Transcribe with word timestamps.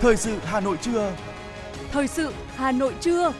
Thời 0.00 0.16
sự 0.16 0.38
Hà 0.38 0.60
Nội 0.60 0.78
trưa. 0.82 1.16
Thời 1.90 2.08
sự 2.08 2.32
Hà 2.54 2.72
Nội 2.72 2.94
trưa. 3.00 3.32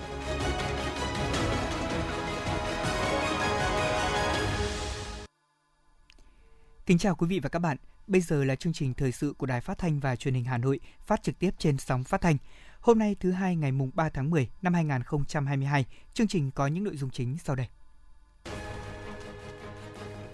Kính 6.87 6.99
chào 6.99 7.15
quý 7.15 7.27
vị 7.27 7.41
và 7.41 7.49
các 7.49 7.59
bạn. 7.59 7.77
Bây 8.07 8.21
giờ 8.21 8.45
là 8.45 8.55
chương 8.55 8.73
trình 8.73 8.95
thời 8.95 9.13
sự 9.13 9.35
của 9.39 9.47
Đài 9.47 9.61
Phát 9.61 9.79
thanh 9.79 10.01
và 10.01 10.17
Truyền 10.17 10.35
hình 10.35 10.45
Hà 10.45 10.59
Nội, 10.59 10.81
phát 11.07 11.23
trực 11.23 11.39
tiếp 11.39 11.51
trên 11.59 11.79
sóng 11.79 12.05
phát 12.05 12.21
thanh. 12.21 12.37
Hôm 12.81 12.99
nay 12.99 13.17
thứ 13.21 13.33
hai 13.33 13.57
ngày 13.57 13.73
mùng 13.73 13.91
3 13.95 14.09
tháng 14.09 14.31
10 14.31 14.49
năm 14.63 14.75
2022, 14.75 15.85
chương 16.15 16.29
trình 16.29 16.51
có 16.51 16.67
những 16.67 16.85
nội 16.85 16.97
dung 16.97 17.11
chính 17.11 17.37
sau 17.45 17.57
đây. 17.57 17.67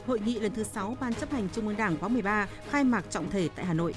Hội 0.07 0.21
nghị 0.21 0.41
lần 0.41 0.55
thứ 0.55 0.65
6 0.65 0.97
Ban 1.01 1.15
chấp 1.15 1.31
hành 1.31 1.49
Trung 1.55 1.69
ương 1.69 1.77
Đảng 1.77 1.97
khóa 1.97 2.09
13 2.09 2.49
khai 2.71 2.85
mạc 2.85 3.05
trọng 3.11 3.31
thể 3.31 3.49
tại 3.57 3.67
Hà 3.67 3.75
Nội. 3.75 3.95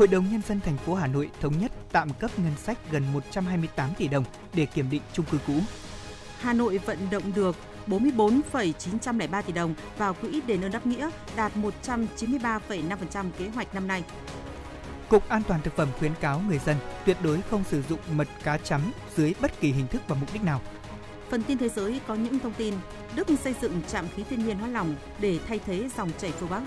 Hội 0.00 0.08
đồng 0.08 0.30
Nhân 0.30 0.42
dân 0.48 0.60
thành 0.60 0.76
phố 0.76 0.94
Hà 0.94 1.06
Nội 1.06 1.30
thống 1.40 1.58
nhất 1.58 1.72
tạm 1.92 2.10
cấp 2.12 2.30
ngân 2.38 2.52
sách 2.56 2.78
gần 2.90 3.12
128 3.12 3.90
tỷ 3.98 4.08
đồng 4.08 4.24
để 4.54 4.66
kiểm 4.66 4.90
định 4.90 5.02
chung 5.12 5.26
cư 5.30 5.38
cũ. 5.46 5.54
Hà 6.38 6.52
Nội 6.52 6.78
vận 6.78 6.98
động 7.10 7.22
được 7.34 7.56
44,903 7.86 9.42
tỷ 9.42 9.52
đồng 9.52 9.74
vào 9.98 10.14
quỹ 10.14 10.40
đền 10.40 10.64
ơn 10.64 10.72
đáp 10.72 10.86
nghĩa, 10.86 11.10
đạt 11.36 11.52
193,5% 11.86 13.30
kế 13.38 13.48
hoạch 13.48 13.74
năm 13.74 13.88
nay. 13.88 14.04
Cục 15.08 15.28
An 15.28 15.42
toàn 15.48 15.60
thực 15.62 15.76
phẩm 15.76 15.88
khuyến 15.98 16.12
cáo 16.20 16.40
người 16.48 16.58
dân 16.58 16.76
tuyệt 17.06 17.16
đối 17.22 17.42
không 17.42 17.64
sử 17.64 17.82
dụng 17.82 18.00
mật 18.12 18.28
cá 18.44 18.56
chấm 18.56 18.80
dưới 19.16 19.34
bất 19.40 19.60
kỳ 19.60 19.72
hình 19.72 19.86
thức 19.86 20.02
và 20.08 20.16
mục 20.20 20.32
đích 20.32 20.42
nào. 20.42 20.60
Phần 21.30 21.42
tin 21.42 21.58
thế 21.58 21.68
giới 21.68 22.00
có 22.06 22.14
những 22.14 22.38
thông 22.38 22.52
tin 22.52 22.74
Đức 23.14 23.28
xây 23.44 23.54
dựng 23.60 23.82
trạm 23.88 24.08
khí 24.16 24.24
thiên 24.30 24.46
nhiên 24.46 24.58
hóa 24.58 24.68
lỏng 24.68 24.94
để 25.20 25.38
thay 25.48 25.60
thế 25.66 25.88
dòng 25.96 26.10
chảy 26.18 26.32
phương 26.32 26.50
Bắc. 26.50 26.62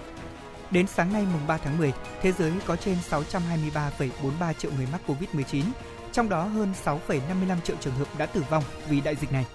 Đến 0.73 0.87
sáng 0.87 1.13
nay 1.13 1.25
mùng 1.33 1.47
3 1.47 1.57
tháng 1.57 1.77
10, 1.77 1.93
thế 2.21 2.31
giới 2.31 2.51
có 2.65 2.75
trên 2.75 2.97
623,43 3.09 4.53
triệu 4.53 4.71
người 4.77 4.87
mắc 4.91 5.01
Covid-19, 5.07 5.63
trong 6.11 6.29
đó 6.29 6.43
hơn 6.43 6.73
6,55 6.85 7.61
triệu 7.61 7.75
trường 7.79 7.93
hợp 7.93 8.07
đã 8.17 8.25
tử 8.25 8.43
vong 8.49 8.63
vì 8.89 9.01
đại 9.01 9.15
dịch 9.15 9.31
này. 9.31 9.45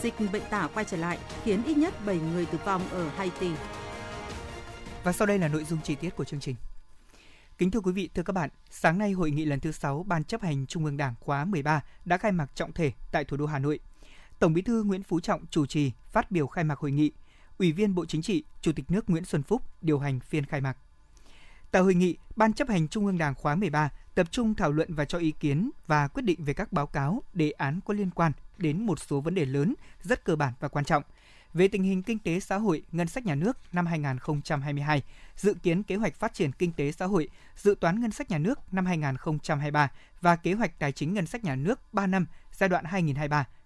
Dịch 0.00 0.14
bệnh 0.32 0.42
tả 0.50 0.68
quay 0.74 0.84
trở 0.84 0.96
lại 0.96 1.18
khiến 1.44 1.62
ít 1.64 1.76
nhất 1.76 1.94
7 2.06 2.18
người 2.18 2.46
tử 2.46 2.58
vong 2.64 2.88
ở 2.90 3.08
Haiti. 3.08 3.50
Và 5.04 5.12
sau 5.12 5.26
đây 5.26 5.38
là 5.38 5.48
nội 5.48 5.64
dung 5.64 5.78
chi 5.82 5.94
tiết 5.94 6.16
của 6.16 6.24
chương 6.24 6.40
trình. 6.40 6.56
Kính 7.58 7.70
thưa 7.70 7.80
quý 7.80 7.92
vị, 7.92 8.08
thưa 8.14 8.22
các 8.22 8.32
bạn, 8.32 8.50
sáng 8.70 8.98
nay 8.98 9.12
hội 9.12 9.30
nghị 9.30 9.44
lần 9.44 9.60
thứ 9.60 9.72
6 9.72 10.04
Ban 10.08 10.24
chấp 10.24 10.42
hành 10.42 10.66
Trung 10.66 10.84
ương 10.84 10.96
Đảng 10.96 11.14
khóa 11.20 11.44
13 11.44 11.80
đã 12.04 12.18
khai 12.18 12.32
mạc 12.32 12.50
trọng 12.54 12.72
thể 12.72 12.92
tại 13.12 13.24
thủ 13.24 13.36
đô 13.36 13.46
Hà 13.46 13.58
Nội. 13.58 13.78
Tổng 14.38 14.52
Bí 14.52 14.62
thư 14.62 14.82
Nguyễn 14.82 15.02
Phú 15.02 15.20
Trọng 15.20 15.46
chủ 15.46 15.66
trì 15.66 15.92
phát 16.12 16.30
biểu 16.30 16.46
khai 16.46 16.64
mạc 16.64 16.78
hội 16.78 16.92
nghị. 16.92 17.12
Ủy 17.58 17.72
viên 17.72 17.94
Bộ 17.94 18.06
Chính 18.06 18.22
trị, 18.22 18.44
Chủ 18.60 18.72
tịch 18.72 18.90
nước 18.90 19.10
Nguyễn 19.10 19.24
Xuân 19.24 19.42
Phúc 19.42 19.62
điều 19.82 19.98
hành 19.98 20.20
phiên 20.20 20.46
khai 20.46 20.60
mạc. 20.60 20.76
Tại 21.70 21.82
hội 21.82 21.94
nghị, 21.94 22.16
Ban 22.36 22.52
chấp 22.52 22.68
hành 22.68 22.88
Trung 22.88 23.06
ương 23.06 23.18
Đảng 23.18 23.34
khóa 23.34 23.54
13 23.54 23.90
tập 24.14 24.26
trung 24.30 24.54
thảo 24.54 24.72
luận 24.72 24.94
và 24.94 25.04
cho 25.04 25.18
ý 25.18 25.32
kiến 25.40 25.70
và 25.86 26.08
quyết 26.08 26.22
định 26.22 26.44
về 26.44 26.54
các 26.54 26.72
báo 26.72 26.86
cáo, 26.86 27.22
đề 27.32 27.50
án 27.50 27.80
có 27.84 27.94
liên 27.94 28.10
quan 28.10 28.32
đến 28.58 28.86
một 28.86 29.00
số 29.00 29.20
vấn 29.20 29.34
đề 29.34 29.44
lớn, 29.44 29.74
rất 30.02 30.24
cơ 30.24 30.36
bản 30.36 30.52
và 30.60 30.68
quan 30.68 30.84
trọng 30.84 31.02
về 31.54 31.68
tình 31.68 31.82
hình 31.82 32.02
kinh 32.02 32.18
tế 32.18 32.40
xã 32.40 32.56
hội, 32.56 32.82
ngân 32.92 33.08
sách 33.08 33.26
nhà 33.26 33.34
nước 33.34 33.56
năm 33.72 33.86
2022, 33.86 35.02
dự 35.36 35.54
kiến 35.54 35.82
kế 35.82 35.96
hoạch 35.96 36.14
phát 36.14 36.34
triển 36.34 36.52
kinh 36.52 36.72
tế 36.72 36.92
xã 36.92 37.06
hội, 37.06 37.28
dự 37.56 37.74
toán 37.80 38.00
ngân 38.00 38.10
sách 38.10 38.30
nhà 38.30 38.38
nước 38.38 38.74
năm 38.74 38.86
2023 38.86 39.90
và 40.20 40.36
kế 40.36 40.52
hoạch 40.52 40.78
tài 40.78 40.92
chính 40.92 41.14
ngân 41.14 41.26
sách 41.26 41.44
nhà 41.44 41.56
nước 41.56 41.80
3 41.92 42.06
năm 42.06 42.26
giai 42.52 42.68
đoạn 42.68 42.84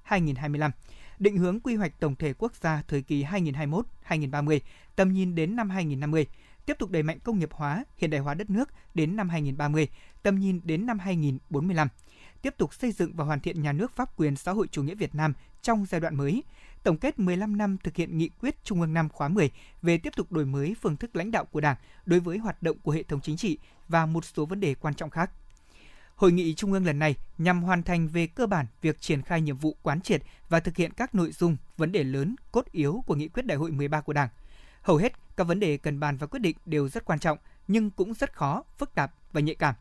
2023-2025 0.09 0.71
định 1.19 1.37
hướng 1.37 1.61
quy 1.61 1.75
hoạch 1.75 2.01
tổng 2.01 2.17
thể 2.17 2.33
quốc 2.33 2.53
gia 2.61 2.83
thời 2.89 3.03
kỳ 3.03 3.25
2021-2030, 3.25 4.61
tầm 4.97 5.13
nhìn 5.13 5.35
đến 5.35 5.57
năm 5.57 5.71
2050, 5.71 6.27
tiếp 6.67 6.77
tục 6.79 6.91
đẩy 6.91 7.03
mạnh 7.03 7.19
công 7.21 7.39
nghiệp 7.39 7.53
hóa, 7.53 7.85
hiện 7.97 8.11
đại 8.11 8.21
hóa 8.21 8.35
đất 8.35 8.51
nước 8.51 8.69
đến 8.95 9.17
năm 9.17 9.29
2030, 9.29 9.89
tầm 10.23 10.39
nhìn 10.39 10.61
đến 10.65 10.87
năm 10.87 10.99
2045, 10.99 11.89
tiếp 12.43 12.55
tục 12.59 12.75
xây 12.75 12.93
dựng 12.93 13.13
và 13.15 13.25
hoàn 13.25 13.41
thiện 13.41 13.63
nhà 13.63 13.73
nước 13.73 13.97
pháp 13.97 14.17
quyền 14.17 14.37
xã 14.37 14.53
hội 14.53 14.69
chủ 14.71 14.83
nghĩa 14.83 14.95
Việt 14.95 15.15
Nam 15.15 15.33
trong 15.63 15.87
giai 15.87 16.01
đoạn 16.01 16.17
mới, 16.17 16.43
tổng 16.83 16.97
kết 16.97 17.19
15 17.19 17.59
năm 17.59 17.77
thực 17.85 17.97
hiện 17.97 18.19
nghị 18.19 18.29
quyết 18.41 18.65
Trung 18.65 18.81
ương 18.81 18.95
năm 18.95 19.09
khóa 19.09 19.29
10 19.29 19.51
về 19.83 19.99
tiếp 19.99 20.13
tục 20.17 20.33
đổi 20.33 20.45
mới 20.45 20.77
phương 20.81 20.97
thức 20.97 21.17
lãnh 21.17 21.31
đạo 21.31 21.45
của 21.45 21.61
Đảng 21.61 21.77
đối 22.07 22.21
với 22.21 22.39
hoạt 22.39 22.63
động 22.63 22.79
của 22.79 22.93
hệ 22.93 23.03
thống 23.03 23.21
chính 23.21 23.37
trị 23.37 23.59
và 23.89 24.07
một 24.07 24.25
số 24.25 24.47
vấn 24.47 24.61
đề 24.61 24.75
quan 24.75 24.95
trọng 24.95 25.11
khác. 25.11 25.31
Hội 26.17 26.33
nghị 26.33 26.55
Trung 26.55 26.73
ương 26.73 26.87
lần 26.87 26.99
này 26.99 27.15
nhằm 27.39 27.63
hoàn 27.63 27.83
thành 27.83 28.09
về 28.09 28.27
cơ 28.27 28.47
bản 28.47 28.67
việc 28.83 29.01
triển 29.01 29.23
khai 29.23 29.41
nhiệm 29.41 29.57
vụ 29.57 29.77
quán 29.83 30.01
triệt 30.01 30.23
và 30.49 30.61
thực 30.61 30.77
hiện 30.77 30.93
các 30.93 31.15
nội 31.15 31.33
dung, 31.33 31.57
vấn 31.77 31.93
đề 31.93 32.05
lớn, 32.05 32.37
cốt 32.53 32.65
yếu 32.73 33.03
của 33.07 33.15
nghị 33.15 33.29
quyết 33.29 33.47
đại 33.47 33.59
hội 33.59 33.71
13 33.71 34.01
của 34.01 34.13
Đảng. 34.13 34.29
Hầu 34.83 34.97
hết 34.97 35.13
các 35.37 35.45
vấn 35.45 35.61
đề 35.61 35.77
cần 35.77 36.01
bàn 36.01 36.17
và 36.17 36.27
quyết 36.27 36.41
định 36.41 36.57
đều 36.67 36.89
rất 36.89 37.05
quan 37.05 37.19
trọng 37.19 37.39
nhưng 37.69 37.91
cũng 37.91 38.15
rất 38.15 38.33
khó, 38.33 38.63
phức 38.79 38.95
tạp 38.95 39.13
và 39.33 39.41
nhạy 39.41 39.55
cảm. 39.55 39.75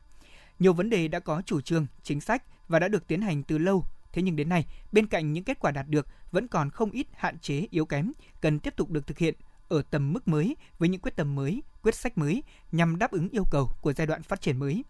Nhiều 0.60 0.74
vấn 0.74 0.90
đề 0.90 1.08
đã 1.08 1.20
có 1.20 1.42
chủ 1.46 1.62
trương, 1.62 1.88
chính 2.04 2.22
sách 2.22 2.44
và 2.68 2.80
đã 2.80 2.88
được 2.88 3.08
tiến 3.08 3.22
hành 3.22 3.44
từ 3.44 3.58
lâu 3.58 3.86
Thế 4.16 4.22
nhưng 4.22 4.36
đến 4.36 4.50
nay, 4.50 4.66
bên 4.92 5.08
cạnh 5.08 5.34
những 5.34 5.44
kết 5.44 5.60
quả 5.60 5.72
đạt 5.72 5.88
được 5.90 6.08
vẫn 6.32 6.48
còn 6.48 6.70
không 6.70 6.92
ít 6.92 7.08
hạn 7.14 7.40
chế 7.40 7.68
yếu 7.70 7.86
kém 7.86 8.12
cần 8.42 8.60
tiếp 8.60 8.74
tục 8.78 8.90
được 8.90 9.08
thực 9.08 9.18
hiện 9.18 9.36
ở 9.68 9.82
tầm 9.82 10.14
mức 10.14 10.28
mới 10.28 10.56
với 10.80 10.90
những 10.90 11.02
quyết 11.02 11.16
tâm 11.16 11.36
mới, 11.36 11.64
quyết 11.84 11.96
sách 11.96 12.18
mới 12.18 12.44
nhằm 12.72 13.00
đáp 13.00 13.12
ứng 13.12 13.30
yêu 13.30 13.44
cầu 13.52 13.72
của 13.82 13.94
giai 13.94 14.08
đoạn 14.08 14.24
phát 14.24 14.42
triển 14.42 14.60
mới. 14.60 14.84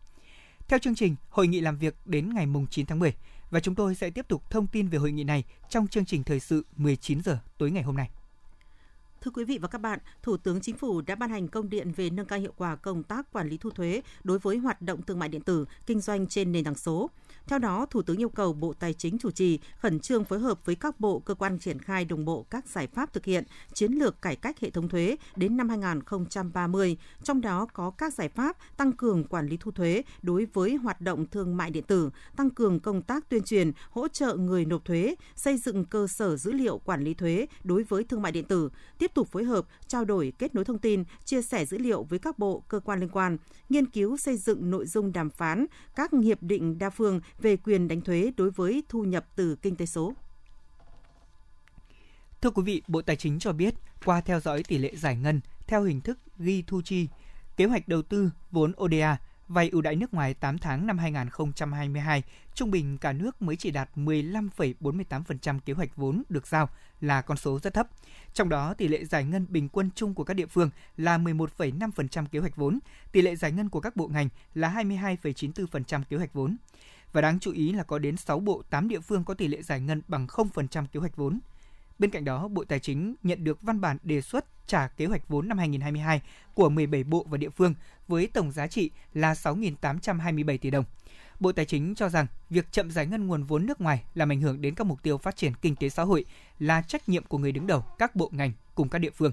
Theo 0.68 0.80
chương 0.80 0.96
trình, 0.96 1.16
hội 1.30 1.48
nghị 1.48 1.62
làm 1.62 1.78
việc 1.78 1.96
đến 2.06 2.34
ngày 2.34 2.48
9 2.70 2.86
tháng 2.86 3.00
10 3.00 3.14
và 3.50 3.60
chúng 3.60 3.76
tôi 3.76 3.96
sẽ 3.96 4.10
tiếp 4.10 4.28
tục 4.28 4.50
thông 4.50 4.68
tin 4.68 4.88
về 4.88 4.98
hội 4.98 5.12
nghị 5.12 5.24
này 5.24 5.44
trong 5.70 5.88
chương 5.88 6.06
trình 6.06 6.24
thời 6.24 6.40
sự 6.40 6.66
19 6.76 7.22
giờ 7.22 7.40
tối 7.58 7.72
ngày 7.72 7.84
hôm 7.84 7.98
nay. 7.98 8.10
Thưa 9.26 9.32
quý 9.32 9.44
vị 9.44 9.58
và 9.58 9.68
các 9.68 9.82
bạn, 9.82 10.00
Thủ 10.24 10.38
tướng 10.38 10.62
Chính 10.62 10.78
phủ 10.78 11.02
đã 11.02 11.16
ban 11.16 11.30
hành 11.30 11.48
công 11.48 11.70
điện 11.70 11.92
về 11.92 12.10
nâng 12.10 12.26
cao 12.26 12.40
hiệu 12.40 12.54
quả 12.58 12.76
công 12.76 13.04
tác 13.04 13.32
quản 13.32 13.50
lý 13.50 13.58
thu 13.58 13.70
thuế 13.70 14.02
đối 14.24 14.40
với 14.40 14.58
hoạt 14.58 14.82
động 14.82 15.02
thương 15.02 15.20
mại 15.20 15.30
điện 15.30 15.42
tử, 15.42 15.66
kinh 15.86 16.00
doanh 16.00 16.28
trên 16.28 16.52
nền 16.52 16.64
tảng 16.64 16.76
số. 16.76 17.10
Theo 17.48 17.60
đó, 17.60 17.86
Thủ 17.90 18.02
tướng 18.02 18.18
yêu 18.18 18.30
cầu 18.30 18.54
Bộ 18.54 18.74
Tài 18.74 18.94
chính 18.94 19.18
chủ 19.20 19.32
trì 19.32 19.60
khẩn 19.80 20.00
trương 20.00 20.26
phối 20.26 20.40
hợp 20.40 20.66
với 20.66 20.76
các 20.76 21.00
bộ 21.00 21.20
cơ 21.20 21.34
quan 21.34 21.60
triển 21.60 21.80
khai 21.80 22.06
đồng 22.06 22.26
bộ 22.26 22.46
các 22.50 22.68
giải 22.68 22.88
pháp 22.88 23.14
thực 23.14 23.26
hiện 23.26 23.44
chiến 23.74 23.92
lược 23.92 24.22
cải 24.22 24.36
cách 24.36 24.60
hệ 24.60 24.70
thống 24.70 24.90
thuế 24.90 25.16
đến 25.36 25.58
năm 25.58 25.70
2030, 25.70 26.98
trong 27.24 27.42
đó 27.42 27.68
có 27.74 27.90
các 27.90 28.14
giải 28.14 28.30
pháp 28.30 28.58
tăng 28.78 28.92
cường 28.92 29.24
quản 29.24 29.48
lý 29.48 29.58
thu 29.58 29.72
thuế 29.72 30.04
đối 30.22 30.48
với 30.54 30.76
hoạt 30.76 31.02
động 31.02 31.26
thương 31.26 31.58
mại 31.58 31.70
điện 31.70 31.84
tử, 31.84 32.10
tăng 32.36 32.50
cường 32.50 32.80
công 32.80 33.02
tác 33.02 33.30
tuyên 33.30 33.44
truyền, 33.44 33.72
hỗ 33.90 34.08
trợ 34.08 34.36
người 34.36 34.66
nộp 34.66 34.86
thuế, 34.86 35.16
xây 35.36 35.58
dựng 35.58 35.86
cơ 35.86 36.08
sở 36.08 36.38
dữ 36.38 36.52
liệu 36.52 36.78
quản 36.78 37.04
lý 37.04 37.14
thuế 37.14 37.48
đối 37.64 37.84
với 37.84 38.04
thương 38.04 38.22
mại 38.22 38.32
điện 38.32 38.46
tử, 38.46 38.70
tiếp 38.98 39.12
tục 39.16 39.28
phối 39.32 39.44
hợp, 39.44 39.66
trao 39.88 40.06
đổi 40.06 40.34
kết 40.40 40.56
nối 40.56 40.66
thông 40.66 40.80
tin, 40.80 41.04
chia 41.26 41.42
sẻ 41.42 41.66
dữ 41.66 41.78
liệu 41.78 42.04
với 42.04 42.20
các 42.20 42.40
bộ, 42.40 42.64
cơ 42.68 42.80
quan 42.80 43.00
liên 43.00 43.10
quan, 43.10 43.38
nghiên 43.70 43.86
cứu 43.86 44.18
xây 44.18 44.38
dựng 44.38 44.70
nội 44.72 44.86
dung 44.86 45.14
đàm 45.14 45.30
phán 45.30 45.66
các 45.96 46.12
hiệp 46.24 46.44
định 46.44 46.78
đa 46.80 46.90
phương 46.90 47.20
về 47.40 47.58
quyền 47.58 47.88
đánh 47.88 48.02
thuế 48.02 48.32
đối 48.38 48.52
với 48.52 48.84
thu 48.90 49.04
nhập 49.04 49.26
từ 49.36 49.56
kinh 49.56 49.76
tế 49.76 49.86
số. 49.86 50.14
Thưa 52.42 52.50
quý 52.50 52.64
vị, 52.64 52.82
Bộ 52.88 53.02
Tài 53.02 53.16
chính 53.16 53.40
cho 53.40 53.54
biết, 53.54 53.74
qua 54.06 54.22
theo 54.22 54.40
dõi 54.40 54.64
tỷ 54.64 54.78
lệ 54.78 54.96
giải 54.96 55.16
ngân 55.16 55.42
theo 55.68 55.84
hình 55.84 56.02
thức 56.02 56.20
ghi 56.38 56.64
thu 56.68 56.82
chi, 56.82 57.08
kế 57.58 57.66
hoạch 57.66 57.88
đầu 57.88 58.02
tư 58.02 58.30
vốn 58.52 58.74
ODA 58.84 59.18
vay 59.48 59.70
ưu 59.70 59.82
đãi 59.82 59.96
nước 59.96 60.14
ngoài 60.14 60.34
8 60.34 60.58
tháng 60.58 60.88
năm 60.88 60.98
2022, 60.98 62.24
trung 62.54 62.72
bình 62.72 62.98
cả 62.98 63.14
nước 63.14 63.42
mới 63.42 63.56
chỉ 63.56 63.72
đạt 63.72 63.90
15,48% 63.96 65.60
kế 65.60 65.74
hoạch 65.74 65.96
vốn 65.96 66.24
được 66.30 66.48
giao 66.48 66.70
là 67.02 67.22
con 67.22 67.38
số 67.38 67.60
rất 67.60 67.74
thấp. 67.74 67.88
Trong 68.34 68.50
đó, 68.50 68.74
tỷ 68.74 68.88
lệ 68.88 69.06
giải 69.06 69.24
ngân 69.24 69.46
bình 69.50 69.70
quân 69.70 69.90
chung 69.96 70.14
của 70.14 70.24
các 70.24 70.34
địa 70.34 70.46
phương 70.46 70.70
là 70.98 71.18
11,5% 71.18 72.26
kế 72.26 72.40
hoạch 72.40 72.56
vốn, 72.56 72.80
tỷ 73.12 73.22
lệ 73.22 73.36
giải 73.36 73.52
ngân 73.52 73.70
của 73.70 73.80
các 73.80 73.96
bộ 73.96 74.08
ngành 74.08 74.30
là 74.54 74.70
22,94% 74.70 76.04
kế 76.10 76.18
hoạch 76.18 76.34
vốn. 76.34 76.58
Và 77.14 77.22
đáng 77.22 77.40
chú 77.40 77.52
ý 77.52 77.72
là 77.72 77.84
có 77.84 78.00
đến 78.00 78.18
6 78.18 78.40
bộ, 78.40 78.64
8 78.70 78.88
địa 78.88 79.00
phương 79.00 79.24
có 79.24 79.34
tỷ 79.34 79.48
lệ 79.48 79.62
giải 79.62 79.80
ngân 79.80 80.02
bằng 80.08 80.28
0% 80.28 80.86
kế 80.86 81.00
hoạch 81.00 81.16
vốn. 81.16 81.40
Bên 82.00 82.12
cạnh 82.12 82.26
đó, 82.26 82.48
Bộ 82.48 82.64
Tài 82.64 82.80
chính 82.80 83.16
nhận 83.24 83.44
được 83.44 83.62
văn 83.62 83.82
bản 83.82 83.98
đề 84.04 84.22
xuất 84.22 84.46
trả 84.68 84.88
kế 84.88 85.06
hoạch 85.06 85.28
vốn 85.28 85.48
năm 85.48 85.58
2022 85.58 86.22
của 86.54 86.70
17 86.70 87.04
bộ 87.04 87.26
và 87.30 87.38
địa 87.38 87.50
phương 87.50 87.74
với 88.08 88.28
tổng 88.28 88.52
giá 88.52 88.68
trị 88.68 88.90
là 89.14 89.34
6.827 89.34 90.58
tỷ 90.58 90.70
đồng. 90.70 90.86
Bộ 91.40 91.52
Tài 91.52 91.66
chính 91.66 91.96
cho 91.96 92.10
rằng 92.10 92.28
việc 92.50 92.72
chậm 92.72 92.92
giải 92.92 93.06
ngân 93.06 93.28
nguồn 93.28 93.44
vốn 93.44 93.66
nước 93.66 93.82
ngoài 93.82 94.04
làm 94.14 94.32
ảnh 94.32 94.42
hưởng 94.42 94.62
đến 94.62 94.76
các 94.76 94.88
mục 94.88 95.04
tiêu 95.04 95.18
phát 95.18 95.36
triển 95.36 95.54
kinh 95.62 95.76
tế 95.76 95.90
xã 95.90 96.04
hội 96.04 96.26
là 96.60 96.82
trách 96.82 97.10
nhiệm 97.10 97.24
của 97.24 97.38
người 97.38 97.52
đứng 97.52 97.68
đầu 97.68 97.82
các 97.98 98.16
bộ 98.16 98.30
ngành 98.34 98.52
cùng 98.76 98.90
các 98.90 99.00
địa 99.00 99.10
phương. 99.10 99.32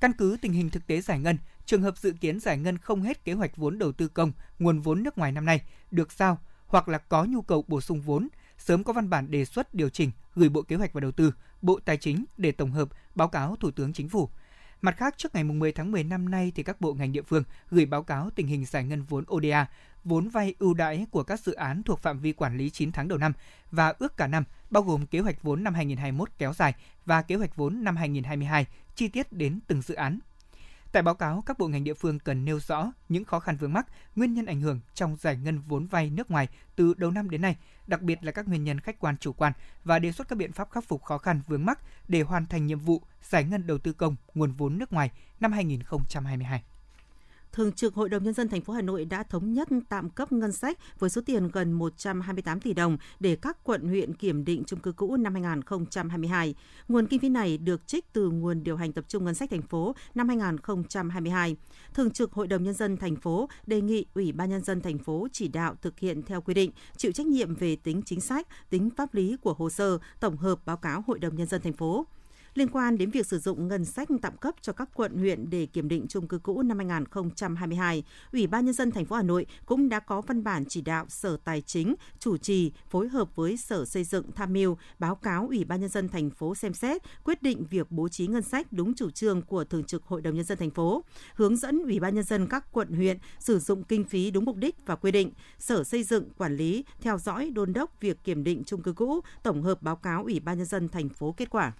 Căn 0.00 0.12
cứ 0.18 0.36
tình 0.40 0.52
hình 0.52 0.70
thực 0.70 0.86
tế 0.86 1.00
giải 1.00 1.18
ngân, 1.18 1.38
trường 1.66 1.82
hợp 1.82 1.98
dự 1.98 2.12
kiến 2.20 2.40
giải 2.40 2.58
ngân 2.58 2.78
không 2.78 3.02
hết 3.02 3.24
kế 3.24 3.32
hoạch 3.32 3.56
vốn 3.56 3.78
đầu 3.78 3.92
tư 3.92 4.08
công, 4.08 4.32
nguồn 4.58 4.80
vốn 4.80 5.02
nước 5.02 5.18
ngoài 5.18 5.32
năm 5.32 5.44
nay 5.44 5.60
được 5.90 6.12
giao 6.12 6.38
hoặc 6.66 6.88
là 6.88 6.98
có 6.98 7.24
nhu 7.24 7.42
cầu 7.42 7.64
bổ 7.68 7.80
sung 7.80 8.00
vốn, 8.00 8.28
sớm 8.58 8.84
có 8.84 8.92
văn 8.92 9.10
bản 9.10 9.30
đề 9.30 9.44
xuất 9.44 9.74
điều 9.74 9.88
chỉnh 9.88 10.10
gửi 10.34 10.48
Bộ 10.48 10.62
Kế 10.62 10.76
hoạch 10.76 10.92
và 10.92 11.00
Đầu 11.00 11.12
tư, 11.12 11.32
Bộ 11.64 11.80
Tài 11.84 11.96
chính 11.96 12.24
để 12.36 12.52
tổng 12.52 12.70
hợp 12.70 12.88
báo 13.14 13.28
cáo 13.28 13.56
Thủ 13.56 13.70
tướng 13.70 13.92
Chính 13.92 14.08
phủ. 14.08 14.28
Mặt 14.82 14.96
khác, 14.96 15.14
trước 15.16 15.34
ngày 15.34 15.44
10 15.44 15.72
tháng 15.72 15.90
10 15.90 16.04
năm 16.04 16.30
nay 16.30 16.52
thì 16.54 16.62
các 16.62 16.80
bộ 16.80 16.94
ngành 16.94 17.12
địa 17.12 17.22
phương 17.22 17.44
gửi 17.70 17.86
báo 17.86 18.02
cáo 18.02 18.30
tình 18.30 18.46
hình 18.46 18.64
giải 18.64 18.84
ngân 18.84 19.02
vốn 19.02 19.24
ODA, 19.30 19.66
vốn 20.04 20.28
vay 20.28 20.54
ưu 20.58 20.74
đãi 20.74 21.06
của 21.10 21.22
các 21.22 21.40
dự 21.40 21.52
án 21.52 21.82
thuộc 21.82 22.00
phạm 22.00 22.18
vi 22.18 22.32
quản 22.32 22.56
lý 22.56 22.70
9 22.70 22.92
tháng 22.92 23.08
đầu 23.08 23.18
năm 23.18 23.32
và 23.70 23.94
ước 23.98 24.16
cả 24.16 24.26
năm, 24.26 24.44
bao 24.70 24.82
gồm 24.82 25.06
kế 25.06 25.20
hoạch 25.20 25.42
vốn 25.42 25.64
năm 25.64 25.74
2021 25.74 26.30
kéo 26.38 26.52
dài 26.52 26.74
và 27.06 27.22
kế 27.22 27.34
hoạch 27.34 27.56
vốn 27.56 27.84
năm 27.84 27.96
2022 27.96 28.66
chi 28.94 29.08
tiết 29.08 29.32
đến 29.32 29.60
từng 29.66 29.82
dự 29.82 29.94
án. 29.94 30.18
Tại 30.94 31.02
báo 31.02 31.14
cáo, 31.14 31.42
các 31.46 31.58
bộ 31.58 31.68
ngành 31.68 31.84
địa 31.84 31.94
phương 31.94 32.18
cần 32.18 32.44
nêu 32.44 32.60
rõ 32.60 32.92
những 33.08 33.24
khó 33.24 33.40
khăn 33.40 33.56
vướng 33.56 33.72
mắc, 33.72 33.86
nguyên 34.16 34.34
nhân 34.34 34.46
ảnh 34.46 34.60
hưởng 34.60 34.80
trong 34.94 35.16
giải 35.16 35.36
ngân 35.36 35.60
vốn 35.60 35.86
vay 35.86 36.10
nước 36.10 36.30
ngoài 36.30 36.48
từ 36.76 36.94
đầu 36.94 37.10
năm 37.10 37.30
đến 37.30 37.42
nay, 37.42 37.56
đặc 37.86 38.02
biệt 38.02 38.24
là 38.24 38.32
các 38.32 38.48
nguyên 38.48 38.64
nhân 38.64 38.80
khách 38.80 38.98
quan 38.98 39.16
chủ 39.18 39.32
quan 39.32 39.52
và 39.84 39.98
đề 39.98 40.12
xuất 40.12 40.28
các 40.28 40.36
biện 40.36 40.52
pháp 40.52 40.70
khắc 40.70 40.84
phục 40.84 41.02
khó 41.02 41.18
khăn 41.18 41.40
vướng 41.46 41.64
mắc 41.64 41.78
để 42.08 42.22
hoàn 42.22 42.46
thành 42.46 42.66
nhiệm 42.66 42.78
vụ 42.78 43.02
giải 43.22 43.44
ngân 43.44 43.66
đầu 43.66 43.78
tư 43.78 43.92
công 43.92 44.16
nguồn 44.34 44.52
vốn 44.52 44.78
nước 44.78 44.92
ngoài 44.92 45.10
năm 45.40 45.52
2022. 45.52 46.62
Thường 47.54 47.72
trực 47.72 47.94
Hội 47.94 48.08
đồng 48.08 48.24
nhân 48.24 48.34
dân 48.34 48.48
thành 48.48 48.60
phố 48.60 48.72
Hà 48.72 48.82
Nội 48.82 49.04
đã 49.04 49.22
thống 49.22 49.52
nhất 49.52 49.68
tạm 49.88 50.10
cấp 50.10 50.32
ngân 50.32 50.52
sách 50.52 50.78
với 50.98 51.10
số 51.10 51.20
tiền 51.26 51.50
gần 51.52 51.72
128 51.72 52.60
tỷ 52.60 52.72
đồng 52.72 52.96
để 53.20 53.36
các 53.36 53.64
quận 53.64 53.88
huyện 53.88 54.14
kiểm 54.14 54.44
định 54.44 54.62
chung 54.66 54.80
cư 54.80 54.92
cũ 54.92 55.16
năm 55.16 55.34
2022. 55.34 56.54
Nguồn 56.88 57.06
kinh 57.06 57.20
phí 57.20 57.28
này 57.28 57.58
được 57.58 57.86
trích 57.86 58.12
từ 58.12 58.30
nguồn 58.30 58.64
điều 58.64 58.76
hành 58.76 58.92
tập 58.92 59.04
trung 59.08 59.24
ngân 59.24 59.34
sách 59.34 59.50
thành 59.50 59.62
phố 59.62 59.94
năm 60.14 60.28
2022. 60.28 61.56
Thường 61.94 62.10
trực 62.10 62.32
Hội 62.32 62.46
đồng 62.46 62.62
nhân 62.62 62.74
dân 62.74 62.96
thành 62.96 63.16
phố 63.16 63.48
đề 63.66 63.80
nghị 63.80 64.06
Ủy 64.14 64.32
ban 64.32 64.50
nhân 64.50 64.64
dân 64.64 64.80
thành 64.80 64.98
phố 64.98 65.28
chỉ 65.32 65.48
đạo 65.48 65.74
thực 65.82 65.98
hiện 65.98 66.22
theo 66.22 66.40
quy 66.40 66.54
định, 66.54 66.70
chịu 66.96 67.12
trách 67.12 67.26
nhiệm 67.26 67.54
về 67.54 67.76
tính 67.76 68.02
chính 68.06 68.20
sách, 68.20 68.46
tính 68.70 68.90
pháp 68.96 69.14
lý 69.14 69.36
của 69.42 69.54
hồ 69.54 69.70
sơ, 69.70 69.98
tổng 70.20 70.36
hợp 70.36 70.58
báo 70.66 70.76
cáo 70.76 71.04
Hội 71.06 71.18
đồng 71.18 71.36
nhân 71.36 71.46
dân 71.46 71.60
thành 71.60 71.72
phố 71.72 72.06
liên 72.54 72.68
quan 72.68 72.98
đến 72.98 73.10
việc 73.10 73.26
sử 73.26 73.38
dụng 73.38 73.68
ngân 73.68 73.84
sách 73.84 74.08
tạm 74.22 74.36
cấp 74.36 74.54
cho 74.60 74.72
các 74.72 74.88
quận 74.94 75.18
huyện 75.18 75.50
để 75.50 75.66
kiểm 75.66 75.88
định 75.88 76.06
chung 76.08 76.28
cư 76.28 76.38
cũ 76.38 76.62
năm 76.62 76.78
2022, 76.78 78.04
Ủy 78.32 78.46
ban 78.46 78.64
nhân 78.64 78.74
dân 78.74 78.90
thành 78.90 79.04
phố 79.04 79.16
Hà 79.16 79.22
Nội 79.22 79.46
cũng 79.66 79.88
đã 79.88 80.00
có 80.00 80.20
văn 80.20 80.44
bản 80.44 80.64
chỉ 80.68 80.80
đạo 80.80 81.06
Sở 81.08 81.36
Tài 81.44 81.60
chính 81.60 81.94
chủ 82.18 82.36
trì 82.36 82.72
phối 82.90 83.08
hợp 83.08 83.36
với 83.36 83.56
Sở 83.56 83.84
Xây 83.84 84.04
dựng 84.04 84.32
tham 84.34 84.52
mưu 84.52 84.76
báo 84.98 85.14
cáo 85.14 85.46
Ủy 85.48 85.64
ban 85.64 85.80
nhân 85.80 85.90
dân 85.90 86.08
thành 86.08 86.30
phố 86.30 86.54
xem 86.54 86.74
xét 86.74 87.02
quyết 87.24 87.42
định 87.42 87.64
việc 87.70 87.90
bố 87.90 88.08
trí 88.08 88.26
ngân 88.26 88.42
sách 88.42 88.72
đúng 88.72 88.94
chủ 88.94 89.10
trương 89.10 89.42
của 89.42 89.64
Thường 89.64 89.84
trực 89.84 90.04
Hội 90.04 90.22
đồng 90.22 90.34
nhân 90.34 90.44
dân 90.44 90.58
thành 90.58 90.70
phố, 90.70 91.04
hướng 91.34 91.56
dẫn 91.56 91.82
Ủy 91.82 92.00
ban 92.00 92.14
nhân 92.14 92.24
dân 92.24 92.46
các 92.46 92.72
quận 92.72 92.92
huyện 92.92 93.18
sử 93.38 93.58
dụng 93.58 93.84
kinh 93.84 94.04
phí 94.04 94.30
đúng 94.30 94.44
mục 94.44 94.56
đích 94.56 94.76
và 94.86 94.96
quy 94.96 95.10
định, 95.10 95.30
Sở 95.58 95.84
Xây 95.84 96.02
dựng 96.02 96.30
quản 96.38 96.56
lý, 96.56 96.84
theo 97.00 97.18
dõi 97.18 97.50
đôn 97.50 97.72
đốc 97.72 98.00
việc 98.00 98.24
kiểm 98.24 98.44
định 98.44 98.62
chung 98.66 98.82
cư 98.82 98.92
cũ, 98.92 99.20
tổng 99.42 99.62
hợp 99.62 99.82
báo 99.82 99.96
cáo 99.96 100.22
Ủy 100.24 100.40
ban 100.40 100.58
nhân 100.58 100.66
dân 100.66 100.88
thành 100.88 101.08
phố 101.08 101.32
kết 101.32 101.50
quả. 101.50 101.72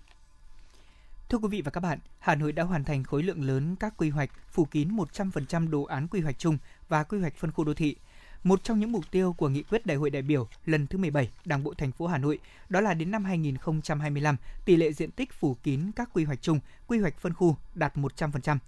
Thưa 1.28 1.38
quý 1.38 1.48
vị 1.48 1.62
và 1.62 1.70
các 1.70 1.80
bạn, 1.80 1.98
Hà 2.18 2.34
Nội 2.34 2.52
đã 2.52 2.62
hoàn 2.62 2.84
thành 2.84 3.04
khối 3.04 3.22
lượng 3.22 3.44
lớn 3.44 3.76
các 3.80 3.94
quy 3.96 4.10
hoạch 4.10 4.30
phủ 4.48 4.64
kín 4.64 4.96
100% 4.96 5.70
đồ 5.70 5.82
án 5.82 6.08
quy 6.08 6.20
hoạch 6.20 6.38
chung 6.38 6.58
và 6.88 7.02
quy 7.02 7.20
hoạch 7.20 7.36
phân 7.36 7.52
khu 7.52 7.64
đô 7.64 7.74
thị. 7.74 7.96
Một 8.42 8.64
trong 8.64 8.80
những 8.80 8.92
mục 8.92 9.04
tiêu 9.10 9.32
của 9.32 9.48
nghị 9.48 9.62
quyết 9.62 9.86
Đại 9.86 9.96
hội 9.96 10.10
đại 10.10 10.22
biểu 10.22 10.48
lần 10.66 10.86
thứ 10.86 10.98
17 10.98 11.30
Đảng 11.44 11.64
bộ 11.64 11.74
thành 11.78 11.92
phố 11.92 12.06
Hà 12.06 12.18
Nội 12.18 12.38
đó 12.68 12.80
là 12.80 12.94
đến 12.94 13.10
năm 13.10 13.24
2025, 13.24 14.36
tỷ 14.64 14.76
lệ 14.76 14.92
diện 14.92 15.10
tích 15.10 15.32
phủ 15.32 15.56
kín 15.62 15.90
các 15.96 16.10
quy 16.12 16.24
hoạch 16.24 16.42
chung, 16.42 16.60
quy 16.86 16.98
hoạch 16.98 17.18
phân 17.18 17.34
khu 17.34 17.56
đạt 17.74 17.96
100%. 17.96 18.58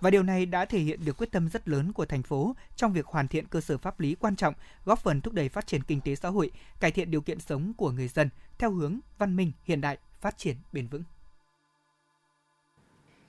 Và 0.00 0.10
điều 0.10 0.22
này 0.22 0.46
đã 0.46 0.64
thể 0.64 0.78
hiện 0.78 1.04
được 1.04 1.16
quyết 1.16 1.32
tâm 1.32 1.48
rất 1.48 1.68
lớn 1.68 1.92
của 1.92 2.06
thành 2.06 2.22
phố 2.22 2.56
trong 2.76 2.92
việc 2.92 3.06
hoàn 3.06 3.28
thiện 3.28 3.46
cơ 3.46 3.60
sở 3.60 3.78
pháp 3.78 4.00
lý 4.00 4.14
quan 4.14 4.36
trọng, 4.36 4.54
góp 4.84 4.98
phần 4.98 5.20
thúc 5.20 5.34
đẩy 5.34 5.48
phát 5.48 5.66
triển 5.66 5.82
kinh 5.82 6.00
tế 6.00 6.14
xã 6.14 6.28
hội, 6.28 6.50
cải 6.80 6.90
thiện 6.90 7.10
điều 7.10 7.20
kiện 7.20 7.40
sống 7.40 7.72
của 7.76 7.90
người 7.90 8.08
dân 8.08 8.28
theo 8.58 8.70
hướng 8.70 8.98
văn 9.18 9.36
minh, 9.36 9.52
hiện 9.64 9.80
đại, 9.80 9.98
phát 10.20 10.38
triển 10.38 10.56
bền 10.72 10.86
vững 10.86 11.02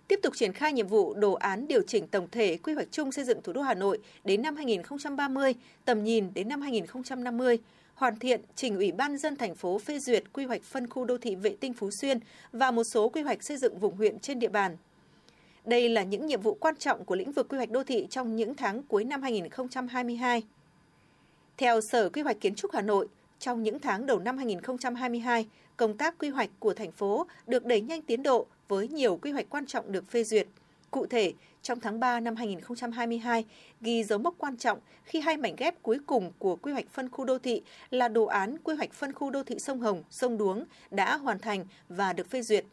tiếp 0.08 0.20
tục 0.24 0.36
triển 0.36 0.54
khai 0.54 0.74
nhiệm 0.74 0.88
vụ 0.88 1.14
đồ 1.14 1.34
án 1.34 1.68
điều 1.68 1.82
chỉnh 1.82 2.08
tổng 2.08 2.28
thể 2.32 2.58
quy 2.58 2.74
hoạch 2.74 2.88
chung 2.92 3.12
xây 3.12 3.26
dựng 3.26 3.42
thủ 3.42 3.54
đô 3.54 3.62
Hà 3.62 3.74
Nội 3.74 4.00
đến 4.24 4.42
năm 4.42 4.56
2030, 4.56 5.54
tầm 5.86 6.04
nhìn 6.04 6.34
đến 6.34 6.50
năm 6.50 6.62
2050, 6.62 7.58
hoàn 7.94 8.20
thiện 8.20 8.42
trình 8.56 8.76
Ủy 8.76 8.92
ban 8.92 9.18
dân 9.18 9.36
thành 9.36 9.56
phố 9.56 9.80
phê 9.80 10.00
duyệt 10.00 10.24
quy 10.34 10.46
hoạch 10.46 10.64
phân 10.64 10.90
khu 10.90 11.06
đô 11.06 11.18
thị 11.18 11.36
vệ 11.36 11.56
tinh 11.60 11.74
Phú 11.74 11.92
Xuyên 11.92 12.20
và 12.52 12.72
một 12.72 12.84
số 12.84 13.10
quy 13.10 13.22
hoạch 13.22 13.44
xây 13.44 13.58
dựng 13.58 13.80
vùng 13.80 13.96
huyện 13.96 14.20
trên 14.20 14.40
địa 14.40 14.48
bàn. 14.48 14.78
Đây 15.66 15.90
là 15.90 16.04
những 16.04 16.28
nhiệm 16.28 16.42
vụ 16.42 16.54
quan 16.54 16.76
trọng 16.76 17.06
của 17.06 17.16
lĩnh 17.16 17.32
vực 17.32 17.48
quy 17.50 17.58
hoạch 17.58 17.72
đô 17.72 17.84
thị 17.84 18.08
trong 18.10 18.36
những 18.36 18.56
tháng 18.56 18.84
cuối 18.84 19.04
năm 19.04 19.22
2022. 19.22 20.44
Theo 21.58 21.82
Sở 21.82 22.10
Quy 22.10 22.22
hoạch 22.22 22.42
Kiến 22.42 22.56
trúc 22.56 22.72
Hà 22.72 22.82
Nội, 22.82 23.08
trong 23.40 23.64
những 23.64 23.80
tháng 23.80 24.06
đầu 24.06 24.20
năm 24.20 24.38
2022, 24.38 25.48
công 25.78 25.98
tác 25.98 26.18
quy 26.20 26.30
hoạch 26.30 26.50
của 26.60 26.74
thành 26.74 26.92
phố 26.92 27.28
được 27.48 27.66
đẩy 27.66 27.82
nhanh 27.82 28.02
tiến 28.02 28.24
độ 28.24 28.46
với 28.68 28.88
nhiều 28.88 29.18
quy 29.18 29.32
hoạch 29.32 29.50
quan 29.50 29.66
trọng 29.66 29.92
được 29.92 30.12
phê 30.12 30.24
duyệt. 30.24 30.48
Cụ 30.92 31.06
thể, 31.06 31.34
trong 31.62 31.80
tháng 31.80 32.00
3 32.00 32.20
năm 32.20 32.36
2022, 32.36 33.46
ghi 33.82 34.04
dấu 34.04 34.20
mốc 34.20 34.36
quan 34.38 34.58
trọng 34.58 34.80
khi 35.04 35.20
hai 35.22 35.38
mảnh 35.38 35.56
ghép 35.58 35.82
cuối 35.82 36.00
cùng 36.06 36.32
của 36.40 36.56
quy 36.56 36.72
hoạch 36.72 36.90
phân 36.90 37.10
khu 37.10 37.26
đô 37.26 37.40
thị 37.40 37.62
là 37.90 38.08
đồ 38.08 38.26
án 38.26 38.58
quy 38.64 38.76
hoạch 38.76 38.94
phân 38.94 39.14
khu 39.14 39.30
đô 39.30 39.44
thị 39.44 39.60
sông 39.60 39.80
Hồng, 39.80 40.04
sông 40.10 40.38
Đuống 40.38 40.64
đã 40.92 41.18
hoàn 41.18 41.40
thành 41.40 41.66
và 41.90 42.14
được 42.14 42.30
phê 42.30 42.42
duyệt. 42.42 42.66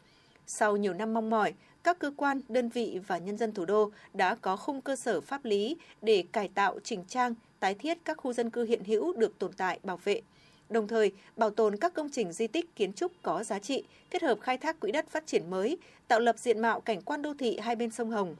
Sau 0.47 0.77
nhiều 0.77 0.93
năm 0.93 1.13
mong 1.13 1.29
mỏi, 1.29 1.53
các 1.83 1.99
cơ 1.99 2.11
quan, 2.17 2.41
đơn 2.49 2.69
vị 2.69 2.99
và 3.07 3.17
nhân 3.17 3.37
dân 3.37 3.51
thủ 3.51 3.65
đô 3.65 3.91
đã 4.13 4.35
có 4.35 4.55
khung 4.55 4.81
cơ 4.81 4.95
sở 4.95 5.21
pháp 5.21 5.45
lý 5.45 5.77
để 6.01 6.23
cải 6.31 6.47
tạo, 6.47 6.79
chỉnh 6.83 7.03
trang, 7.07 7.35
tái 7.59 7.73
thiết 7.73 7.97
các 8.05 8.17
khu 8.17 8.33
dân 8.33 8.49
cư 8.49 8.63
hiện 8.63 8.83
hữu 8.83 9.13
được 9.13 9.39
tồn 9.39 9.53
tại, 9.53 9.79
bảo 9.83 9.97
vệ– 9.97 10.21
đồng 10.69 10.87
thời 10.87 11.11
bảo 11.35 11.49
tồn 11.49 11.77
các 11.77 11.93
công 11.93 12.09
trình 12.09 12.31
di 12.31 12.47
tích 12.47 12.75
kiến 12.75 12.93
trúc 12.93 13.11
có 13.21 13.43
giá 13.43 13.59
trị, 13.59 13.83
kết 14.09 14.21
hợp 14.21 14.39
khai 14.41 14.57
thác 14.57 14.79
quỹ 14.79 14.91
đất 14.91 15.09
phát 15.09 15.27
triển 15.27 15.49
mới, 15.49 15.77
tạo 16.07 16.19
lập 16.19 16.35
diện 16.39 16.59
mạo 16.59 16.79
cảnh 16.79 17.01
quan 17.01 17.21
đô 17.21 17.33
thị 17.33 17.59
hai 17.61 17.75
bên 17.75 17.91
sông 17.91 18.11
Hồng. 18.11 18.35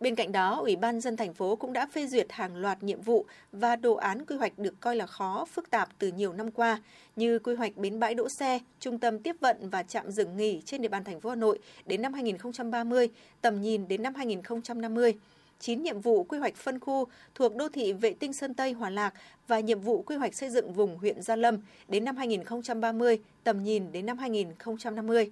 Bên 0.00 0.14
cạnh 0.14 0.32
đó, 0.32 0.60
Ủy 0.60 0.76
ban 0.76 1.00
dân 1.00 1.16
thành 1.16 1.34
phố 1.34 1.56
cũng 1.56 1.72
đã 1.72 1.86
phê 1.86 2.06
duyệt 2.06 2.32
hàng 2.32 2.56
loạt 2.56 2.82
nhiệm 2.82 3.00
vụ 3.00 3.24
và 3.52 3.76
đồ 3.76 3.94
án 3.94 4.24
quy 4.26 4.36
hoạch 4.36 4.58
được 4.58 4.74
coi 4.80 4.96
là 4.96 5.06
khó, 5.06 5.44
phức 5.52 5.70
tạp 5.70 5.88
từ 5.98 6.08
nhiều 6.08 6.32
năm 6.32 6.50
qua, 6.50 6.82
như 7.16 7.38
quy 7.38 7.54
hoạch 7.54 7.76
bến 7.76 8.00
bãi 8.00 8.14
đỗ 8.14 8.28
xe, 8.28 8.58
trung 8.80 8.98
tâm 8.98 9.18
tiếp 9.18 9.36
vận 9.40 9.70
và 9.70 9.82
trạm 9.82 10.10
dừng 10.10 10.36
nghỉ 10.36 10.62
trên 10.64 10.82
địa 10.82 10.88
bàn 10.88 11.04
thành 11.04 11.20
phố 11.20 11.30
Hà 11.30 11.36
Nội 11.36 11.58
đến 11.86 12.02
năm 12.02 12.12
2030, 12.12 13.08
tầm 13.40 13.60
nhìn 13.60 13.88
đến 13.88 14.02
năm 14.02 14.14
2050 14.14 15.14
9 15.60 15.82
nhiệm 15.82 16.00
vụ 16.00 16.24
quy 16.24 16.38
hoạch 16.38 16.56
phân 16.56 16.80
khu 16.80 17.06
thuộc 17.34 17.56
đô 17.56 17.68
thị 17.68 17.92
vệ 17.92 18.12
tinh 18.12 18.32
Sơn 18.32 18.54
Tây 18.54 18.72
Hòa 18.72 18.90
Lạc 18.90 19.14
và 19.48 19.60
nhiệm 19.60 19.80
vụ 19.80 20.02
quy 20.02 20.16
hoạch 20.16 20.34
xây 20.34 20.50
dựng 20.50 20.72
vùng 20.72 20.98
huyện 20.98 21.22
Gia 21.22 21.36
Lâm 21.36 21.58
đến 21.88 22.04
năm 22.04 22.16
2030, 22.16 23.18
tầm 23.44 23.62
nhìn 23.62 23.92
đến 23.92 24.06
năm 24.06 24.18
2050 24.18 25.30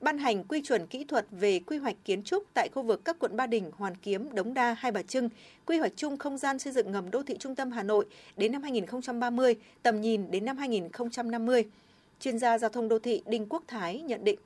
ban 0.00 0.18
hành 0.18 0.44
quy 0.44 0.62
chuẩn 0.62 0.86
kỹ 0.86 1.04
thuật 1.04 1.26
về 1.30 1.58
quy 1.58 1.78
hoạch 1.78 1.96
kiến 2.04 2.22
trúc 2.22 2.44
tại 2.54 2.68
khu 2.74 2.82
vực 2.82 3.04
các 3.04 3.16
quận 3.18 3.36
Ba 3.36 3.46
Đình, 3.46 3.70
Hoàn 3.76 3.94
Kiếm, 3.94 4.34
Đống 4.34 4.54
Đa, 4.54 4.74
Hai 4.78 4.92
Bà 4.92 5.02
Trưng, 5.02 5.28
quy 5.66 5.78
hoạch 5.78 5.92
chung 5.96 6.16
không 6.16 6.38
gian 6.38 6.58
xây 6.58 6.72
dựng 6.72 6.92
ngầm 6.92 7.10
đô 7.10 7.22
thị 7.22 7.36
trung 7.38 7.54
tâm 7.54 7.70
Hà 7.70 7.82
Nội 7.82 8.06
đến 8.36 8.52
năm 8.52 8.62
2030, 8.62 9.56
tầm 9.82 10.00
nhìn 10.00 10.30
đến 10.30 10.44
năm 10.44 10.56
2050. 10.56 11.64
Chuyên 12.20 12.38
gia 12.38 12.58
giao 12.58 12.70
thông 12.70 12.88
đô 12.88 12.98
thị 12.98 13.22
Đinh 13.26 13.46
Quốc 13.48 13.62
Thái 13.66 14.00
nhận 14.00 14.24
định 14.24 14.38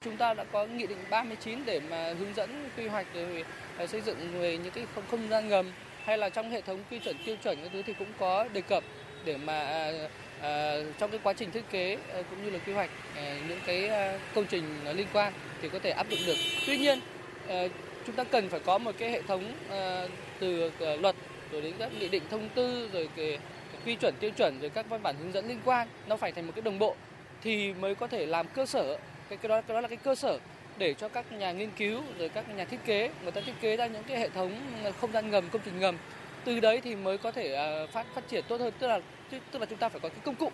Chúng 0.00 0.16
ta 0.16 0.34
đã 0.34 0.44
có 0.44 0.66
nghị 0.66 0.86
định 0.86 0.98
39 1.10 1.58
để 1.66 1.80
mà 1.90 2.14
hướng 2.18 2.34
dẫn 2.34 2.68
quy 2.76 2.86
hoạch 2.86 3.06
về 3.14 3.44
ờ, 3.78 3.86
xây 3.86 4.00
dựng 4.00 4.40
về 4.40 4.58
những 4.58 4.72
cái 4.72 4.86
không, 4.94 5.04
không 5.10 5.28
gian 5.28 5.48
ngầm 5.48 5.72
hay 6.04 6.18
là 6.18 6.28
trong 6.28 6.50
hệ 6.50 6.60
thống 6.60 6.78
quy 6.90 6.98
chuẩn 6.98 7.16
tiêu 7.26 7.36
chuẩn 7.42 7.58
các 7.62 7.70
thứ 7.72 7.82
thì 7.82 7.92
cũng 7.98 8.08
có 8.18 8.48
đề 8.52 8.60
cập 8.60 8.84
để 9.24 9.36
mà 9.36 9.60
à, 9.60 9.92
à, 10.40 10.76
trong 10.98 11.10
cái 11.10 11.20
quá 11.22 11.32
trình 11.32 11.50
thiết 11.50 11.64
kế 11.70 11.98
à, 12.14 12.22
cũng 12.30 12.44
như 12.44 12.50
là 12.50 12.58
quy 12.66 12.72
hoạch 12.72 12.90
à, 13.16 13.36
những 13.48 13.60
cái 13.66 13.88
à, 13.88 14.18
công 14.34 14.46
trình 14.46 14.64
liên 14.94 15.06
quan 15.12 15.32
thì 15.62 15.68
có 15.68 15.78
thể 15.78 15.90
áp 15.90 16.10
dụng 16.10 16.20
được. 16.26 16.36
Tuy 16.66 16.78
nhiên 16.78 17.00
à, 17.48 17.66
chúng 18.06 18.16
ta 18.16 18.24
cần 18.24 18.48
phải 18.48 18.60
có 18.60 18.78
một 18.78 18.94
cái 18.98 19.10
hệ 19.10 19.22
thống 19.22 19.52
à, 19.70 20.08
từ 20.38 20.70
à, 20.80 20.96
luật 20.96 21.16
rồi 21.52 21.62
đến 21.62 21.74
các 21.78 21.92
nghị 22.00 22.08
định 22.08 22.22
thông 22.30 22.48
tư 22.54 22.90
rồi 22.92 23.08
cái, 23.16 23.38
cái 23.72 23.80
quy 23.84 23.94
chuẩn 23.94 24.14
tiêu 24.20 24.30
chuẩn 24.30 24.60
rồi 24.60 24.70
các 24.70 24.88
văn 24.88 25.02
bản 25.02 25.14
hướng 25.18 25.32
dẫn 25.32 25.48
liên 25.48 25.60
quan 25.64 25.88
nó 26.06 26.16
phải 26.16 26.32
thành 26.32 26.46
một 26.46 26.52
cái 26.56 26.62
đồng 26.62 26.78
bộ 26.78 26.96
thì 27.42 27.74
mới 27.74 27.94
có 27.94 28.06
thể 28.06 28.26
làm 28.26 28.46
cơ 28.54 28.66
sở 28.66 28.98
cái, 29.28 29.38
cái 29.38 29.48
đó 29.48 29.60
cái 29.60 29.74
đó 29.74 29.80
là 29.80 29.88
cái 29.88 29.96
cơ 29.96 30.14
sở 30.14 30.38
để 30.78 30.94
cho 30.94 31.08
các 31.08 31.32
nhà 31.32 31.52
nghiên 31.52 31.70
cứu 31.78 32.00
rồi 32.18 32.28
các 32.28 32.56
nhà 32.56 32.64
thiết 32.64 32.84
kế 32.84 33.10
người 33.22 33.32
ta 33.32 33.40
thiết 33.40 33.52
kế 33.60 33.76
ra 33.76 33.86
những 33.86 34.02
cái 34.08 34.18
hệ 34.18 34.28
thống 34.28 34.52
không 35.00 35.12
gian 35.12 35.30
ngầm 35.30 35.48
công 35.52 35.62
trình 35.64 35.80
ngầm. 35.80 35.96
Từ 36.44 36.60
đấy 36.60 36.80
thì 36.84 36.94
mới 36.94 37.18
có 37.18 37.30
thể 37.32 37.54
à, 37.54 37.86
phát 37.92 38.06
phát 38.14 38.28
triển 38.28 38.44
tốt 38.48 38.60
hơn 38.60 38.74
tức 38.78 38.86
là 38.86 39.00
tức 39.30 39.58
là 39.58 39.66
chúng 39.66 39.78
ta 39.78 39.88
phải 39.88 40.00
có 40.00 40.08
cái 40.08 40.18
công 40.24 40.34
cụ. 40.34 40.50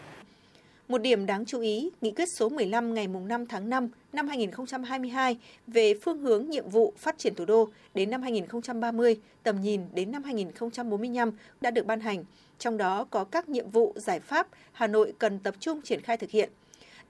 Một 0.89 1.03
điểm 1.03 1.27
đáng 1.27 1.45
chú 1.45 1.61
ý, 1.61 1.91
nghị 2.01 2.11
quyết 2.11 2.29
số 2.39 2.49
15 2.49 2.95
ngày 2.95 3.07
5 3.07 3.47
tháng 3.47 3.71
5 3.71 3.89
năm 4.13 4.29
2022 4.29 5.39
về 5.67 5.95
phương 6.03 6.19
hướng 6.19 6.51
nhiệm 6.51 6.69
vụ 6.69 6.93
phát 6.99 7.19
triển 7.19 7.35
thủ 7.35 7.45
đô 7.45 7.69
đến 7.95 8.11
năm 8.11 8.23
2030, 8.23 9.17
tầm 9.43 9.61
nhìn 9.61 9.83
đến 9.93 10.13
năm 10.13 10.23
2045 10.23 11.33
đã 11.61 11.71
được 11.71 11.87
ban 11.87 12.01
hành. 12.01 12.25
Trong 12.59 12.77
đó 12.77 13.07
có 13.11 13.25
các 13.25 13.49
nhiệm 13.49 13.71
vụ 13.71 13.93
giải 13.97 14.21
pháp 14.21 14.47
Hà 14.73 14.87
Nội 14.87 15.13
cần 15.19 15.39
tập 15.39 15.55
trung 15.61 15.83
triển 15.83 16.01
khai 16.01 16.17
thực 16.17 16.31
hiện– 16.31 16.51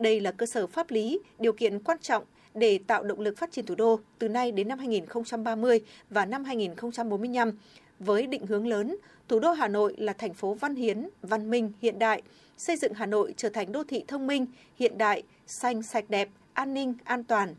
đây 0.03 0.21
là 0.21 0.33
cơ 0.33 0.47
sở 0.47 0.67
pháp 0.67 0.91
lý, 0.91 1.21
điều 1.39 1.53
kiện 1.53 1.79
quan 1.79 1.99
trọng 1.99 2.25
để 2.55 2.79
tạo 2.87 3.03
động 3.03 3.21
lực 3.21 3.39
phát 3.39 3.53
triển 3.53 3.67
thủ 3.67 3.75
đô 3.75 4.01
từ 4.19 4.29
nay 4.29 4.53
đến 4.53 4.69
năm 4.69 4.79
2030 4.79 5.81
và 6.11 6.25
năm 6.25 6.45
2045 6.45 7.53
với 7.99 8.27
định 8.27 8.47
hướng 8.47 8.67
lớn, 8.67 8.97
thủ 9.29 9.39
đô 9.39 9.53
Hà 9.53 9.69
Nội 9.69 9.95
là 9.99 10.13
thành 10.13 10.35
phố 10.35 10.55
văn 10.55 10.75
hiến, 10.75 11.09
văn 11.23 11.51
minh, 11.51 11.73
hiện 11.83 11.99
đại, 11.99 12.23
xây 12.57 12.77
dựng 12.77 12.93
Hà 12.95 13.07
Nội 13.07 13.35
trở 13.37 13.49
thành 13.49 13.73
đô 13.73 13.85
thị 13.85 14.05
thông 14.09 14.27
minh, 14.27 14.47
hiện 14.77 14.99
đại, 14.99 15.23
xanh, 15.47 15.83
sạch 15.83 16.05
đẹp, 16.09 16.29
an 16.53 16.75
ninh, 16.75 16.95
an 17.05 17.25
toàn. 17.25 17.55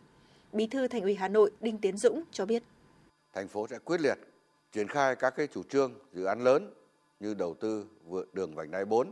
Bí 0.52 0.68
thư 0.68 0.88
Thành 0.88 1.02
ủy 1.02 1.16
Hà 1.16 1.28
Nội 1.28 1.52
Đinh 1.62 1.78
Tiến 1.78 1.98
Dũng 1.98 2.24
cho 2.32 2.46
biết. 2.46 2.64
Thành 3.34 3.48
phố 3.48 3.68
sẽ 3.68 3.80
quyết 3.80 4.02
liệt 4.02 4.18
triển 4.72 4.88
khai 4.88 5.16
các 5.16 5.30
cái 5.36 5.48
chủ 5.48 5.64
trương, 5.64 5.94
dự 6.14 6.24
án 6.24 6.44
lớn 6.44 6.74
như 7.20 7.34
đầu 7.34 7.54
tư 7.54 7.86
vượt 8.06 8.34
đường 8.34 8.56
vành 8.56 8.72
đai 8.72 8.86
4, 8.86 9.08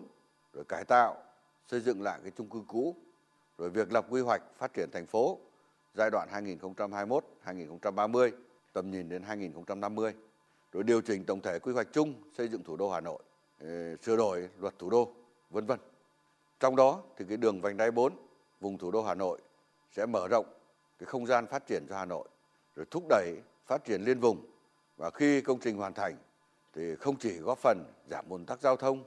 rồi 0.54 0.64
cải 0.66 0.86
tạo, 0.86 1.24
xây 1.68 1.80
dựng 1.80 2.02
lại 2.02 2.20
cái 2.24 2.32
chung 2.38 2.50
cư 2.50 2.60
cũ, 2.68 2.96
rồi 3.62 3.70
việc 3.70 3.92
lập 3.92 4.06
quy 4.10 4.22
hoạch 4.22 4.42
phát 4.58 4.74
triển 4.74 4.90
thành 4.92 5.06
phố 5.06 5.38
giai 5.94 6.10
đoạn 6.10 6.30
2021-2030 7.46 8.32
tầm 8.74 8.92
nhìn 8.92 9.10
đến 9.10 9.24
2050, 9.24 10.14
rồi 10.72 10.84
điều 10.84 11.02
chỉnh 11.02 11.24
tổng 11.26 11.42
thể 11.42 11.60
quy 11.60 11.74
hoạch 11.74 11.88
chung 11.94 12.14
xây 12.38 12.48
dựng 12.48 12.64
thủ 12.64 12.78
đô 12.78 12.92
Hà 12.92 13.02
Nội, 13.02 13.20
ờ, 13.60 13.96
sửa 13.96 14.18
đổi 14.18 14.50
luật 14.60 14.80
thủ 14.80 14.90
đô, 14.90 15.14
vân 15.50 15.66
vân. 15.66 15.80
Trong 16.60 16.76
đó 16.76 17.04
thì 17.18 17.26
cái 17.30 17.38
đường 17.38 17.62
vành 17.62 17.78
đai 17.78 17.92
4 17.92 18.14
vùng 18.60 18.78
thủ 18.78 18.92
đô 18.92 19.04
Hà 19.04 19.16
Nội 19.16 19.40
sẽ 19.92 20.06
mở 20.06 20.28
rộng 20.28 20.46
cái 21.00 21.06
không 21.06 21.26
gian 21.26 21.48
phát 21.48 21.68
triển 21.68 21.86
cho 21.90 21.98
Hà 21.98 22.06
Nội, 22.06 22.28
rồi 22.76 22.86
thúc 22.92 23.04
đẩy 23.10 23.36
phát 23.66 23.86
triển 23.86 24.02
liên 24.02 24.20
vùng 24.20 24.46
và 24.98 25.10
khi 25.10 25.42
công 25.42 25.60
trình 25.60 25.78
hoàn 25.78 25.94
thành 25.94 26.16
thì 26.74 26.96
không 26.96 27.16
chỉ 27.20 27.38
góp 27.38 27.58
phần 27.58 27.84
giảm 28.10 28.26
ùn 28.30 28.46
tắc 28.46 28.62
giao 28.62 28.76
thông, 28.76 29.04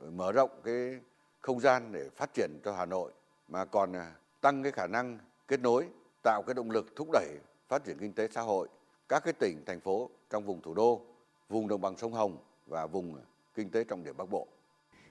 rồi 0.00 0.10
mở 0.10 0.32
rộng 0.32 0.50
cái 0.64 1.00
không 1.40 1.60
gian 1.60 1.92
để 1.92 2.08
phát 2.16 2.34
triển 2.34 2.50
cho 2.64 2.72
Hà 2.72 2.86
Nội 2.86 3.12
mà 3.48 3.64
còn 3.64 3.92
à, 3.92 4.12
tăng 4.40 4.62
cái 4.62 4.72
khả 4.72 4.86
năng 4.86 5.18
kết 5.48 5.60
nối, 5.60 5.86
tạo 6.22 6.42
cái 6.42 6.54
động 6.54 6.70
lực 6.70 6.96
thúc 6.96 7.08
đẩy 7.12 7.28
phát 7.68 7.84
triển 7.84 7.98
kinh 8.00 8.12
tế 8.12 8.28
xã 8.28 8.40
hội 8.40 8.68
các 9.08 9.24
cái 9.24 9.32
tỉnh 9.32 9.64
thành 9.66 9.80
phố 9.80 10.10
trong 10.30 10.44
vùng 10.44 10.62
thủ 10.62 10.74
đô, 10.74 11.00
vùng 11.48 11.68
đồng 11.68 11.80
bằng 11.80 11.96
sông 11.96 12.12
Hồng 12.12 12.36
và 12.66 12.86
vùng 12.86 13.16
kinh 13.54 13.70
tế 13.70 13.84
trọng 13.84 14.04
điểm 14.04 14.16
Bắc 14.16 14.30
Bộ. 14.30 14.46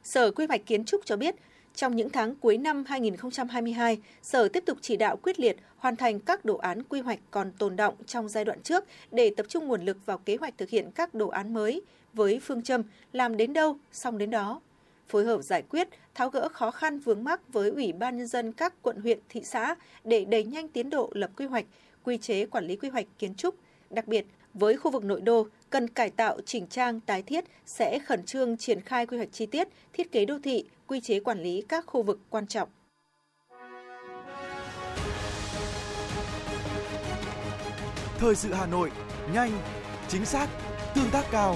Sở 0.04 0.32
Quy 0.32 0.46
hoạch 0.48 0.66
Kiến 0.66 0.86
trúc 0.86 1.02
cho 1.06 1.18
biết, 1.18 1.36
trong 1.76 1.96
những 1.96 2.10
tháng 2.10 2.36
cuối 2.36 2.58
năm 2.58 2.84
2022, 2.88 4.02
Sở 4.22 4.50
tiếp 4.50 4.64
tục 4.66 4.78
chỉ 4.82 4.98
đạo 4.98 5.18
quyết 5.18 5.40
liệt 5.40 5.58
hoàn 5.78 5.96
thành 5.96 6.20
các 6.20 6.46
đồ 6.46 6.58
án 6.58 6.84
quy 6.84 7.02
hoạch 7.02 7.20
còn 7.32 7.52
tồn 7.52 7.76
động 7.76 7.96
trong 8.06 8.30
giai 8.30 8.46
đoạn 8.46 8.62
trước 8.62 8.86
để 9.12 9.34
tập 9.38 9.46
trung 9.50 9.68
nguồn 9.68 9.82
lực 9.82 9.98
vào 10.06 10.18
kế 10.18 10.36
hoạch 10.36 10.58
thực 10.58 10.70
hiện 10.70 10.92
các 10.92 11.14
đồ 11.14 11.28
án 11.28 11.54
mới 11.54 11.82
với 12.14 12.40
phương 12.44 12.64
châm 12.64 12.84
làm 13.14 13.38
đến 13.38 13.54
đâu, 13.54 13.78
xong 13.92 14.18
đến 14.18 14.30
đó. 14.30 14.62
Phối 15.08 15.26
hợp 15.26 15.42
giải 15.42 15.62
quyết, 15.62 15.88
tháo 16.14 16.30
gỡ 16.30 16.50
khó 16.50 16.72
khăn 16.72 17.00
vướng 17.00 17.24
mắc 17.24 17.54
với 17.54 17.70
Ủy 17.70 17.94
ban 17.94 18.18
Nhân 18.18 18.28
dân 18.28 18.52
các 18.52 18.74
quận 18.82 18.98
huyện, 19.00 19.20
thị 19.30 19.42
xã 19.44 19.76
để 20.04 20.26
đẩy 20.26 20.44
nhanh 20.44 20.68
tiến 20.68 20.90
độ 20.90 21.10
lập 21.14 21.32
quy 21.38 21.46
hoạch, 21.46 21.66
quy 22.04 22.18
chế 22.18 22.46
quản 22.46 22.68
lý 22.68 22.76
quy 22.76 22.90
hoạch 22.90 23.06
kiến 23.20 23.36
trúc. 23.36 23.56
Đặc 23.90 24.08
biệt, 24.08 24.26
với 24.54 24.78
khu 24.78 24.92
vực 24.92 25.04
nội 25.04 25.22
đô, 25.22 25.48
cần 25.70 25.88
cải 25.88 26.10
tạo, 26.10 26.38
chỉnh 26.46 26.68
trang, 26.68 27.00
tái 27.00 27.22
thiết 27.22 27.46
sẽ 27.66 28.00
khẩn 28.00 28.24
trương 28.24 28.58
triển 28.58 28.82
khai 28.82 29.06
quy 29.06 29.18
hoạch 29.18 29.32
chi 29.32 29.46
tiết, 29.46 29.68
thiết 29.94 30.12
kế 30.12 30.26
đô 30.26 30.40
thị, 30.44 30.66
quy 30.88 31.02
chế 31.02 31.20
quản 31.20 31.44
lý 31.44 31.64
các 31.70 31.86
khu 31.88 32.04
vực 32.04 32.20
quan 32.30 32.48
trọng. 32.48 32.70
Thời 38.18 38.36
sự 38.36 38.54
Hà 38.54 38.66
Nội, 38.66 38.92
nhanh, 39.34 39.52
chính 40.08 40.26
xác, 40.26 40.48
tương 40.96 41.10
tác 41.12 41.26
cao. 41.32 41.56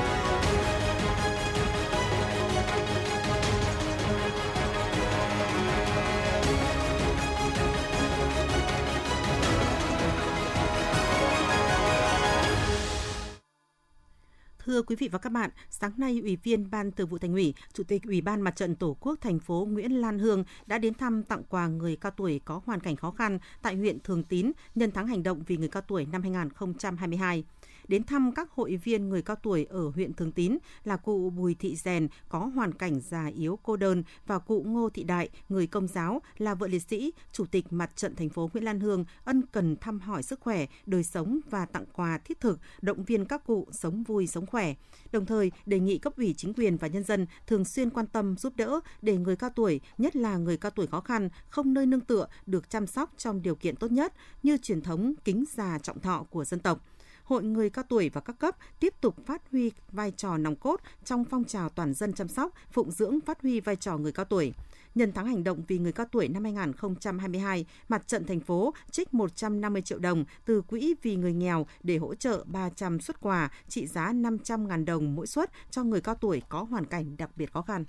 Thưa 14.65 14.81
quý 14.81 14.95
vị 14.95 15.07
và 15.07 15.19
các 15.19 15.29
bạn, 15.29 15.49
sáng 15.69 15.91
nay 15.97 16.19
Ủy 16.23 16.35
viên 16.35 16.71
Ban 16.71 16.91
Thường 16.91 17.07
vụ 17.07 17.17
Thành 17.17 17.33
ủy, 17.33 17.53
Chủ 17.73 17.83
tịch 17.83 18.03
Ủy 18.03 18.21
ban 18.21 18.41
Mặt 18.41 18.55
trận 18.55 18.75
Tổ 18.75 18.97
quốc 18.99 19.21
thành 19.21 19.39
phố 19.39 19.67
Nguyễn 19.71 20.01
Lan 20.01 20.19
Hương 20.19 20.43
đã 20.67 20.77
đến 20.77 20.93
thăm 20.93 21.23
tặng 21.23 21.43
quà 21.49 21.67
người 21.67 21.95
cao 21.95 22.11
tuổi 22.11 22.41
có 22.45 22.61
hoàn 22.65 22.79
cảnh 22.79 22.95
khó 22.95 23.11
khăn 23.11 23.39
tại 23.61 23.75
huyện 23.75 23.99
Thường 23.99 24.23
Tín 24.23 24.51
nhân 24.75 24.91
tháng 24.91 25.07
hành 25.07 25.23
động 25.23 25.43
vì 25.47 25.57
người 25.57 25.67
cao 25.67 25.81
tuổi 25.81 26.05
năm 26.05 26.21
2022 26.21 27.43
đến 27.91 28.03
thăm 28.03 28.31
các 28.31 28.51
hội 28.51 28.75
viên 28.83 29.09
người 29.09 29.21
cao 29.21 29.35
tuổi 29.35 29.65
ở 29.69 29.89
huyện 29.89 30.13
Thường 30.13 30.31
Tín 30.31 30.57
là 30.83 30.97
cụ 30.97 31.29
Bùi 31.29 31.55
Thị 31.55 31.75
Rèn 31.75 32.07
có 32.29 32.39
hoàn 32.39 32.73
cảnh 32.73 33.01
già 33.01 33.25
yếu 33.25 33.59
cô 33.63 33.75
đơn 33.75 34.03
và 34.25 34.39
cụ 34.39 34.63
Ngô 34.67 34.89
Thị 34.89 35.03
Đại, 35.03 35.29
người 35.49 35.67
công 35.67 35.87
giáo 35.87 36.21
là 36.37 36.55
vợ 36.55 36.67
liệt 36.67 36.79
sĩ, 36.79 37.13
chủ 37.31 37.45
tịch 37.45 37.65
mặt 37.69 37.91
trận 37.95 38.15
thành 38.15 38.29
phố 38.29 38.49
Nguyễn 38.53 38.63
Lan 38.63 38.79
Hương 38.79 39.05
ân 39.23 39.41
cần 39.51 39.75
thăm 39.75 39.99
hỏi 39.99 40.23
sức 40.23 40.39
khỏe, 40.39 40.65
đời 40.85 41.03
sống 41.03 41.39
và 41.49 41.65
tặng 41.65 41.85
quà 41.93 42.17
thiết 42.17 42.39
thực, 42.39 42.59
động 42.81 43.03
viên 43.03 43.25
các 43.25 43.45
cụ 43.45 43.67
sống 43.71 44.03
vui 44.03 44.27
sống 44.27 44.45
khỏe. 44.45 44.73
Đồng 45.11 45.25
thời 45.25 45.51
đề 45.65 45.79
nghị 45.79 45.97
cấp 45.97 46.13
ủy 46.17 46.33
chính 46.37 46.53
quyền 46.53 46.77
và 46.77 46.87
nhân 46.87 47.03
dân 47.03 47.25
thường 47.47 47.65
xuyên 47.65 47.89
quan 47.89 48.07
tâm 48.07 48.37
giúp 48.37 48.53
đỡ 48.55 48.79
để 49.01 49.17
người 49.17 49.35
cao 49.35 49.49
tuổi, 49.49 49.81
nhất 49.97 50.15
là 50.15 50.37
người 50.37 50.57
cao 50.57 50.71
tuổi 50.71 50.87
khó 50.87 51.01
khăn, 51.01 51.29
không 51.49 51.73
nơi 51.73 51.85
nương 51.85 52.01
tựa 52.01 52.27
được 52.45 52.69
chăm 52.69 52.87
sóc 52.87 53.13
trong 53.17 53.41
điều 53.41 53.55
kiện 53.55 53.75
tốt 53.75 53.91
nhất 53.91 54.13
như 54.43 54.57
truyền 54.57 54.81
thống 54.81 55.13
kính 55.23 55.43
già 55.53 55.79
trọng 55.79 55.99
thọ 55.99 56.25
của 56.29 56.45
dân 56.45 56.59
tộc. 56.59 56.85
Hội 57.31 57.43
người 57.43 57.69
cao 57.69 57.85
tuổi 57.89 58.09
và 58.09 58.21
các 58.21 58.39
cấp 58.39 58.55
tiếp 58.79 58.93
tục 59.01 59.15
phát 59.25 59.41
huy 59.51 59.71
vai 59.91 60.11
trò 60.11 60.37
nòng 60.37 60.55
cốt 60.55 60.79
trong 61.05 61.25
phong 61.25 61.43
trào 61.43 61.69
toàn 61.69 61.93
dân 61.93 62.13
chăm 62.13 62.27
sóc, 62.27 62.53
phụng 62.71 62.91
dưỡng 62.91 63.21
phát 63.21 63.41
huy 63.41 63.59
vai 63.59 63.75
trò 63.75 63.97
người 63.97 64.11
cao 64.11 64.25
tuổi. 64.25 64.53
Nhân 64.95 65.11
tháng 65.15 65.25
hành 65.25 65.43
động 65.43 65.63
vì 65.67 65.77
người 65.77 65.91
cao 65.91 66.05
tuổi 66.11 66.27
năm 66.27 66.43
2022, 66.43 67.65
Mặt 67.89 68.07
trận 68.07 68.25
thành 68.25 68.39
phố 68.39 68.73
trích 68.91 69.13
150 69.13 69.81
triệu 69.81 69.99
đồng 69.99 70.25
từ 70.45 70.61
quỹ 70.61 70.95
vì 71.01 71.15
người 71.15 71.33
nghèo 71.33 71.65
để 71.83 71.97
hỗ 71.97 72.15
trợ 72.15 72.43
300 72.47 72.99
xuất 72.99 73.21
quà 73.21 73.51
trị 73.67 73.87
giá 73.87 74.11
500.000 74.13 74.85
đồng 74.85 75.15
mỗi 75.15 75.27
suất 75.27 75.51
cho 75.69 75.83
người 75.83 76.01
cao 76.01 76.15
tuổi 76.15 76.41
có 76.49 76.63
hoàn 76.63 76.85
cảnh 76.85 77.17
đặc 77.17 77.29
biệt 77.35 77.53
khó 77.53 77.61
khăn. 77.61 77.85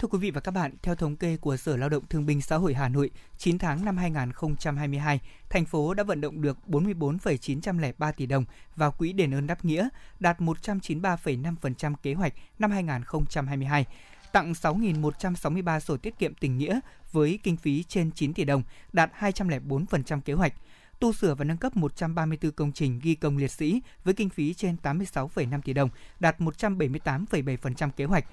Thưa 0.00 0.08
quý 0.08 0.18
vị 0.18 0.30
và 0.30 0.40
các 0.40 0.50
bạn, 0.50 0.74
theo 0.82 0.94
thống 0.94 1.16
kê 1.16 1.36
của 1.36 1.56
Sở 1.56 1.76
Lao 1.76 1.88
động 1.88 2.04
Thương 2.10 2.26
binh 2.26 2.40
Xã 2.40 2.56
hội 2.56 2.74
Hà 2.74 2.88
Nội, 2.88 3.10
9 3.38 3.58
tháng 3.58 3.84
năm 3.84 3.96
2022, 3.96 5.20
thành 5.50 5.64
phố 5.64 5.94
đã 5.94 6.02
vận 6.02 6.20
động 6.20 6.42
được 6.42 6.68
44,903 6.68 8.12
tỷ 8.12 8.26
đồng 8.26 8.44
vào 8.76 8.92
quỹ 8.92 9.12
đền 9.12 9.34
ơn 9.34 9.46
đáp 9.46 9.64
nghĩa, 9.64 9.88
đạt 10.20 10.40
193,5% 10.40 11.94
kế 12.02 12.14
hoạch 12.14 12.32
năm 12.58 12.70
2022 12.70 13.86
tặng 14.32 14.52
6.163 14.52 15.80
sổ 15.80 15.96
tiết 15.96 16.18
kiệm 16.18 16.34
tình 16.34 16.58
nghĩa 16.58 16.80
với 17.12 17.38
kinh 17.42 17.56
phí 17.56 17.82
trên 17.82 18.10
9 18.12 18.34
tỷ 18.34 18.44
đồng, 18.44 18.62
đạt 18.92 19.10
204% 19.18 20.20
kế 20.20 20.32
hoạch. 20.32 20.52
Tu 21.00 21.12
sửa 21.12 21.34
và 21.34 21.44
nâng 21.44 21.56
cấp 21.56 21.76
134 21.76 22.52
công 22.52 22.72
trình 22.72 23.00
ghi 23.02 23.14
công 23.14 23.36
liệt 23.36 23.50
sĩ 23.50 23.82
với 24.04 24.14
kinh 24.14 24.28
phí 24.28 24.54
trên 24.54 24.76
86,5 24.82 25.60
tỷ 25.60 25.72
đồng, 25.72 25.88
đạt 26.20 26.40
178,7% 26.40 27.90
kế 27.90 28.04
hoạch 28.04 28.24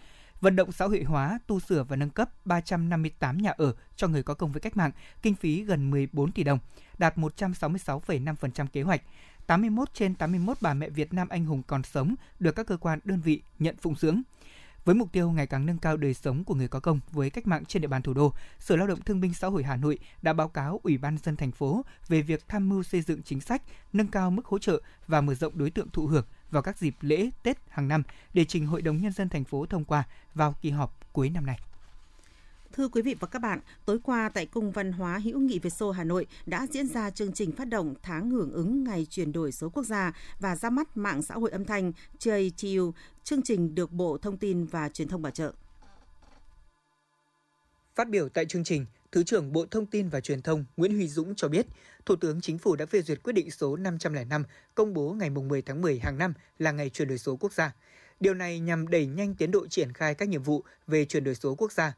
vận 0.42 0.56
động 0.56 0.72
xã 0.72 0.86
hội 0.86 1.04
hóa, 1.04 1.40
tu 1.48 1.60
sửa 1.60 1.84
và 1.84 1.96
nâng 1.96 2.10
cấp 2.10 2.30
358 2.46 3.38
nhà 3.38 3.54
ở 3.58 3.74
cho 3.96 4.08
người 4.08 4.24
có 4.24 4.34
công 4.34 4.52
với 4.52 4.62
cách 4.62 4.78
mạng, 4.78 4.92
kinh 5.22 5.36
phí 5.36 5.64
gần 5.64 5.90
14 5.90 6.32
tỷ 6.32 6.44
đồng, 6.44 6.60
đạt 6.98 7.18
166,5% 7.18 8.68
kế 8.68 8.82
hoạch. 8.82 9.02
81 9.48 9.94
trên 9.94 10.16
81 10.16 10.58
bà 10.62 10.74
mẹ 10.74 10.90
Việt 10.90 11.14
Nam 11.14 11.30
anh 11.30 11.46
hùng 11.46 11.64
còn 11.68 11.84
sống 11.84 12.16
được 12.40 12.56
các 12.56 12.68
cơ 12.68 12.78
quan 12.78 13.00
đơn 13.04 13.22
vị 13.22 13.42
nhận 13.60 13.76
phụng 13.78 13.96
dưỡng. 13.96 14.22
Với 14.86 14.96
mục 14.96 15.12
tiêu 15.12 15.32
ngày 15.32 15.48
càng 15.48 15.66
nâng 15.66 15.78
cao 15.78 15.98
đời 15.98 16.14
sống 16.14 16.44
của 16.44 16.56
người 16.56 16.68
có 16.68 16.80
công 16.80 17.00
với 17.12 17.30
cách 17.30 17.48
mạng 17.48 17.66
trên 17.66 17.82
địa 17.82 17.88
bàn 17.88 18.02
thủ 18.02 18.14
đô, 18.14 18.34
Sở 18.60 18.76
Lao 18.76 18.88
động 18.88 19.02
Thương 19.02 19.22
binh 19.22 19.34
Xã 19.34 19.48
hội 19.48 19.64
Hà 19.64 19.76
Nội 19.76 20.00
đã 20.22 20.34
báo 20.34 20.48
cáo 20.48 20.80
Ủy 20.84 20.98
ban 20.98 21.18
dân 21.18 21.36
thành 21.36 21.52
phố 21.52 21.86
về 22.08 22.22
việc 22.22 22.48
tham 22.48 22.70
mưu 22.70 22.84
xây 22.84 23.02
dựng 23.02 23.24
chính 23.24 23.42
sách, 23.42 23.62
nâng 23.94 24.08
cao 24.08 24.32
mức 24.32 24.46
hỗ 24.46 24.60
trợ 24.60 24.82
và 25.08 25.22
mở 25.22 25.34
rộng 25.34 25.58
đối 25.58 25.70
tượng 25.70 25.90
thụ 25.90 26.08
hưởng 26.08 26.26
vào 26.52 26.62
các 26.62 26.78
dịp 26.78 26.96
lễ, 27.02 27.30
Tết 27.44 27.58
hàng 27.70 27.88
năm 27.88 28.04
để 28.34 28.46
trình 28.46 28.66
Hội 28.66 28.82
đồng 28.82 29.02
Nhân 29.02 29.12
dân 29.12 29.30
thành 29.30 29.44
phố 29.44 29.66
thông 29.66 29.86
qua 29.86 30.04
vào 30.34 30.56
kỳ 30.62 30.70
họp 30.70 31.14
cuối 31.14 31.30
năm 31.30 31.46
nay. 31.46 31.60
Thưa 32.74 32.88
quý 32.88 33.02
vị 33.02 33.16
và 33.20 33.28
các 33.28 33.40
bạn, 33.40 33.60
tối 33.86 34.00
qua 34.04 34.30
tại 34.30 34.46
Cung 34.46 34.72
Văn 34.72 34.92
hóa 34.92 35.18
Hữu 35.18 35.40
nghị 35.40 35.60
Việt 35.60 35.70
Xô 35.70 35.92
Hà 35.92 36.04
Nội 36.04 36.26
đã 36.46 36.68
diễn 36.72 36.88
ra 36.88 37.10
chương 37.10 37.34
trình 37.34 37.52
phát 37.52 37.66
động 37.66 37.96
tháng 38.04 38.30
hưởng 38.30 38.52
ứng 38.52 38.84
ngày 38.84 39.08
chuyển 39.10 39.32
đổi 39.32 39.52
số 39.52 39.70
quốc 39.70 39.84
gia 39.84 40.14
và 40.40 40.56
ra 40.56 40.70
mắt 40.70 40.98
mạng 40.98 41.22
xã 41.22 41.36
hội 41.36 41.52
âm 41.52 41.66
thanh 41.66 41.92
JTU. 42.20 42.92
Chương 43.24 43.42
trình 43.42 43.76
được 43.76 43.92
Bộ 43.92 44.18
Thông 44.18 44.38
tin 44.38 44.66
và 44.66 44.90
Truyền 44.90 45.08
thông 45.08 45.22
bảo 45.22 45.32
trợ. 45.32 45.54
Phát 47.96 48.10
biểu 48.10 48.30
tại 48.30 48.46
chương 48.46 48.64
trình, 48.64 48.86
Thứ 49.12 49.24
trưởng 49.24 49.54
Bộ 49.54 49.66
Thông 49.72 49.86
tin 49.86 50.10
và 50.10 50.22
Truyền 50.22 50.42
thông 50.42 50.66
Nguyễn 50.78 50.96
Huy 50.96 51.08
Dũng 51.08 51.36
cho 51.36 51.48
biết, 51.48 51.66
Thủ 52.08 52.16
tướng 52.16 52.42
Chính 52.42 52.58
phủ 52.58 52.76
đã 52.76 52.86
phê 52.86 53.02
duyệt 53.02 53.24
quyết 53.24 53.34
định 53.34 53.52
số 53.52 53.76
505 53.76 54.44
công 54.76 54.94
bố 54.94 55.14
ngày 55.14 55.30
10 55.30 55.62
tháng 55.62 55.82
10 55.82 56.00
hàng 56.00 56.18
năm 56.18 56.34
là 56.60 56.72
ngày 56.72 56.90
chuyển 56.90 57.08
đổi 57.08 57.18
số 57.18 57.36
quốc 57.36 57.54
gia. 57.54 57.76
Điều 58.20 58.34
này 58.34 58.60
nhằm 58.60 58.88
đẩy 58.88 59.06
nhanh 59.06 59.36
tiến 59.36 59.52
độ 59.52 59.68
triển 59.68 59.94
khai 59.94 60.16
các 60.16 60.30
nhiệm 60.30 60.44
vụ 60.44 60.64
về 60.88 61.06
chuyển 61.06 61.24
đổi 61.24 61.36
số 61.36 61.56
quốc 61.56 61.72
gia. 61.72 61.94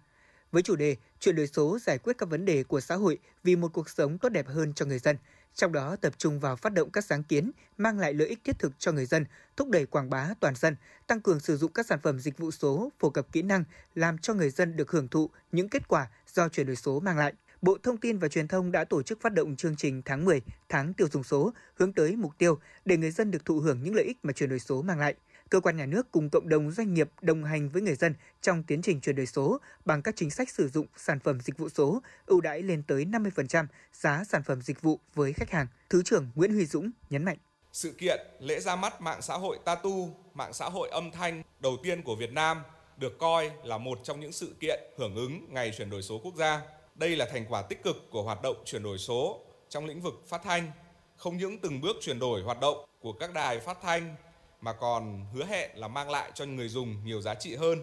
Với 0.51 0.61
chủ 0.61 0.75
đề 0.75 0.95
chuyển 1.19 1.35
đổi 1.35 1.47
số 1.47 1.79
giải 1.79 1.97
quyết 1.97 2.17
các 2.17 2.29
vấn 2.29 2.45
đề 2.45 2.63
của 2.63 2.79
xã 2.79 2.95
hội 2.95 3.17
vì 3.43 3.55
một 3.55 3.73
cuộc 3.73 3.89
sống 3.89 4.17
tốt 4.17 4.29
đẹp 4.29 4.47
hơn 4.47 4.73
cho 4.73 4.85
người 4.85 4.99
dân, 4.99 5.17
trong 5.55 5.71
đó 5.71 5.95
tập 5.95 6.13
trung 6.17 6.39
vào 6.39 6.55
phát 6.55 6.73
động 6.73 6.89
các 6.91 7.05
sáng 7.05 7.23
kiến 7.23 7.51
mang 7.77 7.99
lại 7.99 8.13
lợi 8.13 8.27
ích 8.27 8.39
thiết 8.43 8.59
thực 8.59 8.79
cho 8.79 8.91
người 8.91 9.05
dân, 9.05 9.25
thúc 9.57 9.69
đẩy 9.69 9.85
quảng 9.85 10.09
bá 10.09 10.29
toàn 10.39 10.55
dân, 10.55 10.75
tăng 11.07 11.21
cường 11.21 11.39
sử 11.39 11.57
dụng 11.57 11.73
các 11.73 11.85
sản 11.85 11.99
phẩm 12.03 12.19
dịch 12.19 12.37
vụ 12.37 12.51
số, 12.51 12.91
phổ 12.99 13.09
cập 13.09 13.31
kỹ 13.31 13.41
năng, 13.41 13.63
làm 13.95 14.17
cho 14.17 14.33
người 14.33 14.49
dân 14.49 14.75
được 14.75 14.91
hưởng 14.91 15.07
thụ 15.07 15.29
những 15.51 15.69
kết 15.69 15.87
quả 15.87 16.07
do 16.33 16.49
chuyển 16.49 16.67
đổi 16.67 16.75
số 16.75 16.99
mang 16.99 17.17
lại. 17.17 17.33
Bộ 17.61 17.77
Thông 17.83 17.97
tin 17.97 18.17
và 18.17 18.27
Truyền 18.27 18.47
thông 18.47 18.71
đã 18.71 18.83
tổ 18.83 19.01
chức 19.01 19.21
phát 19.21 19.33
động 19.33 19.55
chương 19.55 19.75
trình 19.75 20.01
tháng 20.05 20.25
10, 20.25 20.41
tháng 20.69 20.93
tiêu 20.93 21.07
dùng 21.11 21.23
số, 21.23 21.51
hướng 21.73 21.93
tới 21.93 22.15
mục 22.15 22.31
tiêu 22.37 22.59
để 22.85 22.97
người 22.97 23.11
dân 23.11 23.31
được 23.31 23.45
thụ 23.45 23.59
hưởng 23.59 23.83
những 23.83 23.95
lợi 23.95 24.05
ích 24.05 24.17
mà 24.23 24.33
chuyển 24.33 24.49
đổi 24.49 24.59
số 24.59 24.81
mang 24.81 24.99
lại. 24.99 25.15
Cơ 25.49 25.59
quan 25.59 25.77
nhà 25.77 25.85
nước 25.85 26.11
cùng 26.11 26.29
cộng 26.29 26.49
đồng 26.49 26.71
doanh 26.71 26.93
nghiệp 26.93 27.09
đồng 27.21 27.43
hành 27.43 27.69
với 27.69 27.81
người 27.81 27.95
dân 27.95 28.15
trong 28.41 28.63
tiến 28.63 28.81
trình 28.81 29.01
chuyển 29.01 29.15
đổi 29.15 29.25
số 29.25 29.59
bằng 29.85 30.01
các 30.01 30.15
chính 30.15 30.29
sách 30.29 30.49
sử 30.49 30.69
dụng 30.69 30.87
sản 30.97 31.19
phẩm 31.19 31.39
dịch 31.41 31.57
vụ 31.57 31.69
số, 31.69 32.01
ưu 32.25 32.41
đãi 32.41 32.61
lên 32.61 32.83
tới 32.83 33.05
50% 33.05 33.65
giá 33.93 34.23
sản 34.29 34.43
phẩm 34.43 34.61
dịch 34.61 34.81
vụ 34.81 34.99
với 35.15 35.33
khách 35.33 35.51
hàng. 35.51 35.67
Thứ 35.89 36.03
trưởng 36.03 36.29
Nguyễn 36.35 36.53
Huy 36.53 36.65
Dũng 36.65 36.91
nhấn 37.09 37.25
mạnh. 37.25 37.37
Sự 37.71 37.91
kiện 37.91 38.19
lễ 38.39 38.59
ra 38.59 38.75
mắt 38.75 39.01
mạng 39.01 39.21
xã 39.21 39.33
hội 39.33 39.59
Tatu, 39.65 40.15
mạng 40.33 40.53
xã 40.53 40.65
hội 40.65 40.89
âm 40.89 41.11
thanh 41.11 41.43
đầu 41.59 41.77
tiên 41.83 42.03
của 42.03 42.15
Việt 42.15 42.31
Nam 42.31 42.61
được 42.97 43.19
coi 43.19 43.51
là 43.63 43.77
một 43.77 43.99
trong 44.03 44.19
những 44.19 44.31
sự 44.31 44.55
kiện 44.59 44.79
hưởng 44.97 45.15
ứng 45.15 45.53
ngày 45.53 45.71
chuyển 45.77 45.89
đổi 45.89 46.01
số 46.01 46.19
quốc 46.23 46.35
gia 46.35 46.61
đây 46.99 47.15
là 47.15 47.25
thành 47.25 47.45
quả 47.49 47.61
tích 47.61 47.83
cực 47.83 47.95
của 48.11 48.23
hoạt 48.23 48.41
động 48.41 48.55
chuyển 48.65 48.83
đổi 48.83 48.97
số 48.97 49.41
trong 49.69 49.85
lĩnh 49.85 50.01
vực 50.01 50.13
phát 50.27 50.41
thanh, 50.43 50.71
không 51.17 51.37
những 51.37 51.59
từng 51.59 51.81
bước 51.81 51.95
chuyển 52.01 52.19
đổi 52.19 52.41
hoạt 52.41 52.59
động 52.59 52.85
của 52.99 53.13
các 53.13 53.33
đài 53.33 53.59
phát 53.59 53.77
thanh 53.81 54.15
mà 54.61 54.73
còn 54.73 55.25
hứa 55.33 55.45
hẹn 55.45 55.69
là 55.75 55.87
mang 55.87 56.09
lại 56.09 56.31
cho 56.35 56.45
người 56.45 56.69
dùng 56.69 57.05
nhiều 57.05 57.21
giá 57.21 57.35
trị 57.35 57.55
hơn. 57.55 57.79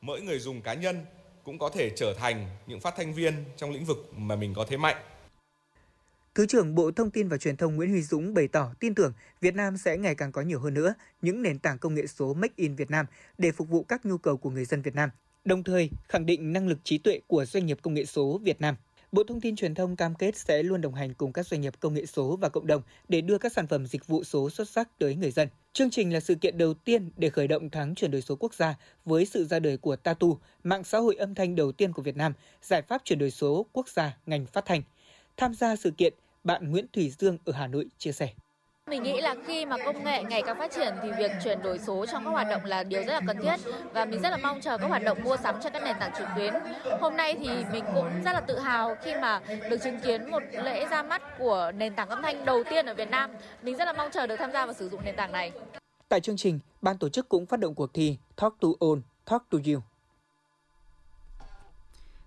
Mỗi 0.00 0.20
người 0.20 0.38
dùng 0.38 0.62
cá 0.62 0.74
nhân 0.74 1.04
cũng 1.44 1.58
có 1.58 1.68
thể 1.68 1.90
trở 1.96 2.14
thành 2.14 2.48
những 2.66 2.80
phát 2.80 2.94
thanh 2.96 3.14
viên 3.14 3.44
trong 3.56 3.70
lĩnh 3.70 3.84
vực 3.84 3.98
mà 4.12 4.36
mình 4.36 4.54
có 4.54 4.66
thế 4.68 4.76
mạnh. 4.76 4.96
Thứ 6.34 6.46
trưởng 6.46 6.74
Bộ 6.74 6.90
Thông 6.90 7.10
tin 7.10 7.28
và 7.28 7.38
Truyền 7.38 7.56
thông 7.56 7.76
Nguyễn 7.76 7.90
Huy 7.90 8.02
Dũng 8.02 8.34
bày 8.34 8.48
tỏ 8.48 8.74
tin 8.80 8.94
tưởng 8.94 9.12
Việt 9.40 9.54
Nam 9.54 9.76
sẽ 9.76 9.96
ngày 9.96 10.14
càng 10.14 10.32
có 10.32 10.42
nhiều 10.42 10.60
hơn 10.60 10.74
nữa 10.74 10.94
những 11.22 11.42
nền 11.42 11.58
tảng 11.58 11.78
công 11.78 11.94
nghệ 11.94 12.06
số 12.06 12.34
Make 12.34 12.54
in 12.56 12.74
Việt 12.74 12.90
Nam 12.90 13.06
để 13.38 13.52
phục 13.52 13.68
vụ 13.68 13.84
các 13.88 14.06
nhu 14.06 14.18
cầu 14.18 14.36
của 14.36 14.50
người 14.50 14.64
dân 14.64 14.82
Việt 14.82 14.94
Nam, 14.94 15.10
đồng 15.46 15.62
thời 15.62 15.90
khẳng 16.08 16.26
định 16.26 16.52
năng 16.52 16.68
lực 16.68 16.78
trí 16.84 16.98
tuệ 16.98 17.20
của 17.26 17.44
doanh 17.44 17.66
nghiệp 17.66 17.78
công 17.82 17.94
nghệ 17.94 18.04
số 18.04 18.40
Việt 18.42 18.60
Nam. 18.60 18.76
Bộ 19.12 19.24
Thông 19.24 19.40
tin 19.40 19.56
Truyền 19.56 19.74
thông 19.74 19.96
cam 19.96 20.14
kết 20.14 20.36
sẽ 20.36 20.62
luôn 20.62 20.80
đồng 20.80 20.94
hành 20.94 21.14
cùng 21.14 21.32
các 21.32 21.46
doanh 21.46 21.60
nghiệp 21.60 21.74
công 21.80 21.94
nghệ 21.94 22.06
số 22.06 22.36
và 22.36 22.48
cộng 22.48 22.66
đồng 22.66 22.82
để 23.08 23.20
đưa 23.20 23.38
các 23.38 23.52
sản 23.52 23.66
phẩm 23.66 23.86
dịch 23.86 24.06
vụ 24.06 24.24
số 24.24 24.50
xuất 24.50 24.68
sắc 24.68 24.98
tới 24.98 25.14
người 25.14 25.30
dân. 25.30 25.48
Chương 25.72 25.90
trình 25.90 26.12
là 26.12 26.20
sự 26.20 26.34
kiện 26.34 26.58
đầu 26.58 26.74
tiên 26.74 27.10
để 27.16 27.30
khởi 27.30 27.48
động 27.48 27.70
tháng 27.70 27.94
chuyển 27.94 28.10
đổi 28.10 28.22
số 28.22 28.36
quốc 28.36 28.54
gia 28.54 28.74
với 29.04 29.26
sự 29.26 29.44
ra 29.44 29.58
đời 29.58 29.76
của 29.76 29.96
Tatu, 29.96 30.38
mạng 30.64 30.84
xã 30.84 30.98
hội 30.98 31.16
âm 31.16 31.34
thanh 31.34 31.56
đầu 31.56 31.72
tiên 31.72 31.92
của 31.92 32.02
Việt 32.02 32.16
Nam, 32.16 32.32
giải 32.62 32.82
pháp 32.82 33.02
chuyển 33.04 33.18
đổi 33.18 33.30
số 33.30 33.66
quốc 33.72 33.88
gia 33.88 34.16
ngành 34.26 34.46
phát 34.46 34.64
thanh. 34.66 34.82
Tham 35.36 35.54
gia 35.54 35.76
sự 35.76 35.90
kiện, 35.90 36.14
bạn 36.44 36.70
Nguyễn 36.70 36.86
Thủy 36.92 37.12
Dương 37.18 37.38
ở 37.44 37.52
Hà 37.52 37.66
Nội 37.66 37.86
chia 37.98 38.12
sẻ. 38.12 38.32
Mình 38.90 39.02
nghĩ 39.02 39.20
là 39.20 39.34
khi 39.46 39.66
mà 39.66 39.76
công 39.84 40.04
nghệ 40.04 40.22
ngày 40.22 40.42
càng 40.46 40.58
phát 40.58 40.70
triển 40.70 40.94
thì 41.02 41.08
việc 41.18 41.30
chuyển 41.44 41.62
đổi 41.62 41.78
số 41.78 42.06
trong 42.06 42.24
các 42.24 42.30
hoạt 42.30 42.46
động 42.50 42.64
là 42.64 42.84
điều 42.84 43.00
rất 43.04 43.12
là 43.12 43.20
cần 43.26 43.42
thiết 43.42 43.56
và 43.92 44.04
mình 44.04 44.20
rất 44.22 44.30
là 44.30 44.36
mong 44.36 44.60
chờ 44.60 44.78
các 44.78 44.86
hoạt 44.86 45.02
động 45.04 45.18
mua 45.24 45.36
sắm 45.36 45.54
trên 45.62 45.72
các 45.72 45.82
nền 45.82 45.96
tảng 46.00 46.12
trực 46.18 46.28
tuyến. 46.36 46.54
Hôm 47.00 47.16
nay 47.16 47.34
thì 47.38 47.48
mình 47.72 47.84
cũng 47.94 48.10
rất 48.24 48.32
là 48.32 48.40
tự 48.40 48.58
hào 48.58 48.96
khi 49.02 49.14
mà 49.14 49.40
được 49.70 49.76
chứng 49.84 50.00
kiến 50.00 50.30
một 50.30 50.42
lễ 50.52 50.86
ra 50.90 51.02
mắt 51.02 51.22
của 51.38 51.72
nền 51.76 51.94
tảng 51.94 52.08
âm 52.08 52.22
thanh 52.22 52.44
đầu 52.44 52.64
tiên 52.70 52.86
ở 52.86 52.94
Việt 52.94 53.10
Nam. 53.10 53.30
Mình 53.62 53.76
rất 53.76 53.84
là 53.84 53.92
mong 53.92 54.10
chờ 54.12 54.26
được 54.26 54.36
tham 54.36 54.52
gia 54.52 54.66
và 54.66 54.72
sử 54.72 54.88
dụng 54.88 55.00
nền 55.04 55.16
tảng 55.16 55.32
này. 55.32 55.52
Tại 56.08 56.20
chương 56.20 56.36
trình, 56.36 56.58
ban 56.82 56.98
tổ 56.98 57.08
chức 57.08 57.28
cũng 57.28 57.46
phát 57.46 57.60
động 57.60 57.74
cuộc 57.74 57.94
thi 57.94 58.18
Talk 58.36 58.54
to 58.60 58.68
All, 58.80 58.98
Talk 59.30 59.42
to 59.50 59.58
You 59.66 59.80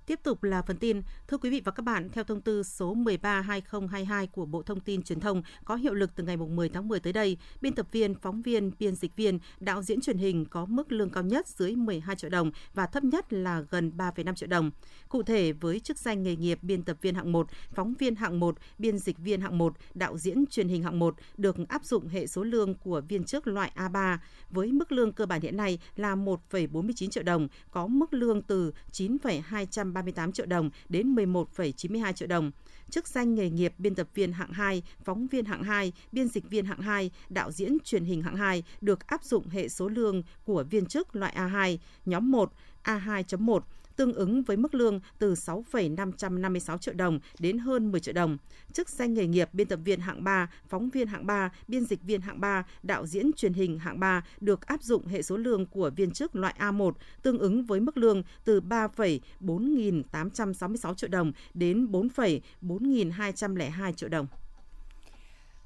Tiếp 0.10 0.20
tục 0.24 0.44
là 0.44 0.62
phần 0.62 0.78
tin. 0.78 1.01
Thưa 1.28 1.38
quý 1.38 1.50
vị 1.50 1.62
và 1.66 1.72
các 1.72 1.84
bạn, 1.84 2.10
theo 2.10 2.24
thông 2.24 2.42
tư 2.42 2.63
số 2.63 2.96
13/2022 2.96 4.28
của 4.28 4.46
Bộ 4.46 4.62
Thông 4.62 4.80
tin 4.80 5.04
Truyền 5.04 5.20
thông 5.20 5.42
có 5.66 5.75
hiệu 5.75 5.94
lực 5.94 6.16
từ 6.16 6.24
ngày 6.24 6.38
10 6.38 6.70
tháng 6.70 6.88
10 6.88 7.00
tới 7.00 7.13
đây, 7.13 7.38
biên 7.62 7.75
tập 7.75 7.88
viên, 7.92 8.16
phóng 8.16 8.42
viên, 8.42 8.72
biên 8.80 8.96
dịch 8.96 9.16
viên, 9.16 9.39
đạo 9.60 9.84
diễn 9.84 10.01
truyền 10.01 10.18
hình 10.18 10.46
có 10.46 10.66
mức 10.66 10.92
lương 10.92 11.10
cao 11.10 11.24
nhất 11.24 11.48
dưới 11.48 11.75
12 11.75 12.16
triệu 12.16 12.30
đồng 12.30 12.51
và 12.74 12.86
thấp 12.86 13.04
nhất 13.04 13.34
là 13.34 13.62
gần 13.62 13.92
3,5 13.98 14.36
triệu 14.36 14.48
đồng. 14.48 14.72
Cụ 15.10 15.24
thể, 15.24 15.51
với 15.51 15.80
chức 15.80 15.98
danh 15.98 16.24
nghề 16.24 16.36
nghiệp 16.36 16.60
biên 16.62 16.84
tập 16.84 16.98
viên 17.01 17.16
hạng 17.16 17.32
1, 17.32 17.48
phóng 17.72 17.94
viên 18.00 18.16
hạng 18.16 18.39
1, 18.39 18.56
biên 18.78 18.98
dịch 18.98 19.18
viên 19.18 19.42
hạng 19.42 19.58
1, 19.58 19.74
đạo 19.94 20.18
diễn 20.18 20.46
truyền 20.46 20.68
hình 20.68 20.84
hạng 20.84 21.00
1 21.00 21.16
được 21.38 21.56
áp 21.68 21.86
dụng 21.86 22.08
hệ 22.08 22.28
số 22.28 22.44
lương 22.44 22.74
của 22.74 23.01
viên 23.08 23.24
chức 23.24 23.48
loại 23.48 23.72
A3 23.75 24.18
với 24.50 24.72
mức 24.72 24.92
lương 24.92 25.12
cơ 25.12 25.25
bản 25.25 25.42
hiện 25.42 25.58
nay 25.58 25.80
là 25.96 26.16
1,49 26.16 27.10
triệu 27.10 27.24
đồng, 27.24 27.48
có 27.72 27.88
mức 27.88 28.13
lương 28.13 28.42
từ 28.42 28.74
9,230 28.92 29.99
38 30.01 30.32
triệu 30.32 30.46
đồng 30.46 30.70
đến 30.89 31.15
11,92 31.15 32.13
triệu 32.13 32.27
đồng. 32.27 32.51
Chức 32.89 33.08
danh 33.08 33.36
nghề 33.36 33.50
nghiệp 33.50 33.74
biên 33.77 33.96
tập 33.96 34.08
viên 34.13 34.32
hạng 34.32 34.51
2, 34.51 34.84
phóng 35.03 35.27
viên 35.27 35.46
hạng 35.46 35.63
2, 35.63 35.94
biên 36.12 36.27
dịch 36.27 36.50
viên 36.50 36.65
hạng 36.65 36.82
2, 36.82 37.12
đạo 37.29 37.51
diễn 37.51 37.77
truyền 37.84 38.03
hình 38.03 38.22
hạng 38.22 38.36
2 38.36 38.63
được 38.82 39.08
áp 39.08 39.24
dụng 39.24 39.48
hệ 39.50 39.70
số 39.70 39.88
lương 39.88 40.24
của 40.46 40.63
viên 40.70 40.86
chức 40.86 41.15
loại 41.15 41.36
A2, 41.38 41.77
nhóm 42.06 42.32
1, 42.32 42.53
A2.1 42.84 43.60
tương 44.00 44.13
ứng 44.13 44.44
với 44.44 44.58
mức 44.58 44.75
lương 44.75 45.00
từ 45.18 45.36
6,556 45.36 46.77
triệu 46.77 46.94
đồng 46.94 47.20
đến 47.39 47.58
hơn 47.58 47.91
10 47.91 48.01
triệu 48.01 48.13
đồng. 48.13 48.38
Chức 48.74 48.89
danh 48.89 49.13
nghề 49.13 49.27
nghiệp 49.27 49.50
biên 49.53 49.68
tập 49.68 49.79
viên 49.84 50.00
hạng 50.00 50.24
3, 50.24 50.50
phóng 50.68 50.89
viên 50.89 51.08
hạng 51.08 51.26
3, 51.26 51.52
biên 51.67 51.86
dịch 51.86 52.04
viên 52.04 52.21
hạng 52.21 52.41
3, 52.41 52.63
đạo 52.84 53.06
diễn 53.06 53.34
truyền 53.34 53.54
hình 53.54 53.80
hạng 53.80 54.00
3 54.00 54.24
được 54.39 54.67
áp 54.67 54.84
dụng 54.84 55.08
hệ 55.08 55.21
số 55.21 55.38
lương 55.38 55.65
của 55.65 55.91
viên 55.95 56.12
chức 56.12 56.36
loại 56.36 56.56
A1 56.60 56.91
tương 57.24 57.39
ứng 57.39 57.65
với 57.65 57.80
mức 57.80 57.97
lương 57.97 58.24
từ 58.45 58.62
3,4866 58.62 60.93
triệu 60.93 61.10
đồng 61.10 61.32
đến 61.54 61.88
4,4202 61.91 63.93
triệu 63.93 64.10
đồng. 64.10 64.28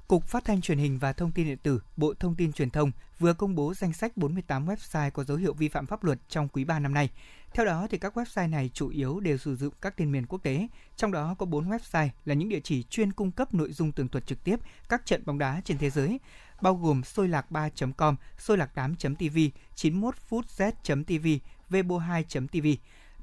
Cục 0.08 0.24
Phát 0.24 0.44
thanh 0.44 0.60
Truyền 0.60 0.78
hình 0.78 0.98
và 0.98 1.12
Thông 1.12 1.32
tin 1.32 1.46
điện 1.46 1.58
tử, 1.62 1.82
Bộ 1.96 2.14
Thông 2.20 2.34
tin 2.34 2.52
Truyền 2.52 2.70
thông 2.70 2.90
vừa 3.18 3.34
công 3.34 3.54
bố 3.54 3.74
danh 3.74 3.92
sách 3.92 4.16
48 4.16 4.66
website 4.66 5.10
có 5.10 5.24
dấu 5.24 5.36
hiệu 5.36 5.52
vi 5.52 5.68
phạm 5.68 5.86
pháp 5.86 6.04
luật 6.04 6.18
trong 6.28 6.48
quý 6.48 6.64
3 6.64 6.78
năm 6.78 6.94
nay. 6.94 7.10
Theo 7.54 7.66
đó 7.66 7.86
thì 7.90 7.98
các 7.98 8.16
website 8.16 8.50
này 8.50 8.70
chủ 8.74 8.88
yếu 8.88 9.20
đều 9.20 9.38
sử 9.38 9.56
dụng 9.56 9.74
các 9.80 9.96
tên 9.96 10.12
miền 10.12 10.26
quốc 10.26 10.42
tế, 10.42 10.68
trong 10.96 11.12
đó 11.12 11.34
có 11.38 11.46
4 11.46 11.70
website 11.70 12.08
là 12.24 12.34
những 12.34 12.48
địa 12.48 12.60
chỉ 12.60 12.82
chuyên 12.82 13.12
cung 13.12 13.30
cấp 13.30 13.54
nội 13.54 13.72
dung 13.72 13.92
tường 13.92 14.08
thuật 14.08 14.26
trực 14.26 14.44
tiếp 14.44 14.60
các 14.88 15.06
trận 15.06 15.22
bóng 15.26 15.38
đá 15.38 15.60
trên 15.64 15.78
thế 15.78 15.90
giới, 15.90 16.20
bao 16.60 16.74
gồm 16.74 17.04
sôi 17.04 17.28
lạc 17.28 17.46
3.com, 17.50 18.16
sôi 18.38 18.58
lạc 18.58 18.70
8.tv, 18.74 19.38
91footz.tv, 19.76 21.26
vbo2.tv. 21.70 22.66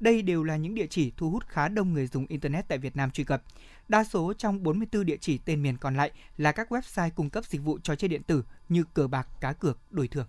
Đây 0.00 0.22
đều 0.22 0.44
là 0.44 0.56
những 0.56 0.74
địa 0.74 0.86
chỉ 0.86 1.12
thu 1.16 1.30
hút 1.30 1.48
khá 1.48 1.68
đông 1.68 1.92
người 1.92 2.06
dùng 2.06 2.26
Internet 2.26 2.68
tại 2.68 2.78
Việt 2.78 2.96
Nam 2.96 3.10
truy 3.10 3.24
cập. 3.24 3.42
Đa 3.88 4.04
số 4.04 4.32
trong 4.32 4.62
44 4.62 5.06
địa 5.06 5.16
chỉ 5.20 5.38
tên 5.38 5.62
miền 5.62 5.76
còn 5.76 5.96
lại 5.96 6.10
là 6.36 6.52
các 6.52 6.72
website 6.72 7.10
cung 7.10 7.30
cấp 7.30 7.44
dịch 7.44 7.62
vụ 7.62 7.78
trò 7.82 7.94
chơi 7.94 8.08
điện 8.08 8.22
tử 8.22 8.44
như 8.68 8.84
cờ 8.94 9.06
bạc, 9.06 9.28
cá 9.40 9.52
cược, 9.52 9.92
đổi 9.92 10.08
thưởng. 10.08 10.26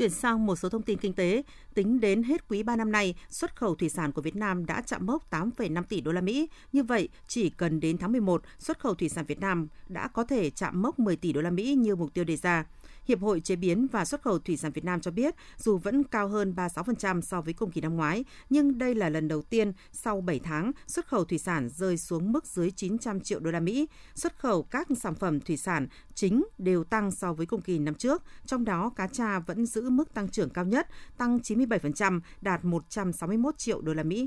Chuyển 0.00 0.10
sang 0.10 0.46
một 0.46 0.56
số 0.56 0.68
thông 0.68 0.82
tin 0.82 0.98
kinh 0.98 1.12
tế, 1.12 1.42
tính 1.74 2.00
đến 2.00 2.22
hết 2.22 2.48
quý 2.48 2.62
3 2.62 2.76
năm 2.76 2.92
nay, 2.92 3.14
xuất 3.28 3.56
khẩu 3.56 3.74
thủy 3.74 3.88
sản 3.88 4.12
của 4.12 4.22
Việt 4.22 4.36
Nam 4.36 4.66
đã 4.66 4.82
chạm 4.86 5.06
mốc 5.06 5.30
8,5 5.30 5.82
tỷ 5.82 6.00
đô 6.00 6.12
la 6.12 6.20
Mỹ. 6.20 6.48
Như 6.72 6.82
vậy, 6.82 7.08
chỉ 7.28 7.50
cần 7.50 7.80
đến 7.80 7.98
tháng 7.98 8.12
11, 8.12 8.42
xuất 8.58 8.78
khẩu 8.78 8.94
thủy 8.94 9.08
sản 9.08 9.24
Việt 9.26 9.40
Nam 9.40 9.68
đã 9.88 10.08
có 10.08 10.24
thể 10.24 10.50
chạm 10.50 10.82
mốc 10.82 10.98
10 10.98 11.16
tỷ 11.16 11.32
đô 11.32 11.40
la 11.40 11.50
Mỹ 11.50 11.74
như 11.74 11.96
mục 11.96 12.14
tiêu 12.14 12.24
đề 12.24 12.36
ra. 12.36 12.64
Hiệp 13.10 13.20
hội 13.20 13.40
Chế 13.40 13.56
biến 13.56 13.86
và 13.92 14.04
Xuất 14.04 14.22
khẩu 14.22 14.38
Thủy 14.38 14.56
sản 14.56 14.72
Việt 14.72 14.84
Nam 14.84 15.00
cho 15.00 15.10
biết, 15.10 15.34
dù 15.56 15.78
vẫn 15.78 16.04
cao 16.04 16.28
hơn 16.28 16.54
36% 16.56 17.20
so 17.20 17.40
với 17.40 17.54
cùng 17.54 17.70
kỳ 17.70 17.80
năm 17.80 17.96
ngoái, 17.96 18.24
nhưng 18.50 18.78
đây 18.78 18.94
là 18.94 19.08
lần 19.08 19.28
đầu 19.28 19.42
tiên 19.42 19.72
sau 19.92 20.20
7 20.20 20.38
tháng 20.38 20.72
xuất 20.86 21.06
khẩu 21.06 21.24
thủy 21.24 21.38
sản 21.38 21.68
rơi 21.68 21.96
xuống 21.96 22.32
mức 22.32 22.46
dưới 22.46 22.70
900 22.70 23.20
triệu 23.20 23.40
đô 23.40 23.50
la 23.50 23.60
Mỹ. 23.60 23.88
Xuất 24.14 24.38
khẩu 24.38 24.62
các 24.62 24.88
sản 24.96 25.14
phẩm 25.14 25.40
thủy 25.40 25.56
sản 25.56 25.86
chính 26.14 26.44
đều 26.58 26.84
tăng 26.84 27.10
so 27.10 27.32
với 27.32 27.46
cùng 27.46 27.60
kỳ 27.60 27.78
năm 27.78 27.94
trước, 27.94 28.22
trong 28.46 28.64
đó 28.64 28.90
cá 28.96 29.06
tra 29.06 29.38
vẫn 29.38 29.66
giữ 29.66 29.90
mức 29.90 30.14
tăng 30.14 30.28
trưởng 30.28 30.50
cao 30.50 30.64
nhất, 30.64 30.88
tăng 31.18 31.38
97%, 31.38 32.20
đạt 32.40 32.64
161 32.64 33.58
triệu 33.58 33.80
đô 33.80 33.94
la 33.94 34.02
Mỹ. 34.02 34.26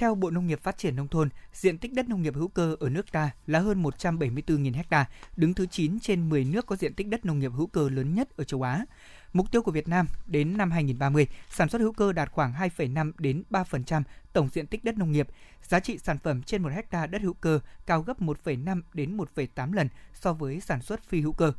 Theo 0.00 0.14
Bộ 0.14 0.30
Nông 0.30 0.46
nghiệp 0.46 0.60
Phát 0.62 0.78
triển 0.78 0.96
Nông 0.96 1.08
thôn, 1.08 1.28
diện 1.52 1.78
tích 1.78 1.92
đất 1.92 2.08
nông 2.08 2.22
nghiệp 2.22 2.34
hữu 2.34 2.48
cơ 2.48 2.76
ở 2.80 2.88
nước 2.88 3.12
ta 3.12 3.30
là 3.46 3.58
hơn 3.58 3.82
174.000 3.82 4.82
ha, 4.90 5.06
đứng 5.36 5.54
thứ 5.54 5.66
9 5.66 6.00
trên 6.00 6.28
10 6.28 6.44
nước 6.44 6.66
có 6.66 6.76
diện 6.76 6.94
tích 6.94 7.08
đất 7.08 7.26
nông 7.26 7.38
nghiệp 7.38 7.52
hữu 7.56 7.66
cơ 7.66 7.88
lớn 7.88 8.14
nhất 8.14 8.36
ở 8.36 8.44
châu 8.44 8.62
Á. 8.62 8.84
Mục 9.32 9.50
tiêu 9.52 9.62
của 9.62 9.72
Việt 9.72 9.88
Nam 9.88 10.06
đến 10.26 10.56
năm 10.56 10.70
2030, 10.70 11.26
sản 11.50 11.68
xuất 11.68 11.80
hữu 11.80 11.92
cơ 11.92 12.12
đạt 12.12 12.30
khoảng 12.32 12.52
2,5 12.52 13.12
đến 13.18 13.42
3% 13.50 14.02
tổng 14.32 14.48
diện 14.52 14.66
tích 14.66 14.84
đất 14.84 14.98
nông 14.98 15.12
nghiệp, 15.12 15.28
giá 15.62 15.80
trị 15.80 15.98
sản 15.98 16.18
phẩm 16.18 16.42
trên 16.42 16.62
1 16.62 16.68
hecta 16.68 17.06
đất 17.06 17.22
hữu 17.22 17.34
cơ 17.34 17.60
cao 17.86 18.02
gấp 18.02 18.20
1,5 18.20 18.82
đến 18.94 19.16
1,8 19.16 19.72
lần 19.72 19.88
so 20.14 20.32
với 20.32 20.60
sản 20.60 20.82
xuất 20.82 21.04
phi 21.04 21.20
hữu 21.20 21.32
cơ. 21.32 21.52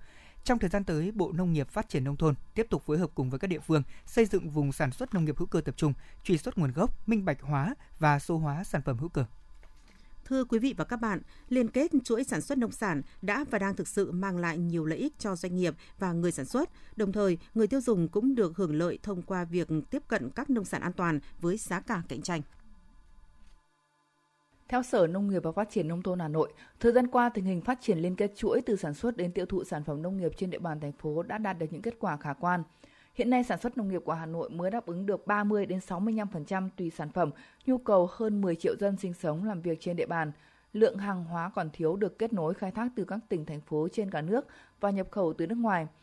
Trong 0.44 0.60
thời 0.60 0.70
gian 0.70 0.84
tới, 0.84 1.12
Bộ 1.12 1.32
Nông 1.32 1.54
nghiệp 1.54 1.70
Phát 1.70 1.90
triển 1.90 2.04
Nông 2.04 2.18
thôn 2.18 2.36
tiếp 2.56 2.68
tục 2.70 2.84
phối 2.86 2.98
hợp 2.98 3.12
cùng 3.16 3.30
với 3.30 3.40
các 3.40 3.48
địa 3.48 3.60
phương 3.60 3.84
xây 4.06 4.26
dựng 4.26 4.50
vùng 4.50 4.72
sản 4.72 4.92
xuất 4.92 5.14
nông 5.14 5.26
nghiệp 5.26 5.38
hữu 5.38 5.48
cơ 5.48 5.62
tập 5.62 5.78
trung, 5.78 5.94
truy 6.24 6.38
xuất 6.38 6.58
nguồn 6.58 6.72
gốc, 6.72 7.10
minh 7.10 7.26
bạch 7.26 7.42
hóa 7.42 7.76
và 8.00 8.20
số 8.20 8.38
hóa 8.38 8.64
sản 8.64 8.82
phẩm 8.86 8.98
hữu 8.98 9.10
cơ. 9.10 9.26
Thưa 10.26 10.44
quý 10.44 10.60
vị 10.60 10.74
và 10.78 10.86
các 10.86 10.98
bạn, 10.98 11.22
liên 11.50 11.68
kết 11.68 11.92
chuỗi 12.04 12.24
sản 12.24 12.42
xuất 12.42 12.58
nông 12.58 12.72
sản 12.72 13.02
đã 13.22 13.46
và 13.52 13.60
đang 13.60 13.76
thực 13.76 13.88
sự 13.88 14.12
mang 14.12 14.38
lại 14.38 14.58
nhiều 14.58 14.86
lợi 14.86 15.00
ích 15.00 15.14
cho 15.20 15.36
doanh 15.36 15.56
nghiệp 15.56 15.76
và 16.00 16.14
người 16.14 16.32
sản 16.32 16.46
xuất. 16.46 16.70
Đồng 16.96 17.12
thời, 17.12 17.38
người 17.54 17.68
tiêu 17.68 17.82
dùng 17.82 18.08
cũng 18.08 18.36
được 18.36 18.58
hưởng 18.58 18.76
lợi 18.76 19.00
thông 19.04 19.22
qua 19.22 19.44
việc 19.44 19.68
tiếp 19.90 20.04
cận 20.08 20.30
các 20.30 20.50
nông 20.50 20.66
sản 20.66 20.82
an 20.82 20.94
toàn 20.94 21.20
với 21.40 21.58
giá 21.58 21.80
cả 21.80 22.02
cạnh 22.08 22.22
tranh. 22.22 22.42
Theo 24.72 24.84
Sở 24.84 25.08
Nông 25.08 25.30
nghiệp 25.30 25.44
và 25.44 25.52
Phát 25.52 25.70
triển 25.70 25.88
Nông 25.88 26.02
thôn 26.02 26.20
Hà 26.20 26.28
Nội, 26.28 26.54
thời 26.80 26.92
gian 26.92 27.08
qua 27.08 27.30
tình 27.30 27.46
hình 27.46 27.62
phát 27.62 27.82
triển 27.82 27.98
liên 27.98 28.16
kết 28.16 28.32
chuỗi 28.36 28.62
từ 28.62 28.76
sản 28.76 28.94
xuất 28.94 29.18
đến 29.18 29.32
tiêu 29.32 29.46
thụ 29.46 29.64
sản 29.64 29.84
phẩm 29.84 30.02
nông 30.02 30.18
nghiệp 30.18 30.32
trên 30.38 30.50
địa 30.50 30.60
bàn 30.60 30.80
thành 30.80 30.92
phố 30.92 31.24
đã 31.24 31.38
đạt 31.38 31.60
được 31.60 31.66
những 31.72 31.82
kết 31.82 31.96
quả 32.00 32.18
khả 32.18 32.34
quan. 32.34 32.64
Hiện 33.16 33.30
nay 33.30 33.44
sản 33.44 33.60
xuất 33.60 33.78
nông 33.78 33.90
nghiệp 33.90 34.02
của 34.06 34.14
Hà 34.14 34.26
Nội 34.26 34.50
mới 34.50 34.72
đáp 34.72 34.86
ứng 34.86 35.06
được 35.06 35.28
30 35.28 35.66
đến 35.66 35.80
65% 35.88 36.70
tùy 36.78 36.90
sản 36.90 37.10
phẩm 37.10 37.32
nhu 37.66 37.78
cầu 37.78 38.10
hơn 38.12 38.42
10 38.42 38.56
triệu 38.56 38.76
dân 38.80 38.98
sinh 38.98 39.14
sống 39.14 39.44
làm 39.44 39.62
việc 39.62 39.82
trên 39.82 39.96
địa 39.96 40.06
bàn. 40.06 40.32
Lượng 40.74 40.98
hàng 40.98 41.26
hóa 41.26 41.52
còn 41.56 41.70
thiếu 41.74 41.96
được 41.96 42.20
kết 42.20 42.34
nối 42.34 42.54
khai 42.54 42.72
thác 42.72 42.88
từ 42.96 43.06
các 43.06 43.20
tỉnh 43.30 43.46
thành 43.46 43.62
phố 43.62 43.88
trên 43.92 44.12
cả 44.12 44.22
nước 44.22 44.48
và 44.80 44.90
nhập 44.90 45.08
khẩu 45.12 45.34
từ 45.34 45.48
nước 45.48 45.58
ngoài– 45.58 45.88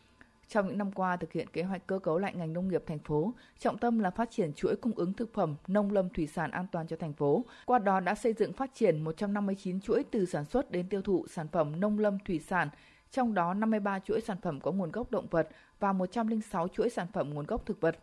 trong 0.49 0.67
những 0.67 0.77
năm 0.77 0.91
qua 0.91 1.17
thực 1.17 1.31
hiện 1.31 1.47
kế 1.53 1.63
hoạch 1.63 1.87
cơ 1.87 1.99
cấu 1.99 2.17
lại 2.17 2.33
ngành 2.35 2.53
nông 2.53 2.67
nghiệp 2.67 2.83
thành 2.85 2.99
phố, 2.99 3.33
trọng 3.59 3.77
tâm 3.77 3.99
là 3.99 4.11
phát 4.11 4.31
triển 4.31 4.53
chuỗi 4.53 4.75
cung 4.75 4.93
ứng 4.95 5.13
thực 5.13 5.33
phẩm, 5.33 5.55
nông 5.67 5.91
lâm 5.91 6.09
thủy 6.09 6.27
sản 6.27 6.51
an 6.51 6.65
toàn 6.71 6.87
cho 6.87 6.95
thành 6.95 7.13
phố. 7.13 7.45
Qua 7.65 7.79
đó 7.79 7.99
đã 7.99 8.15
xây 8.15 8.33
dựng 8.33 8.53
phát 8.53 8.71
triển 8.73 9.03
159 9.03 9.81
chuỗi 9.81 10.03
từ 10.11 10.25
sản 10.25 10.45
xuất 10.45 10.71
đến 10.71 10.89
tiêu 10.89 11.01
thụ 11.01 11.25
sản 11.29 11.47
phẩm 11.47 11.79
nông 11.79 11.99
lâm 11.99 12.17
thủy 12.25 12.39
sản 12.39 12.69
trong 13.11 13.33
đó 13.33 13.53
53 13.53 13.99
chuỗi 13.99 14.21
sản 14.21 14.37
phẩm 14.41 14.59
có 14.59 14.71
nguồn 14.71 14.91
gốc 14.91 15.11
động 15.11 15.27
vật 15.31 15.49
và 15.79 15.93
106 15.93 16.67
chuỗi 16.67 16.89
sản 16.89 17.07
phẩm 17.13 17.33
nguồn 17.33 17.45
gốc 17.45 17.65
thực 17.65 17.81
vật. 17.81 17.97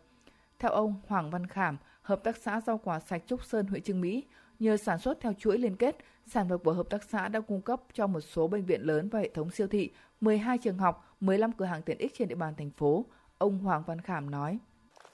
Theo 0.59 0.71
ông 0.71 0.95
Hoàng 1.07 1.31
Văn 1.31 1.47
Khảm, 1.47 1.77
Hợp 2.07 2.23
tác 2.23 2.37
xã 2.37 2.61
rau 2.61 2.77
quả 2.77 2.99
sạch 2.99 3.23
Trúc 3.27 3.45
Sơn, 3.45 3.67
huyện 3.67 3.81
Trương 3.81 4.01
Mỹ, 4.01 4.23
nhờ 4.59 4.77
sản 4.77 4.99
xuất 4.99 5.21
theo 5.21 5.33
chuỗi 5.33 5.57
liên 5.57 5.75
kết, 5.75 5.97
sản 6.25 6.49
phẩm 6.49 6.59
của 6.63 6.73
hợp 6.73 6.89
tác 6.89 7.03
xã 7.03 7.27
đã 7.27 7.39
cung 7.39 7.61
cấp 7.61 7.81
cho 7.93 8.07
một 8.07 8.19
số 8.19 8.47
bệnh 8.47 8.65
viện 8.65 8.81
lớn 8.81 9.09
và 9.09 9.19
hệ 9.19 9.29
thống 9.29 9.51
siêu 9.51 9.67
thị, 9.67 9.91
12 10.21 10.57
trường 10.57 10.77
học, 10.77 11.06
15 11.19 11.51
cửa 11.51 11.65
hàng 11.65 11.81
tiện 11.81 11.97
ích 11.97 12.11
trên 12.17 12.27
địa 12.27 12.35
bàn 12.35 12.53
thành 12.57 12.71
phố. 12.71 13.05
Ông 13.37 13.59
Hoàng 13.59 13.83
Văn 13.87 14.01
Khảm 14.01 14.31
nói 14.31 14.59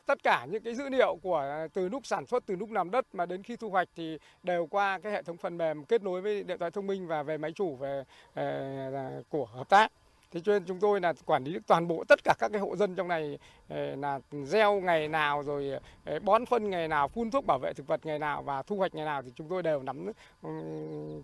tất 0.06 0.24
cả 0.24 0.48
những 0.52 0.64
cái 0.64 0.76
dữ 0.76 0.90
liệu 0.90 1.18
của 1.22 1.38
à, 1.38 1.68
từ 1.74 1.90
lúc 1.90 2.06
sản 2.06 2.26
xuất 2.26 2.44
từ 2.46 2.56
lúc 2.56 2.72
làm 2.72 2.92
đất 2.92 3.06
mà 3.14 3.26
đến 3.26 3.44
khi 3.44 3.56
thu 3.56 3.70
hoạch 3.70 3.88
thì 3.96 4.18
đều 4.44 4.68
qua 4.68 5.00
cái 5.00 5.12
hệ 5.12 5.24
thống 5.24 5.38
phần 5.38 5.58
mềm 5.58 5.86
kết 5.86 6.04
nối 6.04 6.22
với 6.22 6.44
điện 6.44 6.60
thoại 6.60 6.72
thông 6.72 6.88
minh 6.88 7.08
và 7.08 7.24
về 7.24 7.38
máy 7.38 7.52
chủ 7.52 7.76
về, 7.76 8.04
à, 8.34 8.44
về 8.92 9.22
của 9.30 9.46
hợp 9.46 9.70
tác 9.70 9.92
Thế 10.34 10.40
cho 10.44 10.52
nên 10.52 10.64
chúng 10.66 10.80
tôi 10.80 11.02
là 11.02 11.14
quản 11.26 11.44
lý 11.44 11.60
toàn 11.68 11.88
bộ 11.88 12.04
tất 12.08 12.24
cả 12.24 12.34
các 12.40 12.52
cái 12.52 12.62
hộ 12.62 12.76
dân 12.76 12.96
trong 12.96 13.08
này 13.08 13.40
ờ, 13.70 13.96
là 13.96 14.20
gieo 14.46 14.82
ngày 14.82 15.08
nào 15.08 15.44
rồi 15.44 15.72
ờ, 16.06 16.20
bón 16.20 16.46
phân 16.46 16.70
ngày 16.70 16.88
nào, 16.88 17.08
phun 17.08 17.32
thuốc 17.32 17.46
bảo 17.46 17.60
vệ 17.60 17.74
thực 17.74 17.88
vật 17.88 18.06
ngày 18.06 18.20
nào 18.20 18.44
và 18.44 18.62
thu 18.62 18.76
hoạch 18.76 18.96
ngày 18.96 19.06
nào 19.06 19.22
thì 19.22 19.32
chúng 19.36 19.50
tôi 19.50 19.64
đều 19.64 19.84
nắm 19.84 20.12
ừ, 20.42 20.50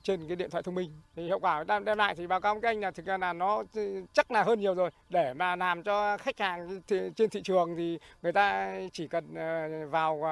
trên 0.04 0.28
cái 0.28 0.36
điện 0.36 0.50
thoại 0.50 0.64
thông 0.64 0.76
minh. 0.76 0.92
Thì 1.16 1.24
hiệu 1.24 1.40
quả 1.40 1.64
đem, 1.64 1.86
đem 1.86 1.98
lại 1.98 2.16
thì 2.16 2.28
báo 2.28 2.42
cáo 2.42 2.60
các 2.62 2.70
anh 2.70 2.80
là 2.80 2.92
thực 2.92 3.06
ra 3.06 3.18
là 3.18 3.34
nó 3.34 3.64
ừ, 3.74 4.04
chắc 4.14 4.32
là 4.32 4.44
hơn 4.44 4.60
nhiều 4.60 4.74
rồi 4.76 4.90
để 5.10 5.34
mà 5.34 5.56
làm 5.56 5.84
cho 5.84 6.18
khách 6.18 6.40
hàng 6.40 6.82
trên 7.16 7.30
thị 7.32 7.42
trường 7.44 7.76
thì 7.76 8.00
người 8.22 8.32
ta 8.32 8.74
chỉ 8.94 9.08
cần 9.08 9.36
ờ, 9.36 9.88
vào 9.88 10.24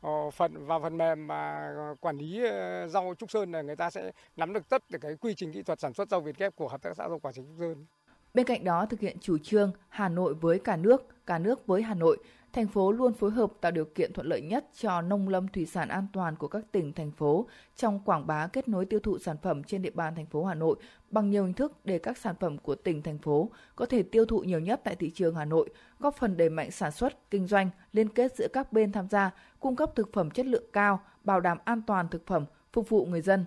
Ờ, 0.00 0.30
phần 0.30 0.66
vào 0.66 0.80
phần 0.80 0.98
mềm 0.98 1.26
mà 1.26 1.72
ờ, 1.76 1.94
quản 2.00 2.16
lý 2.16 2.44
ờ, 2.44 2.88
rau 2.88 3.14
Trúc 3.18 3.30
Sơn 3.30 3.52
là 3.52 3.62
người 3.62 3.76
ta 3.76 3.90
sẽ 3.90 4.12
nắm 4.36 4.52
được 4.52 4.68
tất 4.68 4.82
cái 5.00 5.16
quy 5.20 5.34
trình 5.34 5.52
kỹ 5.52 5.62
thuật 5.62 5.80
sản 5.80 5.94
xuất 5.94 6.08
rau 6.08 6.20
Việt 6.20 6.38
ghép 6.38 6.56
của 6.56 6.68
hợp 6.68 6.82
tác 6.82 6.96
xã 6.96 7.08
rau 7.08 7.18
quả 7.18 7.32
Trúc 7.32 7.44
Sơn. 7.58 7.86
Bên 8.34 8.46
cạnh 8.46 8.64
đó, 8.64 8.86
thực 8.86 9.00
hiện 9.00 9.16
chủ 9.20 9.38
trương 9.38 9.72
Hà 9.88 10.08
Nội 10.08 10.34
với 10.34 10.58
cả 10.58 10.76
nước, 10.76 11.26
cả 11.26 11.38
nước 11.38 11.66
với 11.66 11.82
Hà 11.82 11.94
Nội, 11.94 12.18
thành 12.58 12.68
phố 12.68 12.92
luôn 12.92 13.14
phối 13.14 13.30
hợp 13.30 13.52
tạo 13.60 13.72
điều 13.72 13.84
kiện 13.84 14.12
thuận 14.12 14.26
lợi 14.26 14.40
nhất 14.40 14.66
cho 14.74 15.02
nông 15.02 15.28
lâm 15.28 15.48
thủy 15.48 15.66
sản 15.66 15.88
an 15.88 16.06
toàn 16.12 16.36
của 16.36 16.48
các 16.48 16.64
tỉnh, 16.72 16.92
thành 16.92 17.10
phố 17.10 17.48
trong 17.76 18.00
quảng 18.04 18.26
bá 18.26 18.46
kết 18.46 18.68
nối 18.68 18.84
tiêu 18.84 19.00
thụ 19.00 19.18
sản 19.18 19.36
phẩm 19.42 19.64
trên 19.64 19.82
địa 19.82 19.90
bàn 19.90 20.14
thành 20.14 20.26
phố 20.26 20.44
Hà 20.44 20.54
Nội 20.54 20.76
bằng 21.10 21.30
nhiều 21.30 21.44
hình 21.44 21.54
thức 21.54 21.72
để 21.84 21.98
các 21.98 22.18
sản 22.18 22.34
phẩm 22.40 22.58
của 22.58 22.74
tỉnh, 22.74 23.02
thành 23.02 23.18
phố 23.18 23.50
có 23.76 23.86
thể 23.86 24.02
tiêu 24.02 24.24
thụ 24.24 24.40
nhiều 24.40 24.60
nhất 24.60 24.80
tại 24.84 24.96
thị 24.96 25.10
trường 25.10 25.34
Hà 25.34 25.44
Nội, 25.44 25.70
góp 25.98 26.14
phần 26.16 26.36
đẩy 26.36 26.50
mạnh 26.50 26.70
sản 26.70 26.92
xuất, 26.92 27.30
kinh 27.30 27.46
doanh, 27.46 27.70
liên 27.92 28.08
kết 28.08 28.36
giữa 28.36 28.48
các 28.52 28.72
bên 28.72 28.92
tham 28.92 29.08
gia, 29.08 29.30
cung 29.60 29.76
cấp 29.76 29.90
thực 29.96 30.12
phẩm 30.12 30.30
chất 30.30 30.46
lượng 30.46 30.66
cao, 30.72 31.00
bảo 31.24 31.40
đảm 31.40 31.58
an 31.64 31.82
toàn 31.86 32.08
thực 32.08 32.26
phẩm, 32.26 32.44
phục 32.72 32.88
vụ 32.88 33.06
người 33.06 33.20
dân. 33.20 33.44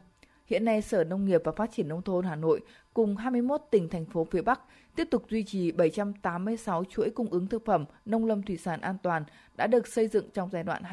Hiện 0.51 0.65
nay, 0.65 0.81
Sở 0.81 1.03
Nông 1.03 1.25
nghiệp 1.25 1.41
và 1.43 1.51
Phát 1.51 1.71
triển 1.71 1.87
Nông 1.87 2.01
thôn 2.01 2.25
Hà 2.25 2.35
Nội 2.35 2.61
cùng 2.93 3.15
21 3.15 3.61
tỉnh, 3.71 3.89
thành 3.89 4.05
phố 4.05 4.27
phía 4.31 4.41
Bắc 4.41 4.59
tiếp 4.95 5.07
tục 5.11 5.23
duy 5.29 5.43
trì 5.43 5.71
786 5.71 6.83
chuỗi 6.89 7.09
cung 7.09 7.29
ứng 7.29 7.47
thực 7.47 7.65
phẩm 7.65 7.85
nông 8.05 8.25
lâm 8.25 8.43
thủy 8.43 8.57
sản 8.57 8.81
an 8.81 8.97
toàn 9.03 9.23
đã 9.57 9.67
được 9.67 9.87
xây 9.87 10.07
dựng 10.07 10.29
trong 10.33 10.49
giai 10.51 10.63
đoạn 10.63 10.83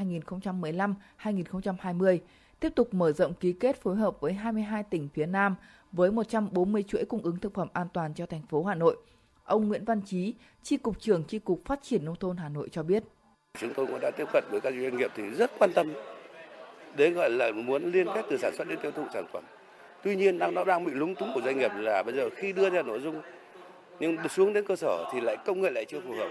2015-2020, 1.20 2.18
tiếp 2.60 2.72
tục 2.74 2.94
mở 2.94 3.12
rộng 3.12 3.34
ký 3.34 3.52
kết 3.52 3.82
phối 3.82 3.96
hợp 3.96 4.20
với 4.20 4.32
22 4.32 4.82
tỉnh 4.82 5.08
phía 5.14 5.26
Nam 5.26 5.54
với 5.92 6.10
140 6.12 6.84
chuỗi 6.88 7.04
cung 7.04 7.22
ứng 7.22 7.38
thực 7.38 7.54
phẩm 7.54 7.68
an 7.72 7.86
toàn 7.92 8.14
cho 8.14 8.26
thành 8.26 8.42
phố 8.42 8.64
Hà 8.64 8.74
Nội. 8.74 8.96
Ông 9.44 9.68
Nguyễn 9.68 9.84
Văn 9.84 10.00
Chí, 10.06 10.34
Chi 10.62 10.76
cục 10.76 11.00
trưởng 11.00 11.24
Chi 11.24 11.38
cục 11.38 11.64
Phát 11.64 11.82
triển 11.82 12.04
nông 12.04 12.16
thôn 12.16 12.36
Hà 12.36 12.48
Nội 12.48 12.68
cho 12.72 12.82
biết. 12.82 13.04
Chúng 13.60 13.74
tôi 13.76 13.86
cũng 13.86 14.00
đã 14.00 14.10
tiếp 14.16 14.26
cận 14.32 14.44
với 14.50 14.60
các 14.60 14.74
doanh 14.82 14.96
nghiệp 14.96 15.10
thì 15.16 15.22
rất 15.30 15.50
quan 15.58 15.70
tâm 15.74 15.92
đến 16.98 17.14
gọi 17.14 17.30
là 17.30 17.52
muốn 17.52 17.92
liên 17.92 18.06
kết 18.14 18.22
từ 18.30 18.36
sản 18.36 18.52
xuất 18.56 18.68
đến 18.68 18.78
tiêu 18.82 18.90
thụ 18.90 19.02
sản 19.14 19.24
phẩm. 19.32 19.44
Tuy 20.02 20.16
nhiên 20.16 20.38
đang 20.38 20.54
nó 20.54 20.64
đang 20.64 20.84
bị 20.84 20.92
lúng 20.94 21.14
túng 21.14 21.30
của 21.34 21.40
doanh 21.44 21.58
nghiệp 21.58 21.70
là 21.76 22.02
bây 22.02 22.14
giờ 22.14 22.28
khi 22.36 22.52
đưa 22.52 22.70
ra 22.70 22.82
nội 22.82 23.00
dung 23.00 23.22
nhưng 24.00 24.16
xuống 24.28 24.52
đến 24.52 24.64
cơ 24.64 24.76
sở 24.76 25.04
thì 25.12 25.20
lại 25.20 25.36
công 25.46 25.60
nghệ 25.60 25.70
lại 25.70 25.84
chưa 25.84 26.00
phù 26.00 26.12
hợp. 26.12 26.28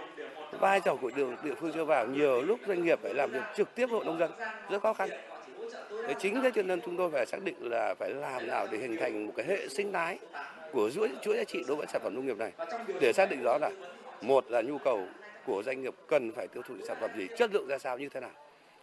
Vai 0.60 0.80
trò 0.80 0.96
của 0.96 1.12
địa, 1.16 1.26
địa 1.44 1.54
phương 1.60 1.72
chưa 1.74 1.86
vào 1.86 2.08
nhiều 2.08 2.42
lúc 2.42 2.60
doanh 2.68 2.86
nghiệp 2.86 3.00
phải 3.04 3.14
làm 3.14 3.32
việc 3.32 3.44
trực 3.56 3.76
tiếp 3.76 3.86
với 3.86 4.00
hộ 4.00 4.06
nông 4.06 4.20
dân 4.20 4.32
rất 4.70 4.82
khó 4.82 4.94
khăn. 4.94 5.10
Thế 6.08 6.14
chính 6.20 6.42
thế 6.42 6.52
cho 6.56 6.62
nên 6.62 6.82
chúng 6.82 6.98
tôi 6.98 7.10
phải 7.12 7.26
xác 7.26 7.44
định 7.44 7.56
là 7.60 7.96
phải 8.00 8.10
làm 8.10 8.48
nào 8.48 8.68
để 8.72 8.78
hình 8.78 8.98
thành 8.98 9.26
một 9.26 9.34
cái 9.36 9.46
hệ 9.46 9.68
sinh 9.68 9.94
thái 9.94 10.20
của 10.72 10.90
chuỗi 10.90 11.10
chuỗi 11.22 11.38
giá 11.38 11.44
trị 11.44 11.64
đối 11.68 11.78
với 11.78 11.88
sản 11.88 12.02
phẩm 12.04 12.16
nông 12.16 12.26
nghiệp 12.26 12.38
này. 12.38 12.52
Để 13.02 13.14
xác 13.14 13.30
định 13.30 13.44
rõ 13.44 13.58
là 13.62 13.72
một 14.22 14.52
là 14.52 14.62
nhu 14.62 14.78
cầu 14.78 15.02
của 15.46 15.64
doanh 15.66 15.82
nghiệp 15.82 15.94
cần 16.08 16.32
phải 16.32 16.48
tiêu 16.48 16.64
thụ 16.68 16.76
sản 16.88 16.98
phẩm 17.02 17.12
gì 17.18 17.28
chất 17.38 17.54
lượng 17.54 17.68
ra 17.68 17.78
sao 17.78 17.98
như 17.98 18.10
thế 18.10 18.20
nào 18.20 18.32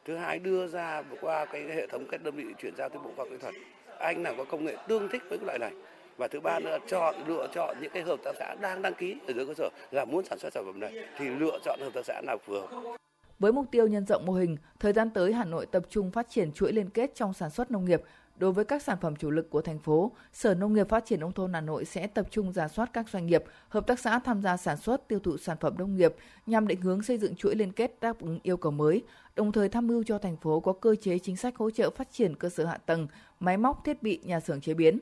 thứ 0.05 0.17
hai 0.17 0.39
đưa 0.39 0.67
ra 0.67 1.03
qua 1.21 1.45
cái 1.45 1.63
hệ 1.63 1.87
thống 1.87 2.07
các 2.11 2.23
đơn 2.23 2.37
vị 2.37 2.45
chuyển 2.63 2.77
giao 2.77 2.89
tới 2.89 2.99
bộ 3.05 3.11
khoa 3.17 3.25
học 3.25 3.29
kỹ 3.31 3.37
thuật 3.41 3.55
anh 3.99 4.23
nào 4.23 4.35
có 4.39 4.45
công 4.45 4.65
nghệ 4.65 4.77
tương 4.89 5.09
thích 5.09 5.23
với 5.29 5.39
cái 5.39 5.47
loại 5.47 5.59
này 5.59 5.73
và 6.17 6.29
thứ 6.29 6.41
ba 6.41 6.59
nữa 6.59 6.79
chọn 6.87 7.15
lựa 7.27 7.47
chọn 7.55 7.77
những 7.81 7.91
cái 7.95 8.03
hợp 8.03 8.21
tác 8.25 8.33
xã 8.39 8.55
đang 8.61 8.83
đăng 8.83 8.95
ký 8.95 9.17
ở 9.27 9.33
dưới 9.35 9.47
cơ 9.47 9.55
sở 9.55 9.69
là 9.91 10.05
muốn 10.05 10.25
sản 10.25 10.39
xuất 10.39 10.53
sản 10.53 10.65
phẩm 10.67 10.81
này 10.81 10.93
thì 11.19 11.29
lựa 11.29 11.59
chọn 11.65 11.81
hợp 11.83 11.91
tác 11.95 12.05
xã 12.05 12.21
nào 12.27 12.39
phù 12.47 12.53
hợp 12.53 12.99
với 13.39 13.53
mục 13.53 13.67
tiêu 13.71 13.87
nhân 13.87 14.07
rộng 14.07 14.27
mô 14.27 14.33
hình, 14.33 14.57
thời 14.81 14.93
gian 14.93 15.11
tới 15.11 15.33
Hà 15.33 15.45
Nội 15.45 15.67
tập 15.67 15.83
trung 15.91 16.11
phát 16.11 16.27
triển 16.31 16.53
chuỗi 16.53 16.73
liên 16.73 16.91
kết 16.91 17.15
trong 17.15 17.35
sản 17.35 17.51
xuất 17.51 17.71
nông 17.71 17.85
nghiệp. 17.85 18.03
Đối 18.37 18.53
với 18.53 18.65
các 18.65 18.83
sản 18.83 18.99
phẩm 19.01 19.17
chủ 19.17 19.31
lực 19.31 19.51
của 19.51 19.61
thành 19.61 19.79
phố, 19.79 20.13
Sở 20.33 20.55
Nông 20.55 20.73
nghiệp 20.73 20.89
Phát 20.89 21.07
triển 21.07 21.21
Nông 21.21 21.33
thôn 21.33 21.53
Hà 21.53 21.61
Nội 21.61 21.85
sẽ 21.85 22.07
tập 22.07 22.27
trung 22.31 22.53
giả 22.53 22.69
soát 22.69 22.91
các 22.93 23.09
doanh 23.09 23.27
nghiệp, 23.27 23.45
hợp 23.69 23.87
tác 23.87 24.01
xã 24.01 24.19
tham 24.19 24.43
gia 24.43 24.57
sản 24.57 24.77
xuất 24.77 25.09
tiêu 25.09 25.19
thụ 25.19 25.37
sản 25.37 25.57
phẩm 25.61 25.75
nông 25.79 25.97
nghiệp 25.97 26.15
nhằm 26.47 26.67
định 26.67 26.81
hướng 26.81 27.03
xây 27.03 27.19
dựng 27.19 27.37
chuỗi 27.37 27.55
liên 27.55 27.73
kết 27.73 27.97
đáp 28.01 28.21
ứng 28.21 28.39
yêu 28.43 28.57
cầu 28.57 28.73
mới, 28.73 29.03
đồng 29.37 29.53
thời 29.53 29.69
tham 29.69 29.87
mưu 29.87 30.05
cho 30.05 30.19
thành 30.19 30.37
phố 30.37 30.61
có 30.61 30.73
cơ 30.73 30.97
chế 31.01 31.19
chính 31.19 31.37
sách 31.37 31.57
hỗ 31.57 31.71
trợ 31.71 31.91
phát 31.91 32.13
triển 32.13 32.37
cơ 32.37 32.49
sở 32.49 32.65
hạ 32.65 32.77
tầng, 32.87 33.09
máy 33.41 33.57
móc, 33.57 33.85
thiết 33.85 34.03
bị, 34.03 34.21
nhà 34.25 34.41
xưởng 34.41 34.61
chế 34.61 34.75
biến. 34.75 34.99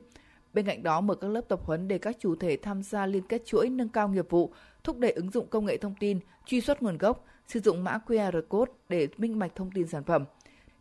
Bên 0.53 0.65
cạnh 0.65 0.83
đó, 0.83 1.01
mở 1.01 1.15
các 1.15 1.27
lớp 1.27 1.41
tập 1.47 1.59
huấn 1.63 1.87
để 1.87 1.97
các 1.97 2.15
chủ 2.19 2.35
thể 2.35 2.57
tham 2.57 2.83
gia 2.83 3.05
liên 3.05 3.23
kết 3.29 3.45
chuỗi 3.45 3.69
nâng 3.69 3.89
cao 3.89 4.09
nghiệp 4.09 4.29
vụ, 4.29 4.53
thúc 4.83 4.97
đẩy 4.97 5.11
ứng 5.11 5.31
dụng 5.31 5.47
công 5.47 5.65
nghệ 5.65 5.77
thông 5.77 5.95
tin, 5.99 6.19
truy 6.45 6.61
xuất 6.61 6.83
nguồn 6.83 6.97
gốc, 6.97 7.25
sử 7.47 7.59
dụng 7.59 7.83
mã 7.83 7.99
QR 8.07 8.41
code 8.49 8.71
để 8.89 9.07
minh 9.17 9.39
bạch 9.39 9.55
thông 9.55 9.71
tin 9.71 9.87
sản 9.87 10.03
phẩm. 10.03 10.25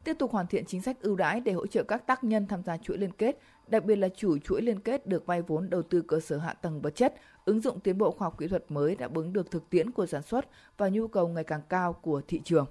Tiếp 0.05 0.17
tục 0.19 0.33
hoàn 0.33 0.47
thiện 0.47 0.65
chính 0.65 0.83
sách 0.83 1.01
ưu 1.01 1.17
đãi 1.17 1.41
để 1.41 1.53
hỗ 1.53 1.67
trợ 1.67 1.83
các 1.83 2.07
tác 2.07 2.25
nhân 2.25 2.47
tham 2.47 2.62
gia 2.62 2.77
chuỗi 2.77 2.99
liên 2.99 3.12
kết, 3.12 3.38
đặc 3.67 3.85
biệt 3.85 3.97
là 3.97 4.09
chủ 4.17 4.38
chuỗi 4.38 4.62
liên 4.62 4.81
kết 4.81 5.07
được 5.07 5.27
vay 5.27 5.43
vốn 5.43 5.71
đầu 5.71 5.83
tư 5.83 6.03
cơ 6.03 6.21
sở 6.21 6.38
hạ 6.38 6.53
tầng 6.53 6.83
vật 6.83 6.97
chất, 6.97 7.15
ứng 7.45 7.61
dụng 7.61 7.81
tiến 7.81 7.99
bộ 7.99 8.11
khoa 8.11 8.27
học 8.27 8.38
kỹ 8.38 8.49
thuật 8.49 8.65
mới 8.69 8.95
đã 8.97 9.09
ứng 9.15 9.33
được 9.33 9.51
thực 9.51 9.71
tiễn 9.71 9.91
của 9.91 10.07
sản 10.07 10.23
xuất 10.23 10.49
và 10.79 10.88
nhu 10.88 11.09
cầu 11.09 11.29
ngày 11.29 11.45
càng 11.45 11.62
cao 11.69 11.93
của 11.93 12.23
thị 12.29 12.41
trường. 12.45 12.67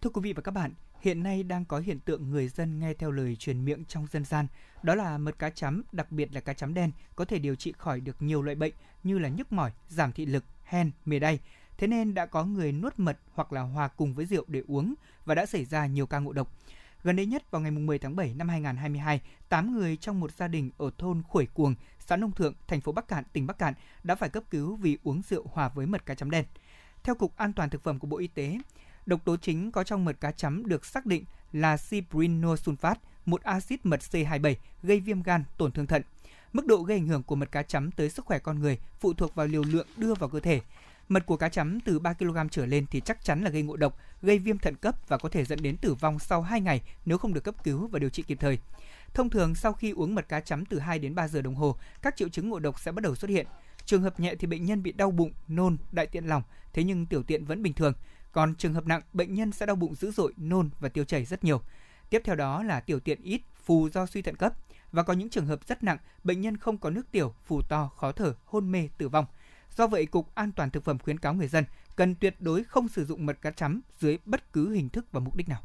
Thưa 0.00 0.10
quý 0.10 0.20
vị 0.20 0.32
và 0.32 0.42
các 0.42 0.50
bạn, 0.50 0.74
hiện 1.00 1.22
nay 1.22 1.42
đang 1.42 1.64
có 1.64 1.78
hiện 1.78 2.00
tượng 2.00 2.30
người 2.30 2.48
dân 2.48 2.80
nghe 2.80 2.94
theo 2.94 3.10
lời 3.10 3.36
truyền 3.36 3.64
miệng 3.64 3.84
trong 3.84 4.06
dân 4.10 4.24
gian, 4.24 4.46
đó 4.82 4.94
là 4.94 5.18
mật 5.18 5.38
cá 5.38 5.50
chấm, 5.50 5.82
đặc 5.92 6.12
biệt 6.12 6.34
là 6.34 6.40
cá 6.40 6.52
chấm 6.52 6.74
đen 6.74 6.90
có 7.16 7.24
thể 7.24 7.38
điều 7.38 7.54
trị 7.54 7.72
khỏi 7.78 8.00
được 8.00 8.22
nhiều 8.22 8.42
loại 8.42 8.54
bệnh 8.54 8.74
như 9.02 9.18
là 9.18 9.28
nhức 9.28 9.52
mỏi, 9.52 9.72
giảm 9.88 10.12
thị 10.12 10.26
lực, 10.26 10.44
hen, 10.64 10.90
mề 11.04 11.18
đay. 11.18 11.40
Thế 11.80 11.86
nên 11.86 12.14
đã 12.14 12.26
có 12.26 12.44
người 12.44 12.72
nuốt 12.72 12.94
mật 12.96 13.18
hoặc 13.34 13.52
là 13.52 13.60
hòa 13.60 13.88
cùng 13.88 14.14
với 14.14 14.26
rượu 14.26 14.44
để 14.48 14.62
uống 14.68 14.94
và 15.24 15.34
đã 15.34 15.46
xảy 15.46 15.64
ra 15.64 15.86
nhiều 15.86 16.06
ca 16.06 16.18
ngộ 16.18 16.32
độc. 16.32 16.52
Gần 17.02 17.16
đây 17.16 17.26
nhất 17.26 17.50
vào 17.50 17.62
ngày 17.62 17.70
10 17.70 17.98
tháng 17.98 18.16
7 18.16 18.34
năm 18.34 18.48
2022, 18.48 19.20
8 19.48 19.72
người 19.72 19.96
trong 19.96 20.20
một 20.20 20.30
gia 20.32 20.48
đình 20.48 20.70
ở 20.78 20.90
thôn 20.98 21.22
Khuổi 21.22 21.46
Cuồng, 21.54 21.74
xã 21.98 22.16
Nông 22.16 22.32
Thượng, 22.32 22.54
thành 22.68 22.80
phố 22.80 22.92
Bắc 22.92 23.08
Cạn, 23.08 23.24
tỉnh 23.32 23.46
Bắc 23.46 23.58
Cạn 23.58 23.74
đã 24.02 24.14
phải 24.14 24.28
cấp 24.28 24.42
cứu 24.50 24.76
vì 24.76 24.98
uống 25.02 25.22
rượu 25.28 25.46
hòa 25.52 25.68
với 25.68 25.86
mật 25.86 26.06
cá 26.06 26.14
chấm 26.14 26.30
đen. 26.30 26.44
Theo 27.02 27.14
Cục 27.14 27.36
An 27.36 27.52
toàn 27.52 27.70
Thực 27.70 27.82
phẩm 27.82 27.98
của 27.98 28.06
Bộ 28.06 28.18
Y 28.18 28.26
tế, 28.26 28.58
độc 29.06 29.24
tố 29.24 29.36
chính 29.36 29.72
có 29.72 29.84
trong 29.84 30.04
mật 30.04 30.20
cá 30.20 30.32
chấm 30.32 30.66
được 30.66 30.86
xác 30.86 31.06
định 31.06 31.24
là 31.52 31.76
cyprinosulfat, 31.76 32.94
một 33.26 33.42
axit 33.42 33.86
mật 33.86 34.00
C27 34.10 34.54
gây 34.82 35.00
viêm 35.00 35.22
gan, 35.22 35.44
tổn 35.58 35.72
thương 35.72 35.86
thận. 35.86 36.02
Mức 36.52 36.66
độ 36.66 36.82
gây 36.82 36.98
ảnh 36.98 37.08
hưởng 37.08 37.22
của 37.22 37.36
mật 37.36 37.52
cá 37.52 37.62
chấm 37.62 37.90
tới 37.90 38.10
sức 38.10 38.24
khỏe 38.24 38.38
con 38.38 38.58
người 38.58 38.78
phụ 39.00 39.12
thuộc 39.12 39.34
vào 39.34 39.46
liều 39.46 39.62
lượng 39.62 39.86
đưa 39.96 40.14
vào 40.14 40.28
cơ 40.28 40.40
thể. 40.40 40.60
Mật 41.10 41.26
của 41.26 41.36
cá 41.36 41.48
chấm 41.48 41.80
từ 41.80 41.98
3 41.98 42.12
kg 42.12 42.36
trở 42.50 42.66
lên 42.66 42.86
thì 42.90 43.00
chắc 43.00 43.24
chắn 43.24 43.42
là 43.42 43.50
gây 43.50 43.62
ngộ 43.62 43.76
độc, 43.76 43.98
gây 44.22 44.38
viêm 44.38 44.58
thận 44.58 44.74
cấp 44.74 44.94
và 45.08 45.18
có 45.18 45.28
thể 45.28 45.44
dẫn 45.44 45.62
đến 45.62 45.76
tử 45.76 45.94
vong 45.94 46.18
sau 46.18 46.42
2 46.42 46.60
ngày 46.60 46.82
nếu 47.04 47.18
không 47.18 47.34
được 47.34 47.44
cấp 47.44 47.54
cứu 47.64 47.86
và 47.86 47.98
điều 47.98 48.10
trị 48.10 48.22
kịp 48.22 48.38
thời. 48.40 48.58
Thông 49.14 49.30
thường 49.30 49.54
sau 49.54 49.72
khi 49.72 49.90
uống 49.90 50.14
mật 50.14 50.28
cá 50.28 50.40
chấm 50.40 50.64
từ 50.64 50.78
2 50.78 50.98
đến 50.98 51.14
3 51.14 51.28
giờ 51.28 51.42
đồng 51.42 51.54
hồ, 51.54 51.76
các 52.02 52.16
triệu 52.16 52.28
chứng 52.28 52.48
ngộ 52.48 52.58
độc 52.58 52.80
sẽ 52.80 52.92
bắt 52.92 53.02
đầu 53.02 53.14
xuất 53.14 53.30
hiện. 53.30 53.46
Trường 53.84 54.02
hợp 54.02 54.20
nhẹ 54.20 54.34
thì 54.34 54.46
bệnh 54.46 54.64
nhân 54.64 54.82
bị 54.82 54.92
đau 54.92 55.10
bụng, 55.10 55.32
nôn, 55.48 55.76
đại 55.92 56.06
tiện 56.06 56.24
lỏng, 56.24 56.42
thế 56.72 56.84
nhưng 56.84 57.06
tiểu 57.06 57.22
tiện 57.22 57.44
vẫn 57.44 57.62
bình 57.62 57.72
thường. 57.72 57.92
Còn 58.32 58.54
trường 58.54 58.74
hợp 58.74 58.86
nặng, 58.86 59.02
bệnh 59.12 59.34
nhân 59.34 59.52
sẽ 59.52 59.66
đau 59.66 59.76
bụng 59.76 59.94
dữ 59.94 60.10
dội, 60.10 60.32
nôn 60.36 60.70
và 60.80 60.88
tiêu 60.88 61.04
chảy 61.04 61.24
rất 61.24 61.44
nhiều. 61.44 61.62
Tiếp 62.10 62.22
theo 62.24 62.34
đó 62.34 62.62
là 62.62 62.80
tiểu 62.80 63.00
tiện 63.00 63.22
ít, 63.22 63.40
phù 63.64 63.88
do 63.88 64.06
suy 64.06 64.22
thận 64.22 64.36
cấp. 64.36 64.52
Và 64.92 65.02
có 65.02 65.12
những 65.12 65.30
trường 65.30 65.46
hợp 65.46 65.60
rất 65.66 65.84
nặng, 65.84 65.98
bệnh 66.24 66.40
nhân 66.40 66.56
không 66.56 66.78
có 66.78 66.90
nước 66.90 67.10
tiểu, 67.12 67.34
phù 67.44 67.62
to, 67.62 67.90
khó 67.96 68.12
thở, 68.12 68.34
hôn 68.44 68.72
mê, 68.72 68.88
tử 68.98 69.08
vong. 69.08 69.26
Do 69.76 69.86
vậy, 69.86 70.06
Cục 70.06 70.34
An 70.34 70.52
toàn 70.52 70.70
Thực 70.70 70.84
phẩm 70.84 70.98
khuyến 70.98 71.18
cáo 71.18 71.34
người 71.34 71.48
dân 71.48 71.64
cần 71.96 72.14
tuyệt 72.14 72.36
đối 72.40 72.64
không 72.64 72.88
sử 72.88 73.04
dụng 73.04 73.26
mật 73.26 73.42
cá 73.42 73.50
chấm 73.50 73.80
dưới 73.98 74.18
bất 74.24 74.52
cứ 74.52 74.70
hình 74.70 74.88
thức 74.88 75.06
và 75.12 75.20
mục 75.20 75.36
đích 75.36 75.48
nào. 75.48 75.62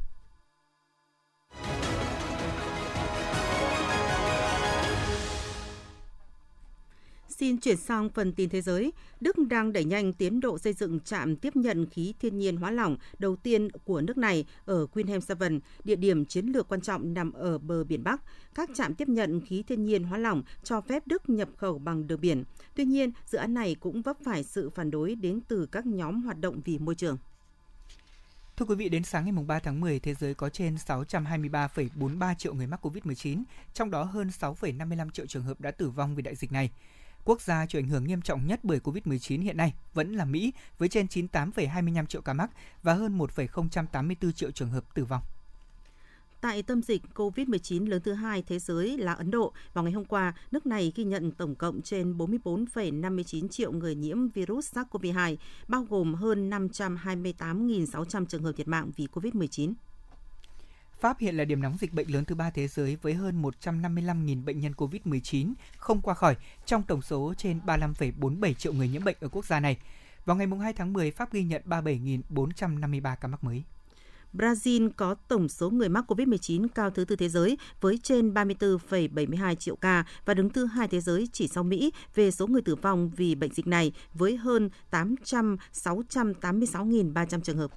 Xin 7.38 7.58
chuyển 7.58 7.78
sang 7.78 8.10
phần 8.10 8.34
tin 8.34 8.50
thế 8.50 8.62
giới. 8.62 8.94
Đức 9.22 9.36
đang 9.50 9.74
đẩy 9.74 9.86
nhanh 9.86 10.14
tiến 10.14 10.40
độ 10.40 10.58
xây 10.58 10.74
dựng 10.74 11.00
trạm 11.00 11.36
tiếp 11.36 11.56
nhận 11.56 11.90
khí 11.90 12.14
thiên 12.20 12.38
nhiên 12.38 12.58
hóa 12.58 12.72
lỏng 12.72 12.98
đầu 13.20 13.36
tiên 13.36 13.70
của 13.84 14.02
nước 14.02 14.18
này 14.18 14.46
ở 14.66 14.86
Queenham 14.86 15.22
Seven, 15.22 15.60
địa 15.84 15.96
điểm 15.96 16.26
chiến 16.26 16.46
lược 16.46 16.68
quan 16.68 16.82
trọng 16.82 17.14
nằm 17.14 17.34
ở 17.34 17.58
bờ 17.58 17.84
biển 17.84 18.04
Bắc. 18.04 18.22
Các 18.56 18.70
trạm 18.76 18.96
tiếp 18.96 19.10
nhận 19.10 19.42
khí 19.42 19.64
thiên 19.68 19.86
nhiên 19.86 20.04
hóa 20.04 20.18
lỏng 20.18 20.44
cho 20.64 20.82
phép 20.82 21.08
Đức 21.08 21.30
nhập 21.30 21.50
khẩu 21.58 21.80
bằng 21.80 22.08
đường 22.08 22.22
biển. 22.22 22.44
Tuy 22.76 22.86
nhiên, 22.86 23.12
dự 23.26 23.38
án 23.38 23.54
này 23.54 23.76
cũng 23.80 24.02
vấp 24.02 24.18
phải 24.24 24.44
sự 24.44 24.70
phản 24.70 24.92
đối 24.92 25.16
đến 25.16 25.40
từ 25.48 25.66
các 25.66 25.86
nhóm 25.86 26.24
hoạt 26.24 26.40
động 26.40 26.62
vì 26.66 26.78
môi 26.78 26.96
trường. 26.96 27.18
Thưa 28.58 28.66
quý 28.66 28.76
vị, 28.76 28.90
đến 28.90 29.04
sáng 29.04 29.26
ngày 29.26 29.44
3 29.48 29.60
tháng 29.60 29.80
10, 29.80 30.00
thế 30.00 30.14
giới 30.14 30.34
có 30.34 30.50
trên 30.50 30.76
623,43 30.76 32.36
triệu 32.36 32.54
người 32.54 32.68
mắc 32.68 32.86
COVID-19, 32.86 33.44
trong 33.74 33.92
đó 33.92 34.04
hơn 34.04 34.30
6,55 34.40 35.10
triệu 35.10 35.26
trường 35.26 35.44
hợp 35.44 35.62
đã 35.62 35.72
tử 35.72 35.90
vong 35.90 36.16
vì 36.16 36.22
đại 36.22 36.36
dịch 36.36 36.52
này. 36.52 36.70
Quốc 37.26 37.42
gia 37.42 37.66
chịu 37.66 37.82
ảnh 37.82 37.88
hưởng 37.88 38.08
nghiêm 38.08 38.22
trọng 38.22 38.48
nhất 38.48 38.60
bởi 38.64 38.80
COVID-19 38.80 39.42
hiện 39.42 39.58
nay 39.58 39.74
vẫn 39.94 40.14
là 40.14 40.26
Mỹ 40.26 40.54
với 40.78 40.90
trên 40.90 41.06
98,25 41.06 42.06
triệu 42.06 42.22
ca 42.22 42.34
mắc 42.34 42.50
và 42.84 42.94
hơn 42.94 43.18
1,084 43.18 44.34
triệu 44.34 44.52
trường 44.52 44.70
hợp 44.70 44.84
tử 44.94 45.06
vong. 45.06 45.22
Tại 46.42 46.64
tâm 46.64 46.82
dịch 46.82 47.02
COVID-19 47.16 47.88
lớn 47.88 48.02
thứ 48.06 48.14
hai 48.14 48.44
thế 48.48 48.60
giới 48.60 48.98
là 48.98 49.14
Ấn 49.14 49.32
Độ, 49.32 49.54
vào 49.74 49.84
ngày 49.84 49.94
hôm 49.94 50.06
qua, 50.06 50.34
nước 50.52 50.66
này 50.66 50.92
ghi 50.96 51.04
nhận 51.04 51.32
tổng 51.32 51.56
cộng 51.56 51.82
trên 51.82 52.18
44,59 52.18 53.48
triệu 53.48 53.72
người 53.72 53.96
nhiễm 53.96 54.28
virus 54.28 54.74
SARS-CoV-2, 54.74 55.36
bao 55.68 55.84
gồm 55.84 56.14
hơn 56.14 56.50
528.600 56.50 58.26
trường 58.26 58.44
hợp 58.44 58.52
thiệt 58.58 58.68
mạng 58.68 58.92
vì 58.96 59.08
COVID-19. 59.14 59.74
Pháp 61.00 61.20
hiện 61.20 61.38
là 61.38 61.46
điểm 61.46 61.62
nóng 61.62 61.78
dịch 61.80 61.94
bệnh 61.94 62.12
lớn 62.12 62.26
thứ 62.26 62.36
ba 62.36 62.50
thế 62.50 62.68
giới 62.68 62.98
với 63.02 63.14
hơn 63.14 63.42
155.000 63.42 64.46
bệnh 64.46 64.60
nhân 64.60 64.74
COVID-19 64.78 65.54
không 65.78 66.02
qua 66.02 66.14
khỏi 66.14 66.36
trong 66.66 66.84
tổng 66.84 67.02
số 67.02 67.34
trên 67.38 67.60
35,47 67.66 68.54
triệu 68.54 68.74
người 68.74 68.88
nhiễm 68.88 69.04
bệnh 69.04 69.18
ở 69.20 69.28
quốc 69.28 69.46
gia 69.46 69.60
này. 69.60 69.78
Vào 70.26 70.36
ngày 70.36 70.48
2 70.62 70.74
tháng 70.74 70.94
10, 70.94 71.12
Pháp 71.12 71.34
ghi 71.34 71.44
nhận 71.44 71.62
37.453 71.66 73.16
ca 73.16 73.28
mắc 73.28 73.44
mới. 73.44 73.64
Brazil 74.34 74.90
có 74.96 75.16
tổng 75.28 75.50
số 75.50 75.70
người 75.70 75.90
mắc 75.90 76.12
COVID-19 76.12 76.68
cao 76.76 76.90
thứ 76.90 77.06
tư 77.06 77.16
thế 77.16 77.30
giới 77.30 77.58
với 77.82 78.00
trên 78.04 78.34
34,72 78.34 79.56
triệu 79.56 79.76
ca 79.76 80.06
và 80.26 80.34
đứng 80.34 80.50
thứ 80.50 80.66
hai 80.66 80.88
thế 80.88 81.02
giới 81.02 81.30
chỉ 81.34 81.48
sau 81.48 81.64
Mỹ 81.64 81.92
về 82.16 82.32
số 82.32 82.48
người 82.48 82.62
tử 82.62 82.76
vong 82.76 83.10
vì 83.10 83.36
bệnh 83.36 83.54
dịch 83.54 83.68
này 83.68 83.92
với 84.14 84.38
hơn 84.38 84.70
800 84.90 85.58
686.300 85.74 87.42
trường 87.42 87.58
hợp. 87.58 87.72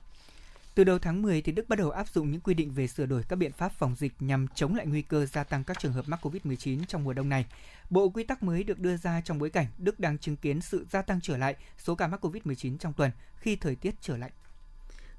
Từ 0.79 0.85
đầu 0.85 0.99
tháng 0.99 1.23
10 1.23 1.43
thì 1.43 1.53
Đức 1.53 1.69
bắt 1.69 1.79
đầu 1.79 1.91
áp 1.91 2.09
dụng 2.09 2.31
những 2.31 2.41
quy 2.41 2.55
định 2.55 2.71
về 2.71 2.87
sửa 2.87 3.07
đổi 3.07 3.23
các 3.29 3.37
biện 3.37 3.53
pháp 3.53 3.73
phòng 3.73 3.95
dịch 3.99 4.12
nhằm 4.21 4.47
chống 4.55 4.75
lại 4.75 4.87
nguy 4.87 5.03
cơ 5.03 5.27
gia 5.27 5.45
tăng 5.45 5.64
các 5.64 5.79
trường 5.79 5.93
hợp 5.93 6.09
mắc 6.09 6.27
COVID-19 6.27 6.85
trong 6.88 7.05
mùa 7.05 7.12
đông 7.12 7.29
này. 7.29 7.47
Bộ 7.91 8.09
quy 8.09 8.25
tắc 8.25 8.43
mới 8.43 8.64
được 8.64 8.79
đưa 8.79 8.97
ra 8.97 9.21
trong 9.25 9.38
bối 9.38 9.51
cảnh 9.51 9.67
Đức 9.79 10.01
đang 10.01 10.19
chứng 10.19 10.37
kiến 10.37 10.61
sự 10.61 10.87
gia 10.91 11.03
tăng 11.03 11.21
trở 11.23 11.37
lại 11.37 11.57
số 11.79 11.95
ca 11.95 12.09
mắc 12.09 12.25
COVID-19 12.25 12.79
trong 12.79 12.93
tuần 12.93 13.11
khi 13.37 13.57
thời 13.57 13.75
tiết 13.75 13.95
trở 14.01 14.17
lạnh. 14.17 14.31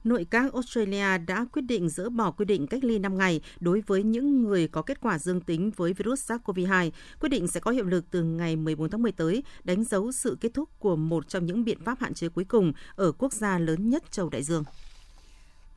Nội 0.03 0.25
các 0.29 0.53
Australia 0.53 1.17
đã 1.17 1.45
quyết 1.53 1.61
định 1.61 1.89
dỡ 1.89 2.09
bỏ 2.09 2.31
quy 2.31 2.45
định 2.45 2.67
cách 2.67 2.83
ly 2.83 2.99
5 2.99 3.17
ngày 3.17 3.41
đối 3.59 3.81
với 3.81 4.03
những 4.03 4.43
người 4.43 4.67
có 4.67 4.81
kết 4.81 5.01
quả 5.01 5.19
dương 5.19 5.41
tính 5.41 5.71
với 5.75 5.93
virus 5.93 6.31
SARS-CoV-2. 6.31 6.91
Quyết 7.19 7.29
định 7.29 7.47
sẽ 7.47 7.59
có 7.59 7.71
hiệu 7.71 7.85
lực 7.85 8.05
từ 8.11 8.23
ngày 8.23 8.55
14 8.55 8.89
tháng 8.89 9.01
10 9.01 9.11
tới, 9.11 9.43
đánh 9.63 9.83
dấu 9.83 10.11
sự 10.11 10.37
kết 10.41 10.53
thúc 10.53 10.69
của 10.79 10.95
một 10.95 11.29
trong 11.29 11.45
những 11.45 11.63
biện 11.63 11.79
pháp 11.85 11.99
hạn 11.99 12.13
chế 12.13 12.29
cuối 12.29 12.43
cùng 12.43 12.73
ở 12.95 13.11
quốc 13.11 13.33
gia 13.33 13.59
lớn 13.59 13.89
nhất 13.89 14.03
châu 14.11 14.29
Đại 14.29 14.43
Dương. 14.43 14.63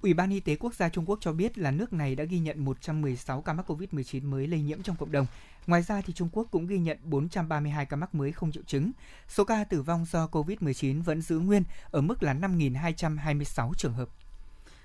Ủy 0.02 0.14
ban 0.14 0.30
Y 0.30 0.40
tế 0.40 0.56
Quốc 0.56 0.74
gia 0.74 0.88
Trung 0.88 1.04
Quốc 1.06 1.18
cho 1.20 1.32
biết 1.32 1.58
là 1.58 1.70
nước 1.70 1.92
này 1.92 2.14
đã 2.14 2.24
ghi 2.24 2.38
nhận 2.38 2.64
116 2.64 3.42
ca 3.42 3.52
mắc 3.52 3.70
COVID-19 3.70 4.28
mới 4.30 4.46
lây 4.46 4.60
nhiễm 4.60 4.82
trong 4.82 4.96
cộng 4.96 5.12
đồng. 5.12 5.26
Ngoài 5.66 5.82
ra 5.82 6.00
thì 6.00 6.12
Trung 6.12 6.28
Quốc 6.32 6.48
cũng 6.50 6.66
ghi 6.66 6.78
nhận 6.78 6.98
432 7.02 7.86
ca 7.86 7.96
mắc 7.96 8.14
mới 8.14 8.32
không 8.32 8.52
triệu 8.52 8.62
chứng. 8.66 8.92
Số 9.28 9.44
ca 9.44 9.64
tử 9.64 9.82
vong 9.82 10.04
do 10.10 10.26
COVID-19 10.26 11.02
vẫn 11.02 11.22
giữ 11.22 11.38
nguyên 11.38 11.64
ở 11.90 12.00
mức 12.00 12.22
là 12.22 12.34
5.226 12.34 13.72
trường 13.74 13.92
hợp. 13.92 14.08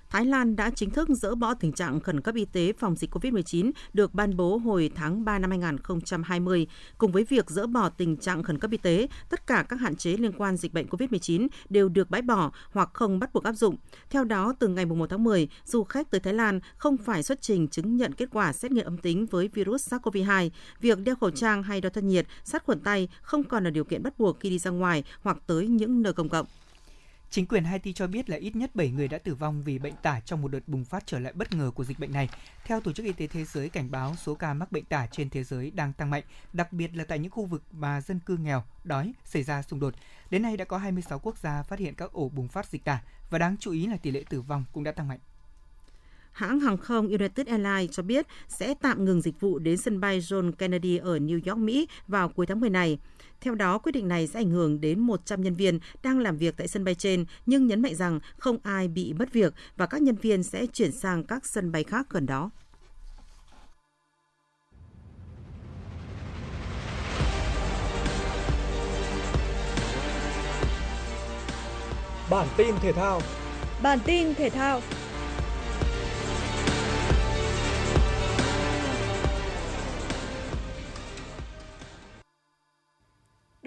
Thái 0.09 0.25
Lan 0.25 0.55
đã 0.55 0.69
chính 0.69 0.89
thức 0.89 1.09
dỡ 1.09 1.35
bỏ 1.35 1.53
tình 1.53 1.71
trạng 1.71 1.99
khẩn 1.99 2.21
cấp 2.21 2.35
y 2.35 2.45
tế 2.45 2.73
phòng 2.73 2.95
dịch 2.95 3.15
COVID-19 3.15 3.71
được 3.93 4.13
ban 4.13 4.37
bố 4.37 4.57
hồi 4.57 4.91
tháng 4.95 5.25
3 5.25 5.39
năm 5.39 5.49
2020. 5.49 6.67
Cùng 6.97 7.11
với 7.11 7.23
việc 7.23 7.49
dỡ 7.49 7.67
bỏ 7.67 7.89
tình 7.89 8.17
trạng 8.17 8.43
khẩn 8.43 8.59
cấp 8.59 8.71
y 8.71 8.77
tế, 8.77 9.07
tất 9.29 9.47
cả 9.47 9.65
các 9.69 9.79
hạn 9.79 9.95
chế 9.95 10.11
liên 10.17 10.31
quan 10.37 10.57
dịch 10.57 10.73
bệnh 10.73 10.87
COVID-19 10.87 11.47
đều 11.69 11.89
được 11.89 12.09
bãi 12.09 12.21
bỏ 12.21 12.51
hoặc 12.71 12.89
không 12.93 13.19
bắt 13.19 13.33
buộc 13.33 13.43
áp 13.43 13.53
dụng. 13.53 13.75
Theo 14.09 14.23
đó, 14.23 14.53
từ 14.59 14.67
ngày 14.67 14.85
1 14.85 15.09
tháng 15.09 15.23
10, 15.23 15.47
du 15.65 15.83
khách 15.83 16.11
tới 16.11 16.19
Thái 16.19 16.33
Lan 16.33 16.59
không 16.77 16.97
phải 16.97 17.23
xuất 17.23 17.41
trình 17.41 17.67
chứng 17.67 17.97
nhận 17.97 18.13
kết 18.13 18.29
quả 18.31 18.53
xét 18.53 18.71
nghiệm 18.71 18.85
âm 18.85 18.97
tính 18.97 19.25
với 19.25 19.47
virus 19.47 19.93
SARS-CoV-2. 19.93 20.49
Việc 20.81 20.99
đeo 20.99 21.15
khẩu 21.15 21.31
trang 21.31 21.63
hay 21.63 21.81
đo 21.81 21.89
thân 21.89 22.07
nhiệt, 22.07 22.25
sát 22.43 22.63
khuẩn 22.63 22.79
tay 22.79 23.09
không 23.21 23.43
còn 23.43 23.63
là 23.63 23.69
điều 23.69 23.83
kiện 23.83 24.03
bắt 24.03 24.19
buộc 24.19 24.39
khi 24.39 24.49
đi 24.49 24.59
ra 24.59 24.71
ngoài 24.71 25.03
hoặc 25.21 25.37
tới 25.47 25.67
những 25.67 26.01
nơi 26.01 26.13
công 26.13 26.29
cộng. 26.29 26.45
Chính 27.29 27.45
quyền 27.45 27.63
Haiti 27.63 27.93
cho 27.93 28.07
biết 28.07 28.29
là 28.29 28.37
ít 28.37 28.55
nhất 28.55 28.75
7 28.75 28.89
người 28.89 29.07
đã 29.07 29.17
tử 29.17 29.35
vong 29.35 29.63
vì 29.63 29.79
bệnh 29.79 29.93
tả 30.01 30.19
trong 30.19 30.41
một 30.41 30.47
đợt 30.47 30.67
bùng 30.67 30.85
phát 30.85 31.03
trở 31.05 31.19
lại 31.19 31.33
bất 31.33 31.53
ngờ 31.53 31.71
của 31.75 31.83
dịch 31.83 31.99
bệnh 31.99 32.13
này. 32.13 32.29
Theo 32.65 32.81
Tổ 32.81 32.93
chức 32.93 33.05
Y 33.05 33.11
tế 33.11 33.27
Thế 33.27 33.43
giới 33.43 33.69
cảnh 33.69 33.91
báo 33.91 34.15
số 34.15 34.35
ca 34.35 34.53
mắc 34.53 34.71
bệnh 34.71 34.85
tả 34.85 35.07
trên 35.11 35.29
thế 35.29 35.43
giới 35.43 35.71
đang 35.71 35.93
tăng 35.93 36.09
mạnh, 36.09 36.23
đặc 36.53 36.73
biệt 36.73 36.95
là 36.95 37.03
tại 37.03 37.19
những 37.19 37.31
khu 37.31 37.45
vực 37.45 37.63
mà 37.71 38.01
dân 38.01 38.19
cư 38.19 38.37
nghèo, 38.37 38.63
đói, 38.83 39.13
xảy 39.23 39.43
ra 39.43 39.61
xung 39.61 39.79
đột. 39.79 39.93
Đến 40.29 40.41
nay 40.41 40.57
đã 40.57 40.65
có 40.65 40.77
26 40.77 41.19
quốc 41.19 41.37
gia 41.37 41.63
phát 41.63 41.79
hiện 41.79 41.95
các 41.95 42.11
ổ 42.11 42.29
bùng 42.29 42.47
phát 42.47 42.69
dịch 42.69 42.83
tả 42.83 43.01
và 43.29 43.39
đáng 43.39 43.55
chú 43.59 43.71
ý 43.71 43.87
là 43.87 43.97
tỷ 43.97 44.11
lệ 44.11 44.23
tử 44.29 44.41
vong 44.41 44.65
cũng 44.73 44.83
đã 44.83 44.91
tăng 44.91 45.07
mạnh. 45.07 45.19
Hãng 46.37 46.59
hàng 46.59 46.77
không 46.77 47.07
United 47.07 47.47
Airlines 47.47 47.91
cho 47.91 48.03
biết 48.03 48.25
sẽ 48.47 48.73
tạm 48.81 49.05
ngừng 49.05 49.21
dịch 49.21 49.39
vụ 49.39 49.59
đến 49.59 49.77
sân 49.77 49.99
bay 49.99 50.19
John 50.19 50.51
Kennedy 50.51 50.97
ở 50.97 51.17
New 51.17 51.39
York, 51.45 51.57
Mỹ 51.57 51.87
vào 52.07 52.29
cuối 52.29 52.45
tháng 52.45 52.59
10 52.59 52.69
này. 52.69 52.99
Theo 53.41 53.55
đó, 53.55 53.77
quyết 53.77 53.91
định 53.91 54.07
này 54.07 54.27
sẽ 54.27 54.39
ảnh 54.39 54.49
hưởng 54.49 54.81
đến 54.81 54.99
100 54.99 55.41
nhân 55.41 55.55
viên 55.55 55.79
đang 56.03 56.19
làm 56.19 56.37
việc 56.37 56.57
tại 56.57 56.67
sân 56.67 56.83
bay 56.83 56.95
trên, 56.95 57.25
nhưng 57.45 57.67
nhấn 57.67 57.81
mạnh 57.81 57.95
rằng 57.95 58.19
không 58.37 58.57
ai 58.63 58.87
bị 58.87 59.13
mất 59.13 59.33
việc 59.33 59.53
và 59.77 59.85
các 59.85 60.01
nhân 60.01 60.15
viên 60.15 60.43
sẽ 60.43 60.65
chuyển 60.65 60.91
sang 60.91 61.23
các 61.23 61.45
sân 61.45 61.71
bay 61.71 61.83
khác 61.83 62.07
gần 62.09 62.25
đó. 62.25 62.49
Bản 72.29 72.47
tin 72.57 72.75
thể 72.81 72.91
thao 72.91 73.21
Bản 73.81 73.99
tin 74.05 74.33
thể 74.33 74.49
thao 74.49 74.81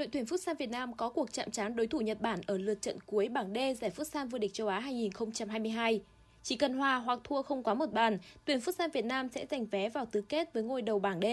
đội 0.01 0.09
tuyển 0.13 0.25
Futsal 0.25 0.55
Việt 0.55 0.71
Nam 0.71 0.93
có 0.93 1.09
cuộc 1.09 1.33
chạm 1.33 1.51
trán 1.51 1.77
đối 1.77 1.87
thủ 1.87 2.01
Nhật 2.01 2.21
Bản 2.21 2.41
ở 2.47 2.59
lượt 2.59 2.83
trận 2.83 2.99
cuối 3.07 3.29
bảng 3.29 3.55
D 3.55 3.59
giải 3.81 3.91
Futsal 3.97 4.29
vô 4.29 4.39
địch 4.39 4.53
châu 4.55 4.69
Á 4.69 4.81
2022. 4.81 6.01
Chỉ 6.43 6.57
cần 6.57 6.75
hòa 6.75 6.97
hoặc 6.97 7.21
thua 7.25 7.43
không 7.43 7.63
quá 7.63 7.75
một 7.75 7.93
bàn, 7.93 8.19
tuyển 8.45 8.59
Futsal 8.59 8.91
Việt 8.91 9.05
Nam 9.05 9.29
sẽ 9.29 9.47
giành 9.51 9.67
vé 9.67 9.89
vào 9.89 10.07
tứ 10.07 10.21
kết 10.21 10.53
với 10.53 10.63
ngôi 10.63 10.83
đầu 10.83 10.99
bảng 10.99 11.21
D. 11.21 11.25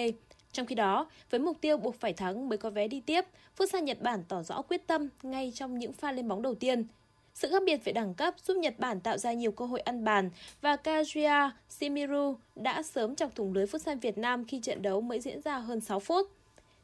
Trong 0.52 0.66
khi 0.66 0.76
đó, 0.76 1.10
với 1.30 1.40
mục 1.40 1.58
tiêu 1.62 1.78
buộc 1.78 1.96
phải 2.00 2.14
thắng 2.14 2.50
mới 2.50 2.58
có 2.58 2.70
vé 2.70 2.88
đi 2.88 3.02
tiếp, 3.02 3.26
Futsal 3.58 3.84
Nhật 3.84 4.02
Bản 4.02 4.24
tỏ 4.28 4.44
rõ 4.44 4.62
quyết 4.62 4.88
tâm 4.88 5.10
ngay 5.24 5.52
trong 5.56 5.80
những 5.80 5.94
pha 5.94 6.12
lên 6.12 6.28
bóng 6.28 6.42
đầu 6.42 6.56
tiên. 6.56 6.88
Sự 7.34 7.50
khác 7.52 7.64
biệt 7.66 7.78
về 7.84 7.94
đẳng 7.94 8.14
cấp 8.14 8.34
giúp 8.44 8.58
Nhật 8.58 8.80
Bản 8.80 9.00
tạo 9.00 9.18
ra 9.18 9.34
nhiều 9.34 9.52
cơ 9.52 9.66
hội 9.66 9.80
ăn 9.80 10.04
bàn 10.04 10.30
và 10.62 10.78
Kazuya 10.84 11.50
Shimiru 11.70 12.36
đã 12.56 12.84
sớm 12.84 13.16
chọc 13.16 13.36
thủng 13.36 13.54
lưới 13.54 13.66
Futsal 13.66 14.00
Việt 14.00 14.18
Nam 14.18 14.46
khi 14.46 14.60
trận 14.60 14.82
đấu 14.82 15.02
mới 15.02 15.20
diễn 15.20 15.42
ra 15.42 15.58
hơn 15.58 15.82
6 15.82 16.00
phút. 16.00 16.37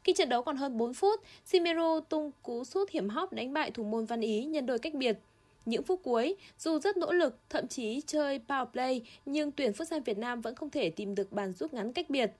Khi 0.04 0.12
trận 0.12 0.28
đấu 0.28 0.42
còn 0.42 0.56
hơn 0.56 0.76
4 0.76 0.94
phút, 0.94 1.20
Simero 1.44 2.00
tung 2.00 2.30
cú 2.42 2.64
sút 2.64 2.90
hiểm 2.90 3.08
hóc 3.08 3.32
đánh 3.32 3.52
bại 3.52 3.70
thủ 3.70 3.84
môn 3.84 4.04
Văn 4.04 4.20
Ý 4.20 4.44
nhân 4.44 4.66
đôi 4.66 4.78
cách 4.78 4.94
biệt. 4.94 5.18
Những 5.66 5.82
phút 5.82 6.00
cuối, 6.02 6.36
dù 6.58 6.78
rất 6.78 6.96
nỗ 6.96 7.12
lực, 7.12 7.38
thậm 7.50 7.68
chí 7.68 8.00
chơi 8.06 8.40
power 8.48 8.66
play, 8.66 9.02
nhưng 9.26 9.50
tuyển 9.50 9.72
Futsal 9.72 10.00
Việt 10.00 10.18
Nam 10.18 10.40
vẫn 10.40 10.54
không 10.54 10.70
thể 10.70 10.90
tìm 10.90 11.14
được 11.14 11.32
bàn 11.32 11.52
rút 11.52 11.74
ngắn 11.74 11.92
cách 11.92 12.10
biệt. 12.10 12.30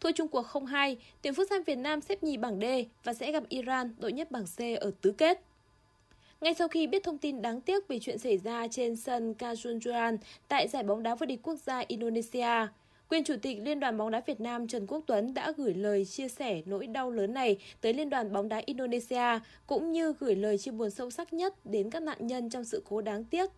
Thua 0.00 0.12
chung 0.12 0.28
cuộc 0.28 0.46
0-2, 0.46 0.96
tuyển 1.22 1.34
Futsal 1.34 1.62
Việt 1.64 1.78
Nam 1.78 2.00
xếp 2.00 2.22
nhì 2.22 2.36
bảng 2.36 2.60
D 2.60 2.64
và 3.04 3.14
sẽ 3.14 3.32
gặp 3.32 3.42
Iran, 3.48 3.94
đội 3.98 4.12
nhất 4.12 4.30
bảng 4.30 4.46
C 4.56 4.60
ở 4.80 4.90
tứ 5.00 5.12
kết. 5.12 5.40
Ngay 6.40 6.54
sau 6.54 6.68
khi 6.68 6.86
biết 6.86 7.04
thông 7.04 7.18
tin 7.18 7.42
đáng 7.42 7.60
tiếc 7.60 7.88
về 7.88 7.98
chuyện 7.98 8.18
xảy 8.18 8.38
ra 8.38 8.68
trên 8.70 8.96
sân 8.96 9.34
Kajunjuran 9.38 10.18
tại 10.48 10.68
giải 10.68 10.82
bóng 10.82 11.02
đá 11.02 11.14
vô 11.14 11.26
địch 11.26 11.40
quốc 11.42 11.56
gia 11.56 11.78
Indonesia, 11.78 12.66
Quyền 13.12 13.24
Chủ 13.24 13.34
tịch 13.42 13.58
Liên 13.62 13.80
đoàn 13.80 13.98
bóng 13.98 14.10
đá 14.10 14.20
Việt 14.26 14.40
Nam 14.40 14.68
Trần 14.68 14.86
Quốc 14.86 15.04
Tuấn 15.06 15.34
đã 15.34 15.52
gửi 15.56 15.74
lời 15.74 16.04
chia 16.04 16.28
sẻ 16.28 16.62
nỗi 16.66 16.86
đau 16.86 17.10
lớn 17.10 17.34
này 17.34 17.56
tới 17.80 17.94
Liên 17.94 18.10
đoàn 18.10 18.32
bóng 18.32 18.48
đá 18.48 18.62
Indonesia, 18.66 19.40
cũng 19.66 19.92
như 19.92 20.14
gửi 20.20 20.36
lời 20.36 20.58
chia 20.58 20.70
buồn 20.70 20.90
sâu 20.90 21.10
sắc 21.10 21.32
nhất 21.32 21.54
đến 21.64 21.90
các 21.90 22.02
nạn 22.02 22.26
nhân 22.26 22.50
trong 22.50 22.64
sự 22.64 22.82
cố 22.88 23.00
đáng 23.00 23.24
tiếc 23.24 23.50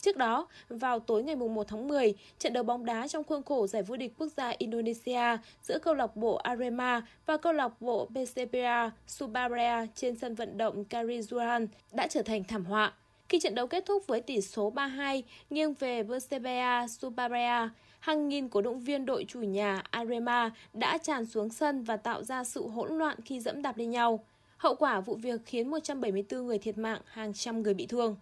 Trước 0.00 0.16
đó, 0.16 0.48
vào 0.68 0.98
tối 0.98 1.22
ngày 1.22 1.36
1 1.36 1.68
tháng 1.68 1.88
10, 1.88 2.14
trận 2.38 2.52
đấu 2.52 2.64
bóng 2.64 2.84
đá 2.84 3.08
trong 3.08 3.24
khuôn 3.24 3.42
khổ 3.42 3.66
giải 3.66 3.82
vô 3.82 3.96
địch 3.96 4.12
quốc 4.18 4.28
gia 4.36 4.52
Indonesia 4.58 5.36
giữa 5.62 5.78
câu 5.78 5.94
lạc 5.94 6.16
bộ 6.16 6.34
Arema 6.34 7.02
và 7.26 7.36
câu 7.36 7.52
lạc 7.52 7.80
bộ 7.80 8.08
PCPA 8.08 8.90
Surabaya 9.06 9.86
trên 9.94 10.18
sân 10.18 10.34
vận 10.34 10.58
động 10.58 10.84
Karizuan 10.90 11.66
đã 11.92 12.06
trở 12.06 12.22
thành 12.22 12.44
thảm 12.44 12.64
họa. 12.64 12.92
Khi 13.28 13.40
trận 13.40 13.54
đấu 13.54 13.66
kết 13.66 13.86
thúc 13.86 14.06
với 14.06 14.20
tỷ 14.20 14.40
số 14.40 14.72
3-2 14.72 15.22
nghiêng 15.50 15.74
về 15.74 16.02
PCPA 16.02 16.86
Surabaya, 16.88 17.70
hàng 18.00 18.28
nghìn 18.28 18.48
cổ 18.48 18.60
động 18.60 18.80
viên 18.80 19.06
đội 19.06 19.24
chủ 19.28 19.40
nhà 19.40 19.82
Arema 19.90 20.50
đã 20.72 20.98
tràn 20.98 21.26
xuống 21.26 21.50
sân 21.50 21.82
và 21.82 21.96
tạo 21.96 22.24
ra 22.24 22.44
sự 22.44 22.68
hỗn 22.68 22.98
loạn 22.98 23.16
khi 23.24 23.40
dẫm 23.40 23.62
đạp 23.62 23.76
lên 23.76 23.90
nhau. 23.90 24.24
Hậu 24.56 24.74
quả 24.74 25.00
vụ 25.00 25.14
việc 25.14 25.40
khiến 25.46 25.70
174 25.70 26.46
người 26.46 26.58
thiệt 26.58 26.78
mạng, 26.78 27.00
hàng 27.06 27.32
trăm 27.34 27.62
người 27.62 27.74
bị 27.74 27.86
thương. 27.86 28.16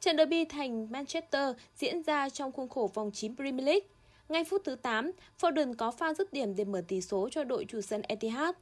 Trận 0.00 0.16
derby 0.16 0.44
thành 0.44 0.86
Manchester 0.90 1.54
diễn 1.76 2.02
ra 2.02 2.28
trong 2.28 2.52
khuôn 2.52 2.68
khổ 2.68 2.90
vòng 2.94 3.10
9 3.14 3.36
Premier 3.36 3.66
League. 3.66 3.86
Ngay 4.28 4.44
phút 4.44 4.62
thứ 4.64 4.74
8, 4.74 5.10
Foden 5.40 5.74
có 5.74 5.90
pha 5.90 6.14
dứt 6.14 6.32
điểm 6.32 6.56
để 6.56 6.64
mở 6.64 6.82
tỷ 6.88 7.00
số 7.00 7.28
cho 7.32 7.44
đội 7.44 7.64
chủ 7.68 7.80
sân 7.80 8.02
Etihad. 8.02 8.54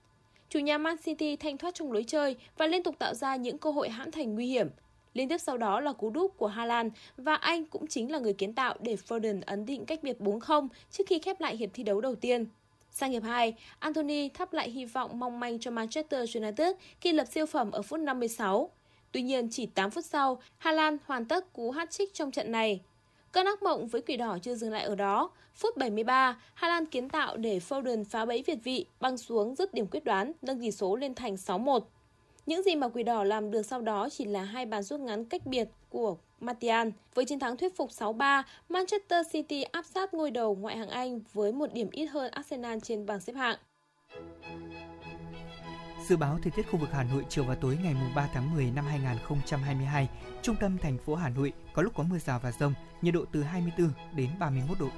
Chủ 0.48 0.58
nhà 0.58 0.78
Man 0.78 0.96
City 1.04 1.36
thanh 1.36 1.58
thoát 1.58 1.74
trong 1.74 1.92
lối 1.92 2.04
chơi 2.04 2.36
và 2.56 2.66
liên 2.66 2.82
tục 2.82 2.94
tạo 2.98 3.14
ra 3.14 3.36
những 3.36 3.58
cơ 3.58 3.70
hội 3.70 3.88
hãm 3.88 4.10
thành 4.10 4.34
nguy 4.34 4.46
hiểm. 4.46 4.68
Liên 5.14 5.28
tiếp 5.28 5.38
sau 5.38 5.56
đó 5.56 5.80
là 5.80 5.92
cú 5.92 6.10
đúp 6.10 6.34
của 6.36 6.46
Haaland 6.46 6.92
và 7.16 7.34
anh 7.34 7.64
cũng 7.64 7.86
chính 7.86 8.12
là 8.12 8.18
người 8.18 8.32
kiến 8.32 8.54
tạo 8.54 8.74
để 8.80 8.96
Foden 9.08 9.40
ấn 9.46 9.66
định 9.66 9.86
cách 9.86 10.02
biệt 10.02 10.20
4-0 10.20 10.68
trước 10.90 11.04
khi 11.06 11.18
khép 11.18 11.40
lại 11.40 11.56
hiệp 11.56 11.70
thi 11.74 11.82
đấu 11.82 12.00
đầu 12.00 12.14
tiên. 12.14 12.46
Sang 12.90 13.10
hiệp 13.10 13.22
2, 13.22 13.54
Anthony 13.78 14.28
thắp 14.28 14.52
lại 14.52 14.70
hy 14.70 14.84
vọng 14.84 15.18
mong 15.18 15.40
manh 15.40 15.58
cho 15.58 15.70
Manchester 15.70 16.36
United 16.36 16.68
khi 17.00 17.12
lập 17.12 17.24
siêu 17.24 17.46
phẩm 17.46 17.70
ở 17.70 17.82
phút 17.82 18.00
56. 18.00 18.70
Tuy 19.12 19.22
nhiên, 19.22 19.48
chỉ 19.50 19.66
8 19.66 19.90
phút 19.90 20.04
sau, 20.04 20.42
Haaland 20.58 21.00
hoàn 21.06 21.24
tất 21.24 21.52
cú 21.52 21.72
hat-trick 21.72 22.12
trong 22.12 22.30
trận 22.30 22.52
này. 22.52 22.80
Cơn 23.32 23.46
ác 23.46 23.62
mộng 23.62 23.86
với 23.86 24.02
quỷ 24.02 24.16
đỏ 24.16 24.38
chưa 24.42 24.54
dừng 24.54 24.72
lại 24.72 24.84
ở 24.84 24.94
đó. 24.94 25.30
Phút 25.54 25.76
73, 25.76 26.40
Haaland 26.54 26.88
kiến 26.90 27.08
tạo 27.08 27.36
để 27.36 27.58
Foden 27.68 28.04
phá 28.04 28.24
bẫy 28.24 28.42
Việt 28.46 28.58
vị, 28.64 28.86
băng 29.00 29.18
xuống 29.18 29.54
dứt 29.54 29.74
điểm 29.74 29.86
quyết 29.86 30.04
đoán, 30.04 30.32
nâng 30.42 30.60
tỷ 30.60 30.70
số 30.70 30.96
lên 30.96 31.14
thành 31.14 31.34
6-1. 31.34 31.80
Những 32.46 32.62
gì 32.62 32.76
mà 32.76 32.88
quỷ 32.88 33.02
đỏ 33.02 33.24
làm 33.24 33.50
được 33.50 33.66
sau 33.66 33.80
đó 33.80 34.08
chỉ 34.10 34.24
là 34.24 34.42
hai 34.42 34.66
bàn 34.66 34.82
rút 34.82 35.00
ngắn 35.00 35.24
cách 35.24 35.46
biệt 35.46 35.68
của 35.88 36.16
Martial. 36.40 36.88
Với 37.14 37.24
chiến 37.24 37.38
thắng 37.38 37.56
thuyết 37.56 37.76
phục 37.76 37.90
6-3, 37.90 38.42
Manchester 38.68 39.26
City 39.32 39.62
áp 39.62 39.84
sát 39.94 40.14
ngôi 40.14 40.30
đầu 40.30 40.54
ngoại 40.54 40.76
hạng 40.76 40.88
Anh 40.88 41.20
với 41.32 41.52
một 41.52 41.72
điểm 41.72 41.88
ít 41.90 42.06
hơn 42.06 42.30
Arsenal 42.30 42.78
trên 42.82 43.06
bảng 43.06 43.20
xếp 43.20 43.32
hạng. 43.36 43.58
Dự 46.08 46.16
báo 46.16 46.38
thời 46.42 46.52
tiết 46.56 46.62
khu 46.70 46.78
vực 46.78 46.88
Hà 46.92 47.04
Nội 47.04 47.24
chiều 47.28 47.44
và 47.44 47.54
tối 47.54 47.78
ngày 47.82 47.94
3 48.14 48.28
tháng 48.34 48.54
10 48.54 48.70
năm 48.70 48.84
2022, 48.84 50.08
trung 50.42 50.56
tâm 50.60 50.78
thành 50.78 50.98
phố 50.98 51.14
Hà 51.14 51.28
Nội 51.28 51.52
có 51.74 51.82
lúc 51.82 51.92
có 51.96 52.02
mưa 52.02 52.18
rào 52.18 52.40
và 52.42 52.52
rông, 52.52 52.74
nhiệt 53.02 53.14
độ 53.14 53.24
từ 53.32 53.42
24 53.42 53.90
đến 54.16 54.30
31 54.38 54.78
độ. 54.80 54.88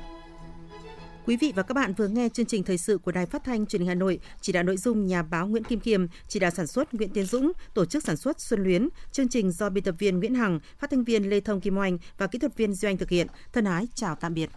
Quý 1.26 1.36
vị 1.36 1.52
và 1.56 1.62
các 1.62 1.74
bạn 1.74 1.94
vừa 1.94 2.08
nghe 2.08 2.28
chương 2.28 2.46
trình 2.46 2.62
thời 2.62 2.78
sự 2.78 2.98
của 2.98 3.12
Đài 3.12 3.26
Phát 3.26 3.44
thanh 3.44 3.66
Truyền 3.66 3.80
hình 3.80 3.88
Hà 3.88 3.94
Nội, 3.94 4.18
chỉ 4.40 4.52
đạo 4.52 4.62
nội 4.62 4.76
dung 4.76 5.06
nhà 5.06 5.22
báo 5.22 5.46
Nguyễn 5.46 5.64
Kim 5.64 5.80
Kiêm, 5.80 6.06
chỉ 6.28 6.40
đạo 6.40 6.50
sản 6.50 6.66
xuất 6.66 6.94
Nguyễn 6.94 7.10
Tiến 7.10 7.24
Dũng, 7.24 7.52
tổ 7.74 7.84
chức 7.84 8.04
sản 8.04 8.16
xuất 8.16 8.40
Xuân 8.40 8.62
Luyến, 8.62 8.88
chương 9.12 9.28
trình 9.28 9.50
do 9.50 9.70
biên 9.70 9.84
tập 9.84 9.94
viên 9.98 10.18
Nguyễn 10.18 10.34
Hằng, 10.34 10.60
phát 10.78 10.90
thanh 10.90 11.04
viên 11.04 11.30
Lê 11.30 11.40
Thông 11.40 11.60
Kim 11.60 11.78
Oanh 11.78 11.98
và 12.18 12.26
kỹ 12.26 12.38
thuật 12.38 12.56
viên 12.56 12.74
Duy 12.74 12.88
Anh 12.88 12.98
thực 12.98 13.10
hiện. 13.10 13.26
Thân 13.52 13.64
ái 13.64 13.86
chào 13.94 14.16
tạm 14.20 14.34
biệt. 14.34 14.50